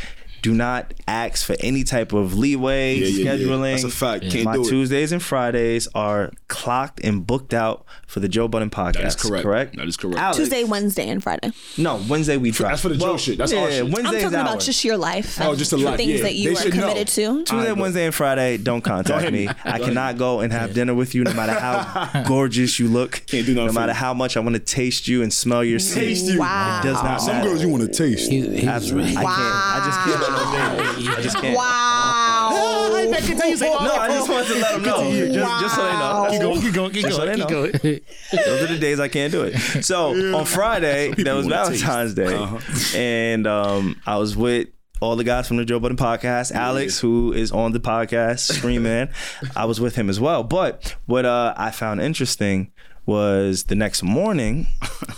[0.42, 3.46] Do not ask for any type of leeway, Yeah, yeah, yeah.
[3.46, 3.72] scheduling.
[3.72, 4.30] That's a fact.
[4.30, 4.68] Can't My do it.
[4.68, 8.92] Tuesdays and Fridays are clocked and booked out for the Joe Budden podcast.
[8.94, 9.42] That is correct.
[9.44, 9.76] Correct.
[9.76, 10.18] That is correct.
[10.18, 11.52] Alex- Tuesday, Wednesday, and Friday.
[11.78, 12.70] No, Wednesday we drop.
[12.72, 13.38] that's for the Joe shit.
[13.38, 13.84] That's yeah, our shit.
[13.84, 14.66] I'm Wednesday I'm talking about ours.
[14.66, 15.38] just your life.
[15.40, 16.22] Oh, just the life, Things yeah.
[16.22, 16.80] that you They are should know.
[16.88, 17.44] committed to.
[17.44, 18.56] Tuesday, Wednesday, and Friday.
[18.56, 19.48] Don't contact me.
[19.64, 23.22] I cannot go and have dinner with you, no matter how gorgeous you look.
[23.26, 25.78] Can't do nothing No matter how much I want to taste you and smell your
[25.78, 25.94] seed.
[26.02, 26.40] Taste you.
[26.40, 26.80] Wow.
[26.80, 27.48] It does not Some matter.
[27.50, 28.30] girls you want to taste.
[28.30, 29.16] He, he was Absolutely.
[29.16, 29.36] I right.
[29.36, 29.54] can't.
[29.54, 30.29] I just can't.
[30.36, 31.56] I just can't.
[31.56, 32.56] Wow.
[33.00, 35.10] No, I just wanted to let them know.
[35.10, 36.26] Just, just so they know.
[36.30, 37.68] Keep going, keep going, keep Just so going, they keep know.
[37.80, 38.00] going.
[38.44, 39.56] Those are the days I can't do it.
[39.84, 41.84] So on Friday, that was wanna taste.
[41.84, 44.68] Valentine's Day, and um, I was with
[45.00, 46.52] all the guys from the Joe Budden podcast.
[46.52, 49.10] Alex, who is on the podcast, Scream Man,
[49.56, 50.42] I was with him as well.
[50.44, 52.70] But what uh, I found interesting
[53.06, 54.66] was the next morning.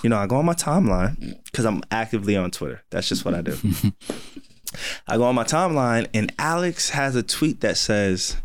[0.02, 2.82] You know, I go on my timeline because I'm actively on Twitter.
[2.90, 3.58] That's just what I do.
[5.06, 8.36] I go on my timeline, and Alex has a tweet that says,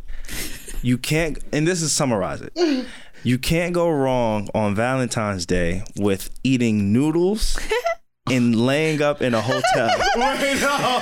[0.82, 2.54] "You can't." And this is summarize it.
[3.24, 7.58] You can't go wrong on Valentine's Day with eating noodles
[8.32, 9.88] and laying up in a hotel.
[10.16, 10.68] Wait, no.
[10.78, 11.02] Nah,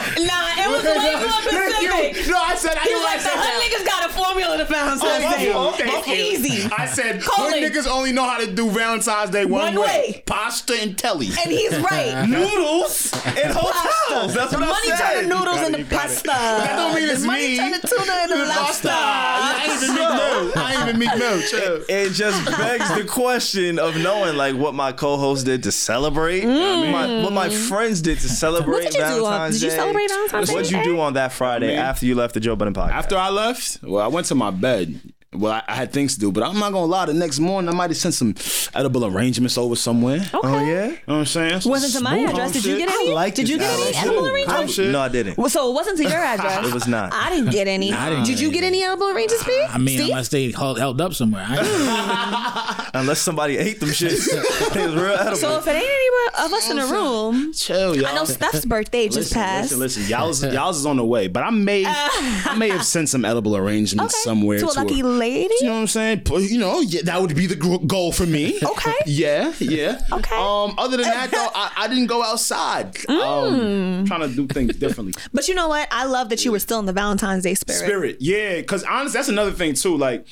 [0.58, 2.28] it was way more specific.
[2.28, 4.14] No, I said I He knew was I like, the said hood niggas got a
[4.14, 5.54] formula to Valentine's Oh, Day.
[5.54, 6.32] okay, It's okay.
[6.32, 6.70] easy.
[6.78, 7.54] I said Colon.
[7.54, 10.24] hood niggas only know how to do Valentine's Day one, One way.
[10.26, 11.28] Pasta and telly.
[11.28, 12.26] And he's right.
[12.30, 14.34] noodles and hotels.
[14.34, 15.14] That's what Money I said.
[15.22, 16.10] turn the noodles it, into you got it.
[16.10, 16.28] pasta.
[16.28, 17.58] That don't mean it's Money me.
[17.58, 18.90] turn the tuna into lobster.
[18.92, 20.52] I ain't even meek no.
[20.62, 21.42] I ain't even meek no.
[21.42, 21.84] Chill.
[21.90, 26.92] It just begs the question of knowing like what my co-host did to celebrate, mm.
[26.92, 27.68] my, what my mm-hmm.
[27.68, 29.76] friends did to celebrate What did you do on- Valentine's did you Day.
[29.76, 32.74] celebrate Valentine's What'd you do on that Friday mean- after you left the Joe Budden
[32.74, 32.92] podcast?
[32.92, 35.00] After I left, well, I went to my bed.
[35.36, 37.06] Well, I, I had things to do, but I'm not gonna lie.
[37.06, 38.36] The next morning, I might have sent some
[38.74, 40.18] edible arrangements over somewhere.
[40.18, 40.88] You oh yeah.
[40.88, 41.62] know what I'm saying?
[41.62, 42.52] Some Wasn't to my address.
[42.54, 43.12] Did you get any?
[43.12, 44.78] I like Did you get any edible arrangements?
[44.78, 45.38] No, I didn't.
[45.38, 46.68] Well, so it wasn't to your address.
[46.68, 47.14] It was not.
[47.14, 47.92] I didn't get any.
[47.94, 48.58] I didn't Did get you any.
[48.60, 49.66] get any edible arrangements, B?
[49.70, 50.10] I mean, Steve?
[50.10, 51.46] unless they held, held up somewhere.
[51.48, 54.28] I, Unless somebody ate them shits.
[54.32, 55.36] it was real edible.
[55.38, 58.08] So if it ain't any of us in the room, Chill, y'all.
[58.08, 59.64] I know Steph's birthday just Listen, passed.
[59.72, 60.04] listen, listen.
[60.10, 63.56] Y'all's, y'all's is on the way, but I may, I may have sent some edible
[63.58, 64.22] arrangements Okay.
[64.24, 65.25] somewhere to a lucky lady.
[65.28, 66.24] You know what I'm saying?
[66.30, 68.60] You know, yeah, that would be the goal for me.
[68.76, 68.94] Okay.
[69.06, 70.00] Yeah, yeah.
[70.12, 70.36] Okay.
[70.36, 72.94] Um, other than that, though, I, I didn't go outside.
[72.94, 73.22] Mm.
[73.22, 75.14] Um, trying to do things differently.
[75.34, 75.88] But you know what?
[75.92, 77.80] I love that you were still in the Valentine's Day spirit.
[77.80, 78.58] Spirit, yeah.
[78.58, 79.98] Because honestly, that's another thing too.
[79.98, 80.26] Like.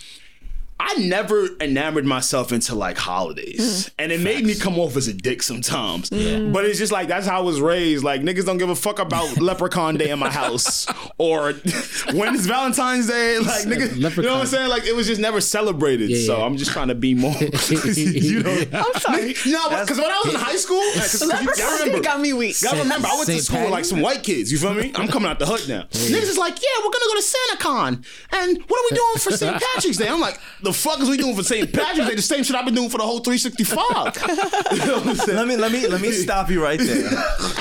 [0.85, 3.93] I never enamored myself into like holidays, mm.
[3.97, 6.09] and it made me come off as a dick sometimes.
[6.09, 8.03] But it's just like that's how I was raised.
[8.03, 10.85] Like niggas don't give a fuck about Leprechaun Day in my house,
[11.17, 11.53] or
[12.13, 13.39] when it's Valentine's Day.
[13.39, 14.69] Like niggas, you know what I'm saying?
[14.69, 16.09] Like it was just never celebrated.
[16.09, 16.45] Yeah, so yeah.
[16.45, 17.35] I'm just trying to be more.
[17.69, 19.35] you know, I'm sorry.
[19.45, 22.03] You no, because when I was in high school, cause, 'cause you gotta Leprechaun remember,
[22.03, 22.57] got me weak.
[22.61, 24.51] Gotta remember, I went to school with like some white kids.
[24.51, 24.91] You feel me?
[24.95, 25.83] I'm coming out the hood now.
[25.91, 29.31] Niggas is like, yeah, we're gonna go to SantaCon, and what are we doing for
[29.31, 29.61] St.
[29.61, 30.09] Patrick's Day?
[30.09, 31.71] I'm like, the fuck is we doing for St.
[31.71, 32.15] Patrick's Day?
[32.15, 34.17] The same shit I've been doing for the whole 365.
[34.73, 35.37] You know what I'm saying?
[35.37, 37.09] let me let me let me stop you right there.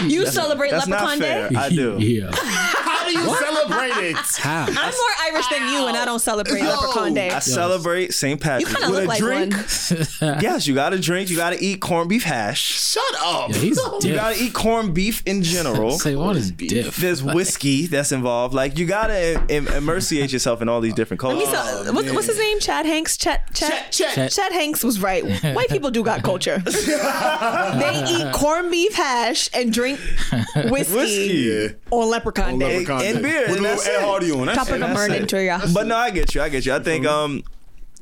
[0.07, 1.49] You celebrate That's not Leprechaun fair.
[1.51, 1.57] Day?
[1.57, 1.97] I do.
[2.01, 2.31] yeah.
[2.35, 4.17] How do you celebrate it?
[4.39, 4.65] How?
[4.69, 6.69] I'm more Irish than you, and I don't celebrate Yo.
[6.71, 7.31] Leprechaun Day.
[7.31, 8.39] I celebrate St.
[8.39, 8.73] You Patrick's.
[8.73, 9.55] kind of With look a like drink?
[9.55, 10.41] one.
[10.43, 11.29] yes, you got to drink.
[11.31, 12.61] You got to eat corned beef hash.
[12.61, 13.51] Shut up.
[13.51, 14.17] Yeah, he's You diff.
[14.17, 15.93] got to eat corned beef in general.
[15.93, 16.97] Say what is diff?
[16.97, 18.55] There's whiskey that's involved.
[18.55, 21.49] Like you gotta im- immersiate yourself in all these different cultures.
[21.49, 22.61] He's a- what's, what's his name?
[22.61, 23.17] Chad Hanks.
[23.17, 23.41] Chad.
[23.55, 23.91] Chad.
[23.91, 24.31] Chet, Chet.
[24.33, 25.25] Chad Hanks was right.
[25.55, 26.59] White people do got culture.
[26.67, 29.99] they eat corned beef hash and drink
[30.71, 31.75] whiskey, Whiskey.
[31.91, 32.79] On Leprechaun Day.
[32.81, 33.23] Leprechaun and Day.
[33.23, 34.05] beer, With and a little Ed it.
[34.05, 34.47] Hardy on.
[34.47, 34.79] That's Top of it.
[34.81, 35.29] the that's burning it.
[35.31, 35.61] to ya.
[35.73, 36.43] But no, I get you.
[36.43, 36.75] I get you.
[36.75, 37.43] I think um,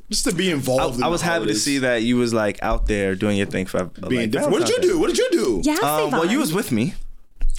[0.09, 1.63] Just to be I, involved in I the was happy to holidays.
[1.63, 4.51] see that you was like out there doing your thing for Being like, different.
[4.53, 4.99] What did you do?
[4.99, 5.61] What did you do?
[5.63, 6.93] Yeah, Um, well, you was with me.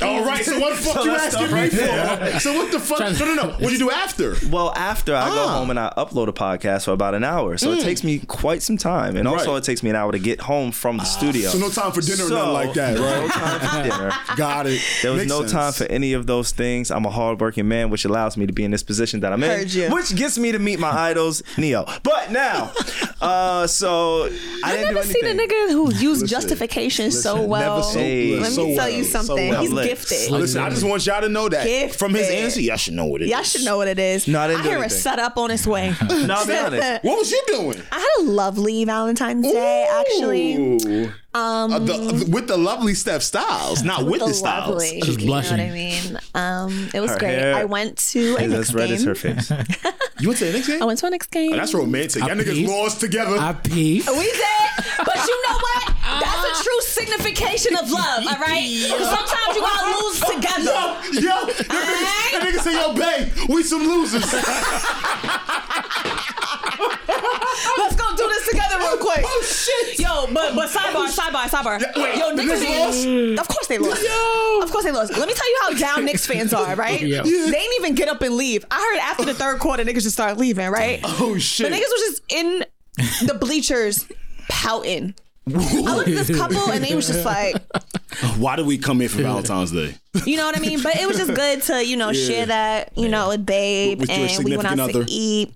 [0.00, 0.44] All right.
[0.44, 2.32] So what the fuck So you let's asking me right there.
[2.32, 2.40] for?
[2.40, 3.00] So what the fuck?
[3.00, 3.48] No, no, no.
[3.50, 4.34] What did you do after?
[4.50, 5.58] Well, after I go Ah.
[5.58, 8.62] home and I upload a podcast for about an hour, so it takes me quite
[8.62, 9.58] some time, and also Right.
[9.58, 11.50] it takes me an hour to get home from the studio.
[11.50, 13.30] So no time for dinner or nothing like that, No right?
[13.30, 14.12] time for dinner.
[14.36, 14.80] Got it.
[15.02, 15.52] There was Makes no sense.
[15.52, 16.90] time for any of those things.
[16.90, 19.68] I'm a hardworking man, which allows me to be in this position that I'm in,
[19.68, 19.90] you.
[19.90, 21.84] which gets me to meet my idols, Ne-Yo.
[22.02, 22.72] But now,
[23.22, 24.30] Uh, so I
[24.64, 27.76] I've didn't never do seen a nigga who used justification so well.
[27.76, 28.32] never so- Hey.
[28.40, 29.48] Let me so tell well, you so something.
[29.50, 29.60] well.
[29.60, 29.86] He's Lit.
[29.94, 30.30] Gifted.
[30.30, 31.98] Listen, I just want y'all to know that Gifted.
[31.98, 33.30] from his answer, y'all should know what it is.
[33.30, 34.26] Y'all should know what it is.
[34.28, 34.98] No, I didn't do hear a anything.
[34.98, 35.94] setup on its way.
[36.02, 36.82] No, I'll be honest.
[37.04, 37.82] What was you doing?
[37.90, 40.54] I had a lovely Valentine's Day, actually.
[40.56, 41.12] Ooh.
[41.34, 44.68] Uh, the, with the lovely Steph Styles, not with, the, Styles.
[44.68, 45.00] lovely.
[45.00, 45.60] She's You know what blushing.
[45.60, 46.18] I mean?
[46.34, 47.38] Um, it was Her great.
[47.38, 48.94] hair I went to a It's Knicks as red game.
[48.96, 49.52] as her face.
[50.20, 50.80] You went to the Knicks game?
[50.82, 51.52] I went to a Knicks game.
[51.52, 52.22] Oh, that's romantic.
[52.22, 53.36] Y'all I niggas lost together.
[53.38, 54.06] I peep.
[54.06, 55.94] We did, but you know what?
[56.62, 58.66] That's a true signification of love, all right?
[58.88, 60.96] 'Cause sometimes you gotta lose together.
[61.12, 64.22] Yo, that nigga, that nigga say, yo, babe, we some losers.
[67.78, 69.20] Let's go do this together real quick.
[69.24, 69.98] oh, shit.
[69.98, 71.80] Yo, but but sidebar, sidebar, sidebar.
[71.96, 72.64] wait, Yo, the Knicks Knicks
[73.04, 74.02] fans, of course they lost.
[74.62, 75.16] Of course they lost.
[75.16, 77.00] Let me tell you how down Knicks fans are, right?
[77.00, 77.22] Yeah.
[77.22, 78.64] They didn't even get up and leave.
[78.70, 81.00] I heard after the third quarter, niggas just started leaving, right?
[81.04, 81.70] Oh, shit.
[81.70, 82.64] The niggas was just in
[83.26, 84.06] the bleachers
[84.48, 85.14] pouting.
[85.48, 85.50] I
[85.96, 87.56] looked at this couple and they was just like,
[88.36, 89.94] Why did we come here for Valentine's Day?
[90.24, 90.82] you know what I mean?
[90.82, 94.00] But it was just good to, you know, share that, you know, with Babe.
[94.00, 95.54] With and we went out significant to eat.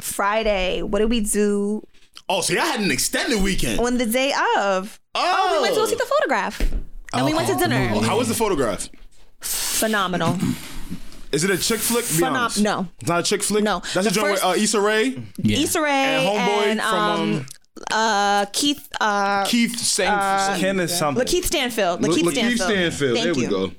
[0.00, 1.82] Friday, what did we do
[2.28, 3.78] Oh, see, y'all had an extended weekend.
[3.78, 4.98] on the day of?
[5.14, 6.60] Oh, we went to go see the photograph.
[7.12, 7.86] And we went to dinner.
[8.02, 8.88] How was the photograph?
[9.40, 10.36] Phenomenal.
[11.32, 12.04] Is it a chick flick?
[12.04, 12.88] Be Phenom- no.
[13.00, 13.62] It's not a chick flick?
[13.62, 13.80] No.
[13.94, 15.58] That's a The joint with uh, Issa Rae Yeah.
[15.58, 17.46] Issa Rae and Homeboy and, from um, um,
[17.90, 20.60] uh, Keith uh, Keith Stanfield.
[20.60, 21.24] Kenneth something.
[21.24, 22.00] Lakeith Stanfield.
[22.00, 22.60] Lakeith Lakeith Stanfield.
[22.60, 23.18] Stanfield.
[23.18, 23.72] Thank There we go.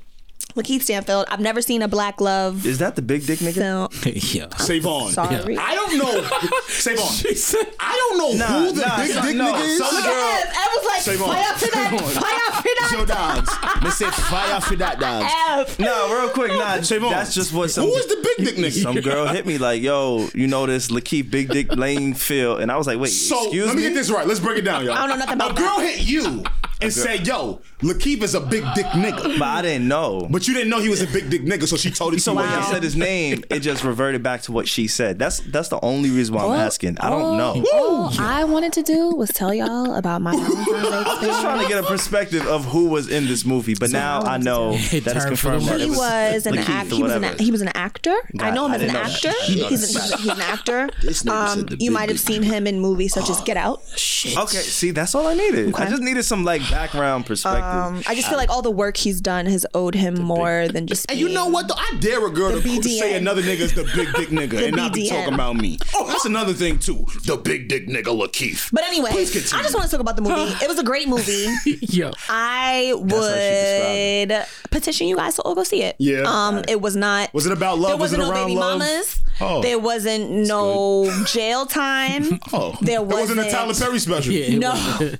[0.57, 1.25] Lakeith Stanfield.
[1.29, 3.53] I've never seen a Black Love Is that the big dick nigga?
[3.53, 3.89] film.
[4.15, 4.47] yeah.
[4.57, 5.11] SaVon.
[5.11, 5.57] Sorry.
[5.57, 6.21] I don't know.
[6.67, 7.65] SaVon.
[7.79, 9.77] I don't know Nah, who the nah, big so- dick no, nigga is.
[9.77, 10.53] some Look girl- at Ev.
[10.55, 11.27] Ev was like, SaVon.
[11.27, 11.99] fire for that.
[12.01, 13.45] Fire for Yo, that.
[13.45, 13.53] dogs.
[13.83, 15.31] They said fire for that, dogs.
[15.71, 15.79] Ev.
[15.79, 16.77] No, real quick, nah.
[16.77, 17.09] SaVon.
[17.11, 18.81] That's just what some Who is the big dick nigga?
[18.83, 22.71] some girl hit me like, yo, you know this Lakeith Big Dick Lane Phil, and
[22.71, 23.67] I was like, wait, So excuse me?
[23.67, 23.87] let me me.
[23.89, 24.25] get this right.
[24.27, 24.95] Let's break it down, y'all.
[24.95, 26.43] I don't know nothing about A girl hit you
[26.81, 30.27] and say, "Yo, Lakeith is a big dick nigga," But I didn't know.
[30.29, 32.19] but you didn't know he was a big dick nigga, so she told you.
[32.19, 32.57] So to when you.
[32.57, 35.19] you said his name, it just reverted back to what she said.
[35.19, 36.97] That's that's the only reason why I'm asking.
[36.99, 37.63] I don't know.
[37.73, 41.67] All I wanted to do was tell y'all about my Valentine's Day Just trying to
[41.67, 45.15] get a perspective of who was in this movie, but now I know It that
[45.15, 46.91] it's turned for the confirmed that He was, was an Lakeith act.
[46.91, 47.43] He was an whatever.
[47.43, 48.15] he was an actor.
[48.39, 49.31] I know him I as an actor.
[49.43, 50.89] He's an, he's, an actor.
[51.27, 53.81] Um, you might have seen him in movies such as Get Out.
[53.81, 55.73] Okay, see, that's all I needed.
[55.75, 57.63] I just needed some like background perspective.
[57.63, 60.87] Um, I just feel like all the work he's done has owed him more than
[60.87, 61.09] just.
[61.09, 61.67] And you know what?
[61.67, 62.83] Though I dare a girl to BDN.
[62.99, 65.77] say another nigga's the big dick nigga and not be talking about me.
[65.95, 67.05] Oh, that's another thing too.
[67.25, 68.69] The big dick nigga Lakeith.
[68.71, 69.63] But anyway, I Please continue.
[69.63, 70.53] just want to talk about the movie.
[70.63, 71.47] It was a great movie.
[71.65, 72.11] Yo.
[72.29, 75.95] I would petition you guys to all go see it.
[75.99, 76.23] Yeah.
[76.25, 77.33] Um, it was not.
[77.33, 77.89] Was it about love?
[77.91, 78.79] There Was it wasn't no baby love?
[78.79, 79.21] mamas.
[79.39, 79.61] Oh.
[79.61, 82.39] There wasn't no jail time.
[82.53, 84.31] Oh, There wasn't a wasn't- Tyler Perry special.
[84.33, 84.71] Yeah, it No.
[84.71, 85.17] was.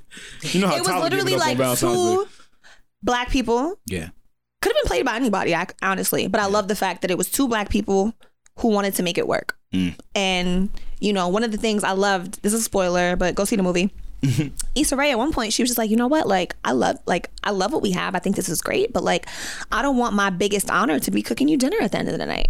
[0.54, 2.32] You know how it was Tyler literally giving up on like two Day.
[3.04, 3.80] black people.
[3.86, 4.10] yeah.
[4.62, 6.28] Could have been played by anybody, honestly.
[6.28, 8.14] But I love the fact that it was two black people
[8.58, 9.56] who wanted to make it work.
[9.72, 9.96] Mm.
[10.16, 10.70] And
[11.00, 12.42] you know, one of the things I loved.
[12.42, 13.92] This is a spoiler, but go see the movie.
[14.76, 16.98] Issa Rae at one point she was just like, you know what, like I love,
[17.06, 18.16] like I love what we have.
[18.16, 19.28] I think this is great, but like
[19.72, 22.18] I don't want my biggest honor to be cooking you dinner at the end of
[22.18, 22.50] the night.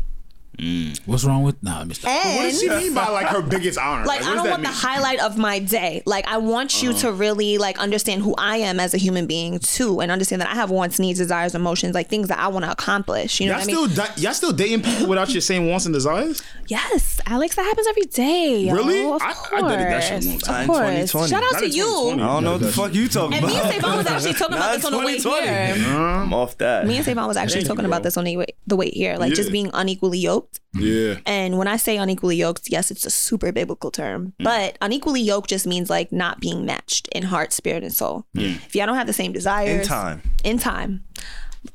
[0.57, 0.99] Mm.
[1.05, 1.61] What's wrong with?
[1.61, 2.09] Nah, let me stop.
[2.09, 4.05] And What does she mean by like her biggest honor?
[4.05, 4.71] like what I don't want mean?
[4.71, 6.01] the highlight of my day.
[6.05, 7.17] Like I want you to uh-huh.
[7.17, 10.55] really like understand who I am as a human being too, and understand that I
[10.55, 13.39] have wants, needs, desires, emotions, like things that I want to accomplish.
[13.39, 13.89] You know Y'all what I mean?
[13.89, 16.41] still di- y'all still dating people without your same wants and desires?
[16.67, 18.61] Yes, Alex, that happens every day.
[18.61, 18.73] yo.
[18.73, 19.03] Really?
[19.05, 19.63] Of I- course.
[19.63, 20.69] I dated that shit a long time.
[20.69, 21.29] Of In course.
[21.29, 22.09] Shout out Not to you.
[22.09, 24.57] I don't know what the fuck you talking And me and SaVon was actually talking
[24.57, 25.97] about this on the way here.
[25.97, 26.87] I'm off that.
[26.87, 29.33] Me and SaVon was actually talking about this on the way, the way here, like
[29.33, 30.46] just being unequally yoked.
[30.73, 31.15] Yeah.
[31.25, 34.43] And when I say unequally yoked, yes, it's a super biblical term, Mm.
[34.43, 38.25] but unequally yoked just means like not being matched in heart, spirit, and soul.
[38.35, 40.21] If y'all don't have the same desires, In time.
[40.43, 41.03] in time,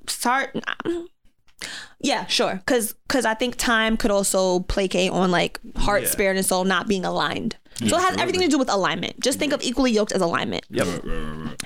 [0.07, 0.57] start.
[2.01, 2.55] Yeah, sure.
[2.57, 6.09] Because because I think time could also placate on like heart, Yeah.
[6.09, 7.57] spirit, and soul not being aligned.
[7.87, 9.21] So it has everything to do with alignment.
[9.21, 10.65] Just think of equally yoked as alignment.
[10.71, 10.87] Yep.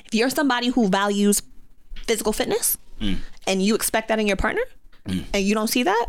[0.07, 1.43] If you're somebody who values
[2.07, 2.79] physical fitness
[3.47, 4.63] and you expect that in your partner
[5.07, 6.07] and you don't see that,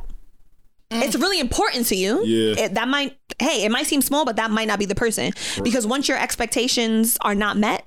[0.91, 1.03] Mm.
[1.03, 2.23] it's really important to you.
[2.25, 2.65] Yeah.
[2.65, 5.33] It, that might, hey, it might seem small, but that might not be the person.
[5.61, 7.85] Because once your expectations are not met,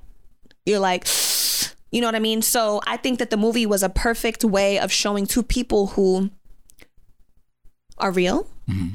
[0.66, 1.06] you're like,
[1.90, 2.43] you know what I mean?
[2.43, 6.31] So I think that the movie was a perfect way of showing two people who
[7.98, 8.94] are real mm-hmm.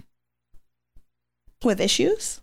[1.64, 2.42] with issues,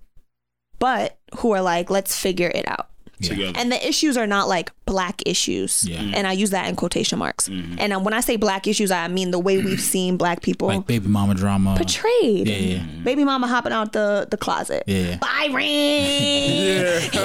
[0.78, 2.89] but who are like, let's figure it out.
[3.23, 3.53] Together.
[3.57, 5.85] And the issues are not like black issues.
[5.89, 6.01] Yeah.
[6.15, 7.49] And I use that in quotation marks.
[7.49, 7.77] Mm-hmm.
[7.78, 10.69] And um, when I say black issues, I mean the way we've seen black people
[10.69, 11.74] Like baby mama drama.
[11.77, 12.49] portrayed.
[12.49, 12.82] Yeah, yeah.
[13.03, 14.85] Baby mama hopping out the, the closet.
[14.86, 15.16] Yeah.
[15.19, 15.53] Byron.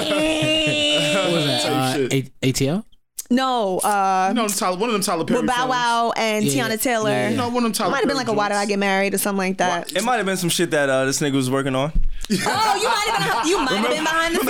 [1.18, 1.64] What was that?
[1.66, 2.12] Uh, shit.
[2.42, 2.84] A- ATL?
[3.30, 5.68] no, uh, you know, Tyler, one of them Tyler Perry with Bow films.
[5.70, 7.10] Wow and Yeah, Teyana Taylor.
[7.10, 7.28] yeah, yeah.
[7.30, 8.64] You know, one of them Tyler Might have been like a Why Did I.
[8.64, 9.92] Get Married or something like that.
[9.94, 11.92] It might have been some shit that uh, this nigga was working on.
[11.92, 12.34] Oh,
[12.80, 14.44] you might have been you might have been behind the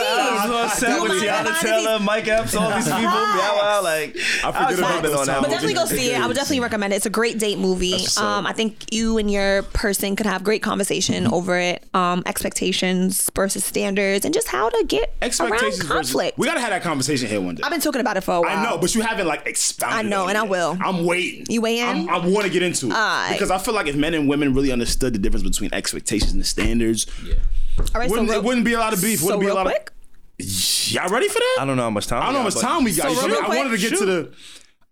[0.69, 1.99] set You with might have Teyana Taylor.
[2.01, 3.01] Mike Epps, all these people.
[3.03, 5.47] Yeah, well, like I, forget was about vibing those on that times.
[5.47, 6.21] But definitely go see it.
[6.21, 6.97] I would definitely recommend it.
[6.97, 7.95] It's a great date movie.
[8.19, 8.47] Um.
[8.47, 11.85] I think you and your person could have great conversation over it.
[11.95, 16.39] Um, expectations versus standards, and just how to get Expectations around versus- conflict.
[16.39, 17.63] We gotta have that conversation here one day.
[17.65, 18.57] I've been talking about it for a while.
[18.57, 20.07] I know, but you haven't like expounded.
[20.07, 20.77] I know, on and it I will.
[20.81, 21.47] I'm waiting.
[21.49, 21.89] You weigh in?
[21.89, 23.33] I'm, I want to get into it Alright.
[23.33, 26.45] because I feel like if men and women really understood the difference between expectations and
[26.47, 27.35] standards, yeah.
[27.79, 29.21] All right, so wouldn't, real, it wouldn't be a lot of beef.
[29.21, 29.91] so wouldn't be a lot quick.
[29.91, 29.98] of.
[30.39, 31.57] Y'all ready for that?
[31.61, 32.23] I don't know how much time.
[32.23, 33.11] I don't know how much time we got.
[33.13, 33.43] So You real?
[33.43, 33.59] I quick.
[33.59, 34.33] wanted to get to the.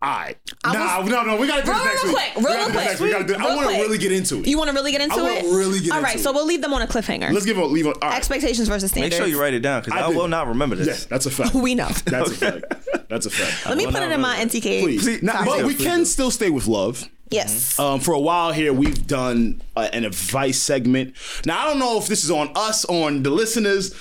[0.02, 0.36] All right.
[0.62, 2.23] I Nah, was- no, no, we gotta do Real, this next real week.
[2.23, 2.85] quick, We real gotta do this quick.
[2.86, 3.06] next week.
[3.06, 4.47] We gotta do- I want to really get into it.
[4.47, 5.44] You want to really get into I wanna it?
[5.44, 6.35] really get All right, into so it.
[6.35, 7.32] we'll leave them on a cliffhanger.
[7.32, 7.86] Let's give a leave.
[7.86, 8.16] A, all right.
[8.16, 9.05] Expectations versus things.
[9.05, 10.86] Make sure you write it down because I I, will not remember this.
[11.02, 11.55] Yeah, that's a fact.
[11.55, 11.89] We know.
[12.05, 13.09] That's a fact.
[13.09, 13.66] That's a fact.
[13.66, 14.81] Let me put not it in my NTK.
[14.82, 15.23] Please.
[15.23, 17.09] Now, top but we can still stay with love.
[17.31, 17.78] Yes.
[17.78, 21.14] Um, for a while here, we've done uh, an advice segment.
[21.47, 23.94] Now, I don't know if this is on us, on the listeners.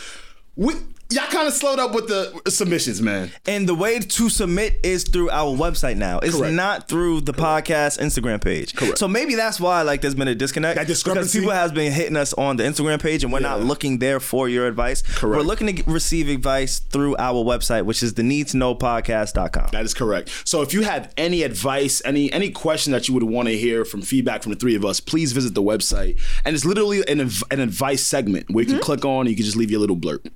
[0.57, 0.73] We,
[1.11, 3.31] y'all kind of slowed up with the submissions, man.
[3.45, 6.19] And the way to submit is through our website now.
[6.19, 6.53] It's Correct.
[6.53, 8.75] not through the podcast Instagram page.
[8.75, 8.97] Correct.
[8.97, 10.77] So maybe that's why like there's been a disconnect.
[10.77, 13.99] That Because people has been hitting us on the Instagram page and we're not looking
[13.99, 15.01] there for your advice.
[15.01, 15.37] Correct.
[15.37, 18.75] We're looking to get- receive advice through our website, which is the need to know
[18.75, 19.69] podcast.com.
[19.71, 20.29] That is correct.
[20.45, 23.85] So if you have any advice, any any question that you would want to hear
[23.85, 26.19] from feedback from the three of us, please visit the website.
[26.43, 27.19] And it's literally an,
[27.51, 28.83] an advice segment where you can mm-hmm.
[28.83, 30.31] click on and you can just leave your little blurb.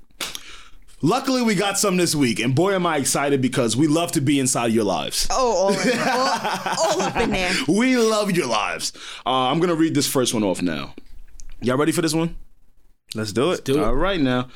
[1.01, 4.21] Luckily, we got some this week, and boy, am I excited because we love to
[4.21, 5.27] be inside your lives.
[5.31, 5.77] oh, all, all,
[6.95, 7.53] all up in there.
[7.69, 8.91] We love your lives.
[9.25, 10.93] Uh, I'm gonna read this first one off now.
[11.61, 12.35] Y'all ready for this one?
[13.15, 13.63] Let's do it.
[13.63, 13.83] Do it.
[13.83, 14.49] All right now.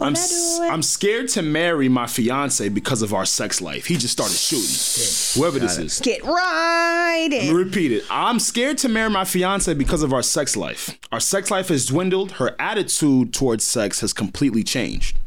[0.00, 0.72] I'm let's s- do it.
[0.72, 3.84] I'm scared to marry my fiance because of our sex life.
[3.84, 5.40] He just started shooting.
[5.42, 6.00] Whoever this is.
[6.00, 7.54] Get right in.
[7.54, 8.04] repeat it.
[8.10, 10.98] I'm scared to marry my fiance because of our sex life.
[11.12, 12.32] Our sex life has dwindled.
[12.32, 15.18] Her attitude towards sex has completely changed.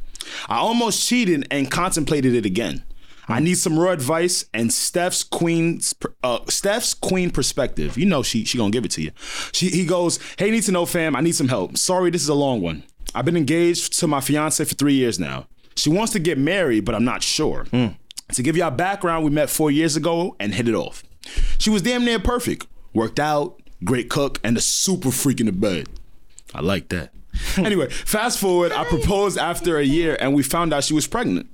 [0.48, 2.84] I almost cheated and contemplated it again.
[3.28, 7.98] I need some raw advice and Steph's queen's uh, Steph's queen perspective.
[7.98, 9.12] You know she she gonna give it to you.
[9.54, 11.16] She he goes, hey, need to know, fam.
[11.16, 11.78] I need some help.
[11.78, 12.84] Sorry, this is a long one.
[13.16, 15.48] I've been engaged to my fiance for three years now.
[15.76, 17.66] She wants to get married, but I'm not sure.
[18.34, 21.04] To give y'all background, we met four years ago and hit it off.
[21.58, 22.68] She was damn near perfect.
[22.94, 25.88] Worked out, great cook, and a super freak in the bed.
[26.54, 27.12] I like that.
[27.58, 31.48] anyway, fast forward, I proposed after a year and we found out she was pregnant.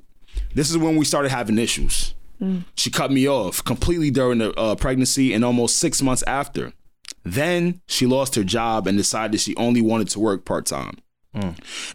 [0.54, 2.14] This is when we started having issues.
[2.76, 6.72] She cut me off completely during the uh, pregnancy and almost six months after.
[7.24, 11.00] Then she lost her job and decided she only wanted to work part time.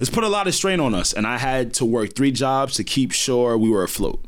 [0.01, 2.75] It's put a lot of strain on us, and I had to work three jobs
[2.75, 4.25] to keep sure we were afloat.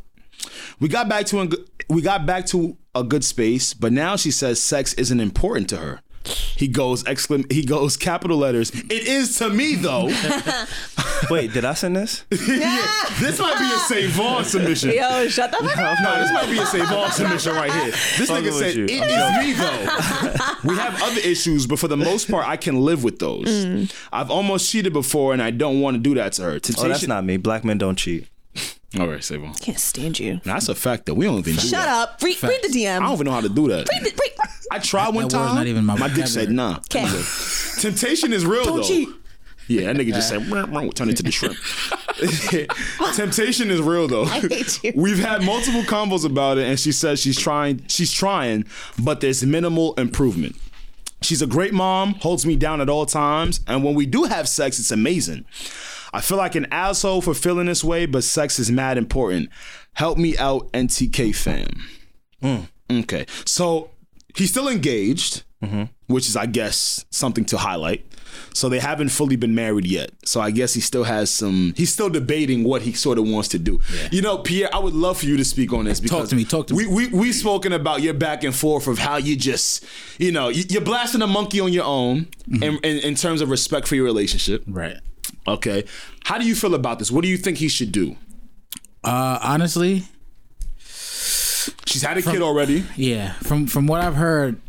[0.80, 1.48] We got back to a,
[1.88, 5.76] we got back to a good space, but now she says sex isn't important to
[5.76, 6.00] her.
[6.26, 8.70] He goes exclam he goes capital letters.
[8.70, 10.06] It is to me though.
[11.30, 12.24] Wait, did I send this?
[12.30, 12.86] yeah,
[13.20, 14.90] this might be a SaVon submission.
[14.90, 15.98] Yo, shut the fuck up.
[16.02, 17.90] No, this might be a SaVon submission right here.
[17.90, 18.84] This Fucking nigga with said, you.
[18.84, 20.68] it is me though.
[20.70, 23.46] we have other issues, but for the most part, I can live with those.
[23.46, 23.92] Mm.
[24.12, 26.60] I've almost cheated before, and I don't want to do that to her.
[26.78, 27.36] Oh, that's not me.
[27.36, 28.26] Black men don't cheat.
[28.98, 29.60] All right, SaVon.
[29.60, 30.40] Can't stand you.
[30.44, 31.88] That's a fact that we don't even do Shut that.
[31.88, 32.22] up.
[32.22, 32.96] Read, read the DM.
[32.96, 33.86] I don't even know how to do that.
[33.90, 34.32] Read the- read-
[34.70, 35.54] I tried one That word's time.
[35.54, 36.54] not even my dick said vocabulary.
[36.54, 36.76] nah.
[36.78, 37.22] Okay.
[37.80, 38.82] Temptation is real Don't though.
[38.82, 39.08] cheat.
[39.68, 41.56] Yeah, that nigga just said "Meow, meow," turn it to the shrimp.
[43.16, 44.24] Temptation is real though.
[44.24, 44.92] I hate you.
[44.94, 47.84] We've had multiple combos about it, and she says she's trying.
[47.88, 48.64] She's trying,
[49.02, 50.56] but there's minimal improvement.
[51.22, 54.48] She's a great mom, holds me down at all times, and when we do have
[54.48, 55.44] sex, it's amazing.
[56.12, 59.50] I feel like an asshole for feeling this way, but sex is mad important.
[59.94, 61.88] Help me out, NTK fam.
[62.40, 62.98] Hmm.
[63.00, 63.90] Okay, so
[64.36, 65.42] he's still engaged,
[66.06, 68.04] which is, I guess, something to highlight.
[68.52, 70.10] So they haven't fully been married yet.
[70.24, 71.74] So I guess he still has some.
[71.76, 73.80] He's still debating what he sort of wants to do.
[74.10, 76.44] You know, Pierre, I would love for you to speak on this because to me,
[76.44, 76.94] talk to we, me.
[76.94, 79.84] We we've spoken about your back and forth of how you just,
[80.18, 83.50] you know, you- you're blasting a monkey on your own in, in, in terms of
[83.50, 84.62] respect for your relationship.
[84.66, 84.96] Right.
[85.48, 85.84] Okay,
[86.24, 87.10] how do you feel about this?
[87.10, 88.16] What do you think he should do?
[89.04, 90.04] Uh, honestly,
[91.86, 92.84] She's had a kid already.
[92.96, 93.32] yeah.
[93.34, 94.60] From from what I've heard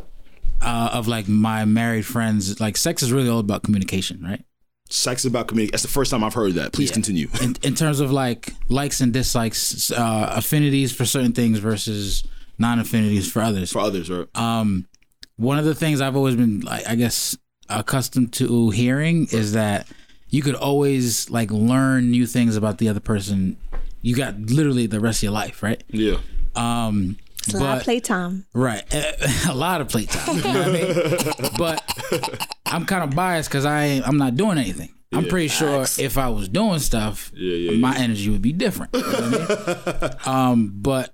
[0.61, 4.44] uh, of like my married friends, like sex is really all about communication, right?
[4.90, 5.72] Sex is about community.
[5.72, 6.72] That's the first time I've heard that.
[6.72, 7.28] Please continue.
[7.41, 12.24] in, in terms of like likes and dislikes, uh, affinities for certain things versus
[12.57, 13.72] non-affinities for others.
[13.72, 14.28] For others, right?
[14.36, 14.88] Um,
[15.36, 17.38] one of the things I've always been, like, I guess,
[17.69, 19.88] accustomed to hearing is that
[20.30, 23.57] you could always like learn new things about the other person.
[24.02, 25.84] You got literally the rest of your life, right?
[25.90, 26.18] yeah.
[26.57, 28.45] Um, It's a lot of playtime.
[28.53, 28.84] Right.
[29.47, 30.35] a lot of playtime.
[30.38, 31.51] You know what I mean?
[31.57, 34.89] But I'm kind of biased because I ain't- I'm not doing anything.
[35.13, 38.93] I'm pretty sure if I was doing stuff, my energy would be different.
[38.93, 40.11] You know what I mean?
[40.35, 41.13] um, but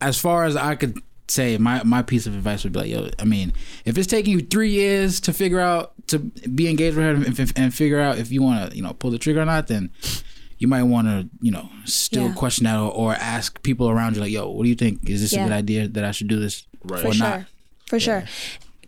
[0.00, 3.08] as far as I could say, my my piece of advice would be like, yo,
[3.20, 3.52] I mean,
[3.84, 7.52] if it's taking you three years to figure out to be engaged with her and,
[7.56, 9.90] and figure out if you want to, you know, pull the trigger or not, then
[10.58, 12.34] you might want to, you know, still Yeah.
[12.34, 15.08] question that or, or ask people around you, like, yo, what do you think?
[15.08, 15.44] Is this Yeah.
[15.44, 17.00] a good idea that I should do this Right.
[17.02, 17.26] For or sure.
[17.28, 17.44] not?
[17.88, 18.24] For sure.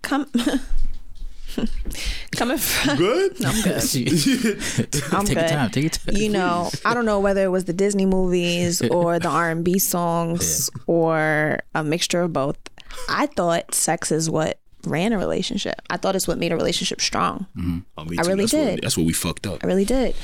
[0.02, 0.26] Come.
[2.32, 3.42] Coming from Good.
[3.44, 3.76] I'm good.
[5.12, 5.36] I'm take good.
[5.36, 5.70] your time.
[5.70, 6.16] Take your time.
[6.16, 9.64] you know, I don't know whether it was the Disney movies or the R and
[9.64, 12.58] B songs or a mixture of both.
[13.08, 15.80] I thought sex is what ran a relationship.
[15.90, 17.46] I thought it's what made a relationship strong.
[17.56, 17.78] Mm-hmm.
[17.98, 18.80] Oh, I really that's What, did.
[18.82, 19.62] that's what we fucked up.
[19.62, 20.14] I really did.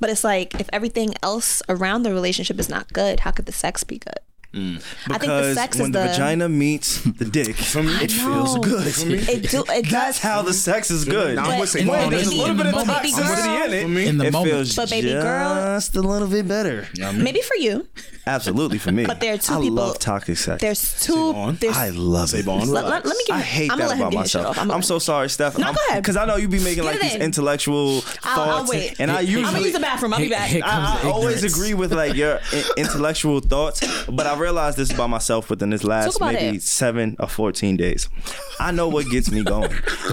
[0.00, 3.52] But it's like if everything else around the relationship is not good, how could the
[3.52, 4.18] sex be good?
[4.52, 4.76] Mm.
[4.76, 8.58] I think the Because sex when is the, the, vagina meets the dick, it feels
[8.58, 8.86] good.
[8.86, 10.18] It do it That's does.
[10.18, 11.10] how the sex is mm-hmm.
[11.10, 11.38] good.
[11.38, 12.04] I'm with in- SaVon.
[12.04, 13.02] in- There's a little bit the of moment.
[13.02, 14.08] Baby toxicity in it.
[14.08, 14.52] in the it moment.
[14.52, 16.86] feels But baby girl- just a little bit better.
[17.14, 17.88] Maybe for you.
[18.26, 19.04] Absolutely for me.
[19.06, 20.60] But there are two I people- love toxic sex.
[20.60, 21.52] There's two.
[21.58, 22.46] There's, I love it.
[22.46, 23.34] Let, let, let me give.
[23.36, 24.46] I hate I'm that gonna let him about get his myself.
[24.58, 24.62] off.
[24.62, 25.56] I'm, gonna- so sorry, Steph.
[25.58, 26.02] No, go ahead.
[26.02, 29.00] Because I know you'd be making like these intellectual I'll, I'll thoughts, wait.
[29.00, 30.12] and I I'm usually gonna use the bathroom.
[30.12, 30.52] I'll be back.
[30.62, 32.38] I, I always agree with like your
[32.76, 36.62] intellectual thoughts, but I realized this about myself within this last maybe it.
[36.62, 38.08] seven or fourteen days.
[38.60, 39.72] I know what gets me going.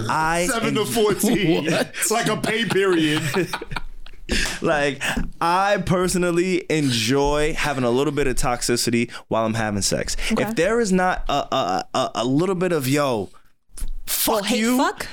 [0.10, 3.22] I Seven to fourteen, it's like a pay period.
[4.62, 5.02] like
[5.42, 10.16] I personally enjoy having a little bit of toxicity while I'm having sex.
[10.32, 13.30] If there is not a a, a, a little bit of yo, oh,
[14.06, 14.78] fuck Oh, hate you.
[14.78, 15.08] fuck?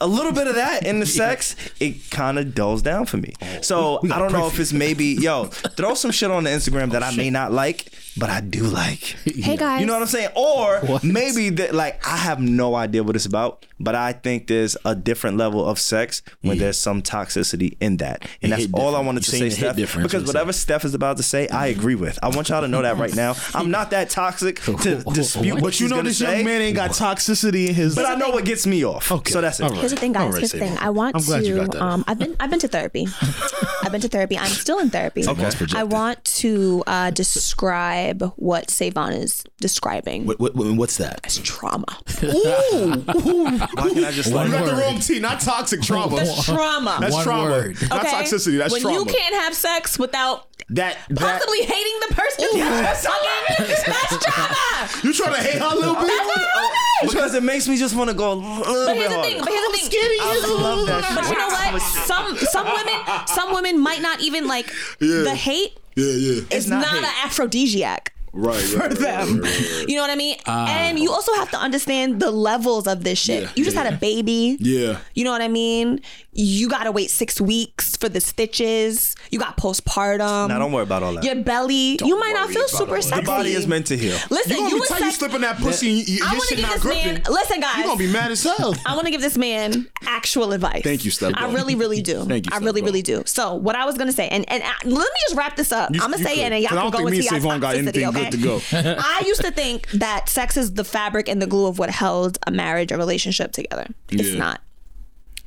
[0.00, 3.34] A little bit of that in the sex, it kind of dulls down for me.
[3.42, 6.88] Oh, so I don't know if it's maybe yo throw some shit on the Instagram
[6.88, 9.16] oh, that I may not like, but I do like.
[9.40, 9.80] Hey guys.
[9.80, 10.30] You know what I'm saying?
[10.34, 14.76] Or maybe that like I have no idea what it's about, but I think there's
[14.84, 18.26] a different level of sex when there's some toxicity in that.
[18.42, 19.76] And that's hit all I wanted You to say, Steph.
[19.76, 22.18] Because that's what whatever Steph is about to say, I agree with.
[22.22, 23.34] I want y'all to know that right now.
[23.54, 26.36] I'm not that toxic to dispute what But you know this say.
[26.36, 27.94] young man ain't got toxicity in his.
[27.94, 29.10] but I know what gets me off.
[29.10, 29.32] Okay.
[29.32, 29.64] So that's it.
[29.64, 29.89] All right.
[29.90, 30.22] Here's the thing, guys.
[30.22, 30.78] All right, Here's the thing.
[30.78, 31.46] I want I'm glad to.
[31.48, 31.82] you got that.
[31.82, 33.06] Um, I've been I've been to therapy.
[33.82, 34.38] I've been to therapy.
[34.38, 35.26] I'm still in therapy.
[35.26, 35.50] Okay.
[35.74, 40.26] I want to uh, describe what SaVon is describing.
[40.26, 41.20] What, what, what's that?
[41.24, 41.86] It's trauma.
[42.20, 46.16] Why can I just You like got the wrong T, not toxic trauma.
[46.16, 46.98] That's trauma.
[47.00, 47.50] That's One trauma.
[47.50, 47.76] word.
[47.88, 48.10] Not okay?
[48.10, 48.58] toxicity.
[48.58, 48.98] That's when trauma.
[48.98, 54.88] you can't have sex without that that possibly hating the person you're sucking, that's trauma.
[55.02, 56.06] you trying to hate her a little bit.
[56.06, 56.80] That's what
[57.10, 59.38] because it makes me just want to go a little But bit here's the thing.
[59.38, 60.20] But here's the oh, thing.
[60.20, 61.14] I love that.
[61.14, 61.82] But you know what?
[61.82, 66.42] Some some women some women might not even like the hate Yeah, yeah.
[66.50, 68.12] It's, not not, an aphrodisiac.
[68.32, 69.40] Right, right, for right, them.
[69.40, 69.88] right, right, right.
[69.88, 70.36] You know what I mean?
[70.46, 70.68] Ah.
[70.68, 73.42] and you also have to understand the levels of this shit.
[73.42, 74.56] Yeah, you just yeah, had a baby.
[74.60, 74.98] Yeah.
[75.14, 76.00] You know what I mean?
[76.32, 79.16] You got to wait six weeks for the stitches.
[79.32, 80.48] You got postpartum.
[80.48, 81.24] Now don't worry about all that.
[81.24, 81.98] Your belly.
[82.04, 83.20] you might not feel super sexy.
[83.22, 84.16] the body is meant to heal.
[84.30, 86.40] Listen, You gonna you be tight, you slipping that pussy, and you, I your want
[86.42, 87.14] to shit give not this gripping.
[87.14, 87.22] man.
[87.28, 87.76] Listen, guys.
[87.78, 88.74] You gonna be mad as hell.
[88.86, 90.82] I want to give this man actual advice.
[90.84, 91.32] Thank you, Steph.
[91.36, 92.24] I really, really do.
[92.24, 93.22] Thank you, I really, really do.
[93.26, 95.92] So, what I was gonna say, and and uh, let me just wrap this up.
[95.92, 96.44] You- I'm gonna say could.
[96.44, 98.06] it, and y'all 'Cause I can don't go think me into and SaVon got anything
[98.06, 98.30] Okay.
[98.30, 98.60] good to go.
[99.00, 102.38] I used to think that sex is the fabric and the glue of what held
[102.46, 103.86] a marriage, a relationship together.
[104.10, 104.60] It's not.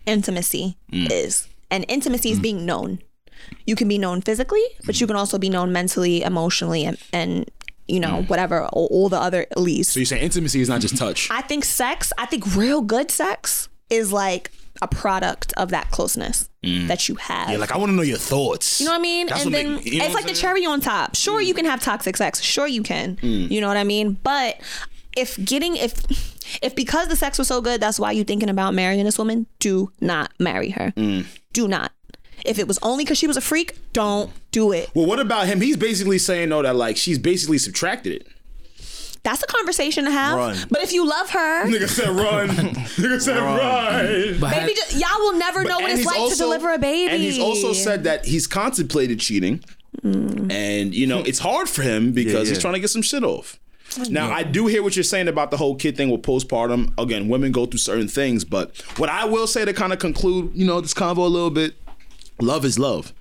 [0.06, 3.00] Intimacy is, and intimacy is being known.
[3.66, 7.50] You can be known physically, but you can also be known mentally, emotionally, and, and
[7.88, 9.90] you know whatever all, all the other leads.
[9.90, 9.92] Mm.
[9.94, 11.30] So you're saying intimacy is not just touch.
[11.32, 14.52] I think sex, I think real good sex is like
[14.82, 17.48] a product of that closeness that you have.
[17.48, 17.52] Mm.
[17.52, 18.80] Yeah, like I want to know your thoughts.
[18.80, 19.28] you know what I mean?
[19.28, 21.16] That's and then make- you know it's like the cherry on top.
[21.16, 22.42] Sure, you can have toxic sex.
[22.42, 23.18] Sure, you can.
[23.18, 23.52] Mm.
[23.52, 24.18] You know what I mean?
[24.24, 24.60] But
[25.16, 25.94] if getting if
[26.62, 29.48] if because the sex was so good, that's why you thinking about marrying this woman,
[29.60, 30.92] do not marry her.
[30.96, 31.26] Mm.
[31.54, 31.92] Do not.
[32.46, 34.90] If it was only because she was a freak, don't do it.
[34.94, 35.62] Well, what about him?
[35.62, 38.28] He's basically saying though that like she's basically subtracted it.
[39.24, 40.38] That's a conversation to have.
[40.38, 40.58] Run.
[40.70, 42.50] But if you love her, Nigga said run.
[42.50, 44.38] Nigga said run.
[44.42, 47.10] But baby, just, y'all will never know what it's he's like to deliver a baby.
[47.10, 49.64] And he's also said that he's contemplated cheating.
[50.04, 53.24] And, you know, it's hard for him because Yeah, he's trying to get some shit
[53.24, 53.60] off.
[54.10, 56.94] Now, I do hear what you're saying about the whole kid thing with postpartum.
[56.98, 60.52] Again, women go through certain things, but what I will say to kind of conclude,
[60.54, 61.76] you know, this convo a little bit,
[62.40, 63.14] love is love.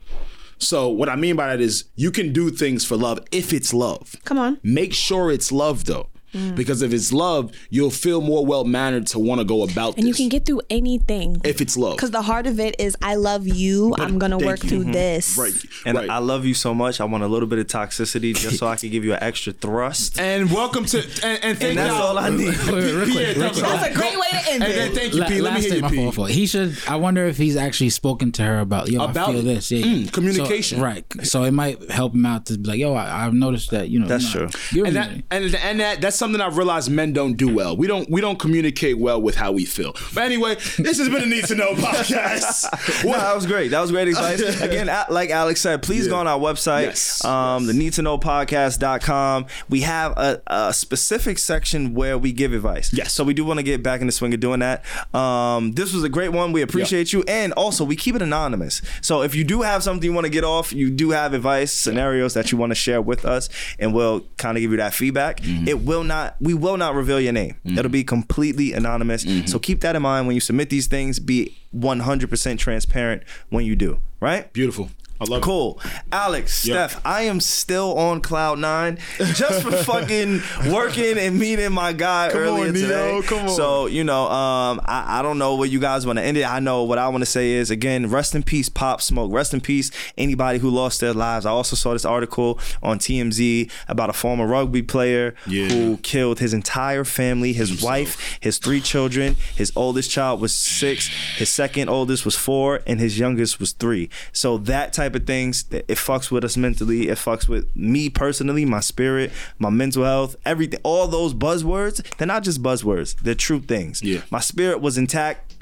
[0.59, 3.75] So what I mean by that is you can do things for love if it's
[3.75, 4.15] love.
[4.25, 4.61] Come on.
[4.63, 6.09] Make sure it's love though.
[6.33, 6.55] Mm.
[6.57, 10.07] Because if it's love, you'll feel more well mannered to want to go about And
[10.09, 11.41] you can get through anything.
[11.45, 11.97] if it's love.
[11.97, 13.95] Because the heart of it is, I love you.
[13.99, 14.69] I'm gonna work you.
[14.71, 15.37] through this.
[15.37, 15.55] Right.
[15.87, 16.09] And right.
[16.11, 17.01] I love you so much.
[17.01, 19.53] I want a little bit of toxicity just so I can give you an extra
[19.53, 20.19] thrust.
[20.19, 22.03] and welcome to and, and thank And that's y'all.
[22.09, 22.49] all I need.
[22.49, 23.65] Wait, wait, real quick, Yeah, real thank quick.
[23.67, 24.95] That's a great way to end And then it.
[24.95, 25.41] thank you, La- P.
[25.41, 25.97] Let me last hear thing, you, P.
[25.97, 26.31] fault, fault.
[26.31, 26.77] He should.
[26.89, 29.03] I wonder if he's actually spoken to her about yo.
[29.05, 29.71] About I feel this.
[29.71, 30.11] Yeah, Mm, yeah.
[30.11, 30.79] communication.
[30.79, 31.05] So, right.
[31.25, 33.89] So it might help him out to be like, yo, I, I've noticed that.
[33.89, 34.85] You know, That's you know, true.
[34.85, 37.77] and that and and that that's something I've realized men don't do well.
[37.77, 39.93] We don't we don't communicate well with how we feel.
[40.15, 42.69] But anyway, this has been a need to know podcast.
[43.05, 43.71] No, that was great.
[43.73, 44.41] That was great advice.
[44.61, 48.17] Again, like Alex said, please go on our website, Yes, um, the need to know
[48.19, 49.47] podcast.com.
[49.69, 52.93] We have a, a specific section where we give advice.
[52.93, 53.13] Yes.
[53.13, 54.85] So we do want to get back in the swing of doing that.
[55.15, 56.53] Um, this was a great one.
[56.53, 57.25] We appreciate you.
[57.27, 58.83] And also, we keep it anonymous.
[59.01, 61.73] So if you do have something you want to get off, you do have advice,
[61.73, 64.95] scenarios that you want to share with us, and we'll kind of give you that
[64.95, 65.41] feedback.
[65.41, 65.69] Mm-hmm.
[65.69, 67.57] It will not, we will not reveal your name.
[67.65, 69.25] It'll be completely anonymous.
[69.25, 69.47] Mm-hmm.
[69.47, 71.19] So keep that in mind when you submit these things.
[71.19, 74.53] Be 100% transparent when you do, right?
[74.53, 74.91] Beautiful.
[75.23, 75.45] I love it.
[75.45, 75.81] Cool.
[76.11, 76.87] Alex, Yeah.
[76.89, 78.99] Steph, I am still on cloud nine
[79.35, 80.41] just for fucking
[80.71, 83.21] working and meeting my guy Come earlier on, today.
[83.25, 83.49] come on.
[83.51, 86.45] So, you know, um, I, I don't know where you guys want to end it.
[86.45, 89.33] I know what I want to say is, again, rest in peace, Pop Smoke.
[89.33, 91.47] Rest in peace, anybody who lost their lives.
[91.47, 95.69] I also saw this article on TMZ about a former rugby player Yeah.
[95.69, 99.37] who killed his entire family, his wife, his three children.
[99.55, 104.09] His oldest child was six, his second oldest was four, and his youngest was three.
[104.33, 107.09] So that type of things, that it fucks with us mentally.
[107.09, 110.81] It fucks with me personally, my spirit, my mental health, everything.
[110.83, 113.17] All those buzzwords, they're not just buzzwords.
[113.21, 114.03] They're true things.
[114.03, 114.23] Yeah.
[114.31, 115.55] My spirit was intact.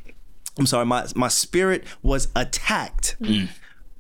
[0.58, 3.16] I'm sorry, my my spirit was attacked.
[3.20, 3.48] Mm.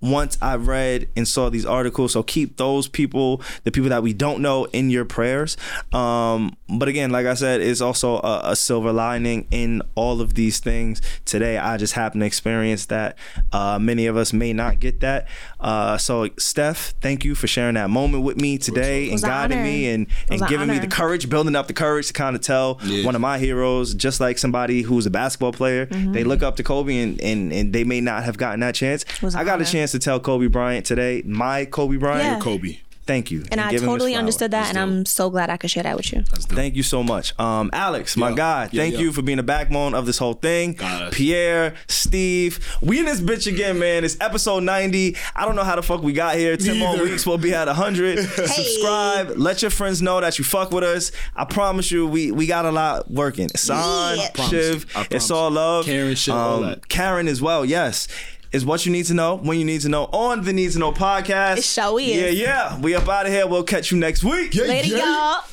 [0.00, 4.12] Once I read and saw these articles, so keep those people, the people that we
[4.12, 5.56] don't know, in your prayers.
[5.92, 10.34] Um, but again, like I said, it's also a, a silver lining in all of
[10.34, 11.02] these things.
[11.24, 13.18] Today, I just happen to experience that.
[13.52, 15.28] Uh, many of us may not get that.
[15.60, 19.28] Uh, so, Steph, thank you for sharing that moment with me today and was an
[19.30, 19.66] guiding honor.
[19.66, 22.12] me and, It was and an giving me the courage, building up the courage to
[22.14, 23.04] kind of tell Yeah.
[23.04, 26.12] one of my heroes, just like somebody who's a basketball player, Mm-hmm.
[26.12, 29.04] they look up to Kobe and, and, and they may not have gotten that chance.
[29.34, 32.38] I got a chance to tell Kobe Bryant today, my Kobe Bryant, Yeah.
[32.40, 32.78] Kobe.
[33.10, 33.44] Thank you.
[33.50, 35.82] And I give him his totally understood that, and I'm so glad I could share
[35.82, 36.22] that with you.
[36.22, 37.38] Thank you so much.
[37.40, 38.36] Um, Alex, my Yeah.
[38.36, 39.00] guy, Yeah, thank yeah.
[39.00, 40.74] you for being the backbone of this whole thing.
[40.74, 41.12] Got.
[41.12, 44.04] Pierre, Steve, we in this bitch again, man.
[44.04, 45.16] It's episode 90.
[45.34, 46.56] I don't know how the fuck we got here.
[46.56, 48.18] 10 more weeks, we'll be at 100.
[48.46, 49.32] Subscribe.
[49.36, 51.10] Let your friends know that you fuck with us.
[51.34, 53.48] I promise you, we, we got a lot working.
[53.56, 54.48] San, Yeah.
[54.48, 55.56] Shiv, it's all you.
[55.56, 55.84] love.
[55.84, 56.88] Um, Karen, Shiv, all that.
[56.88, 58.06] Karen as well, yes.
[58.52, 60.80] Is what you need to know when you need to know on the Need to
[60.80, 61.58] Know podcast.
[61.58, 62.16] It sure is.
[62.16, 62.80] Yeah, yeah.
[62.80, 63.46] We up out of here.
[63.46, 64.54] We'll catch you next week.
[64.54, 65.04] Yeah, Later, yeah.
[65.04, 65.44] y'all.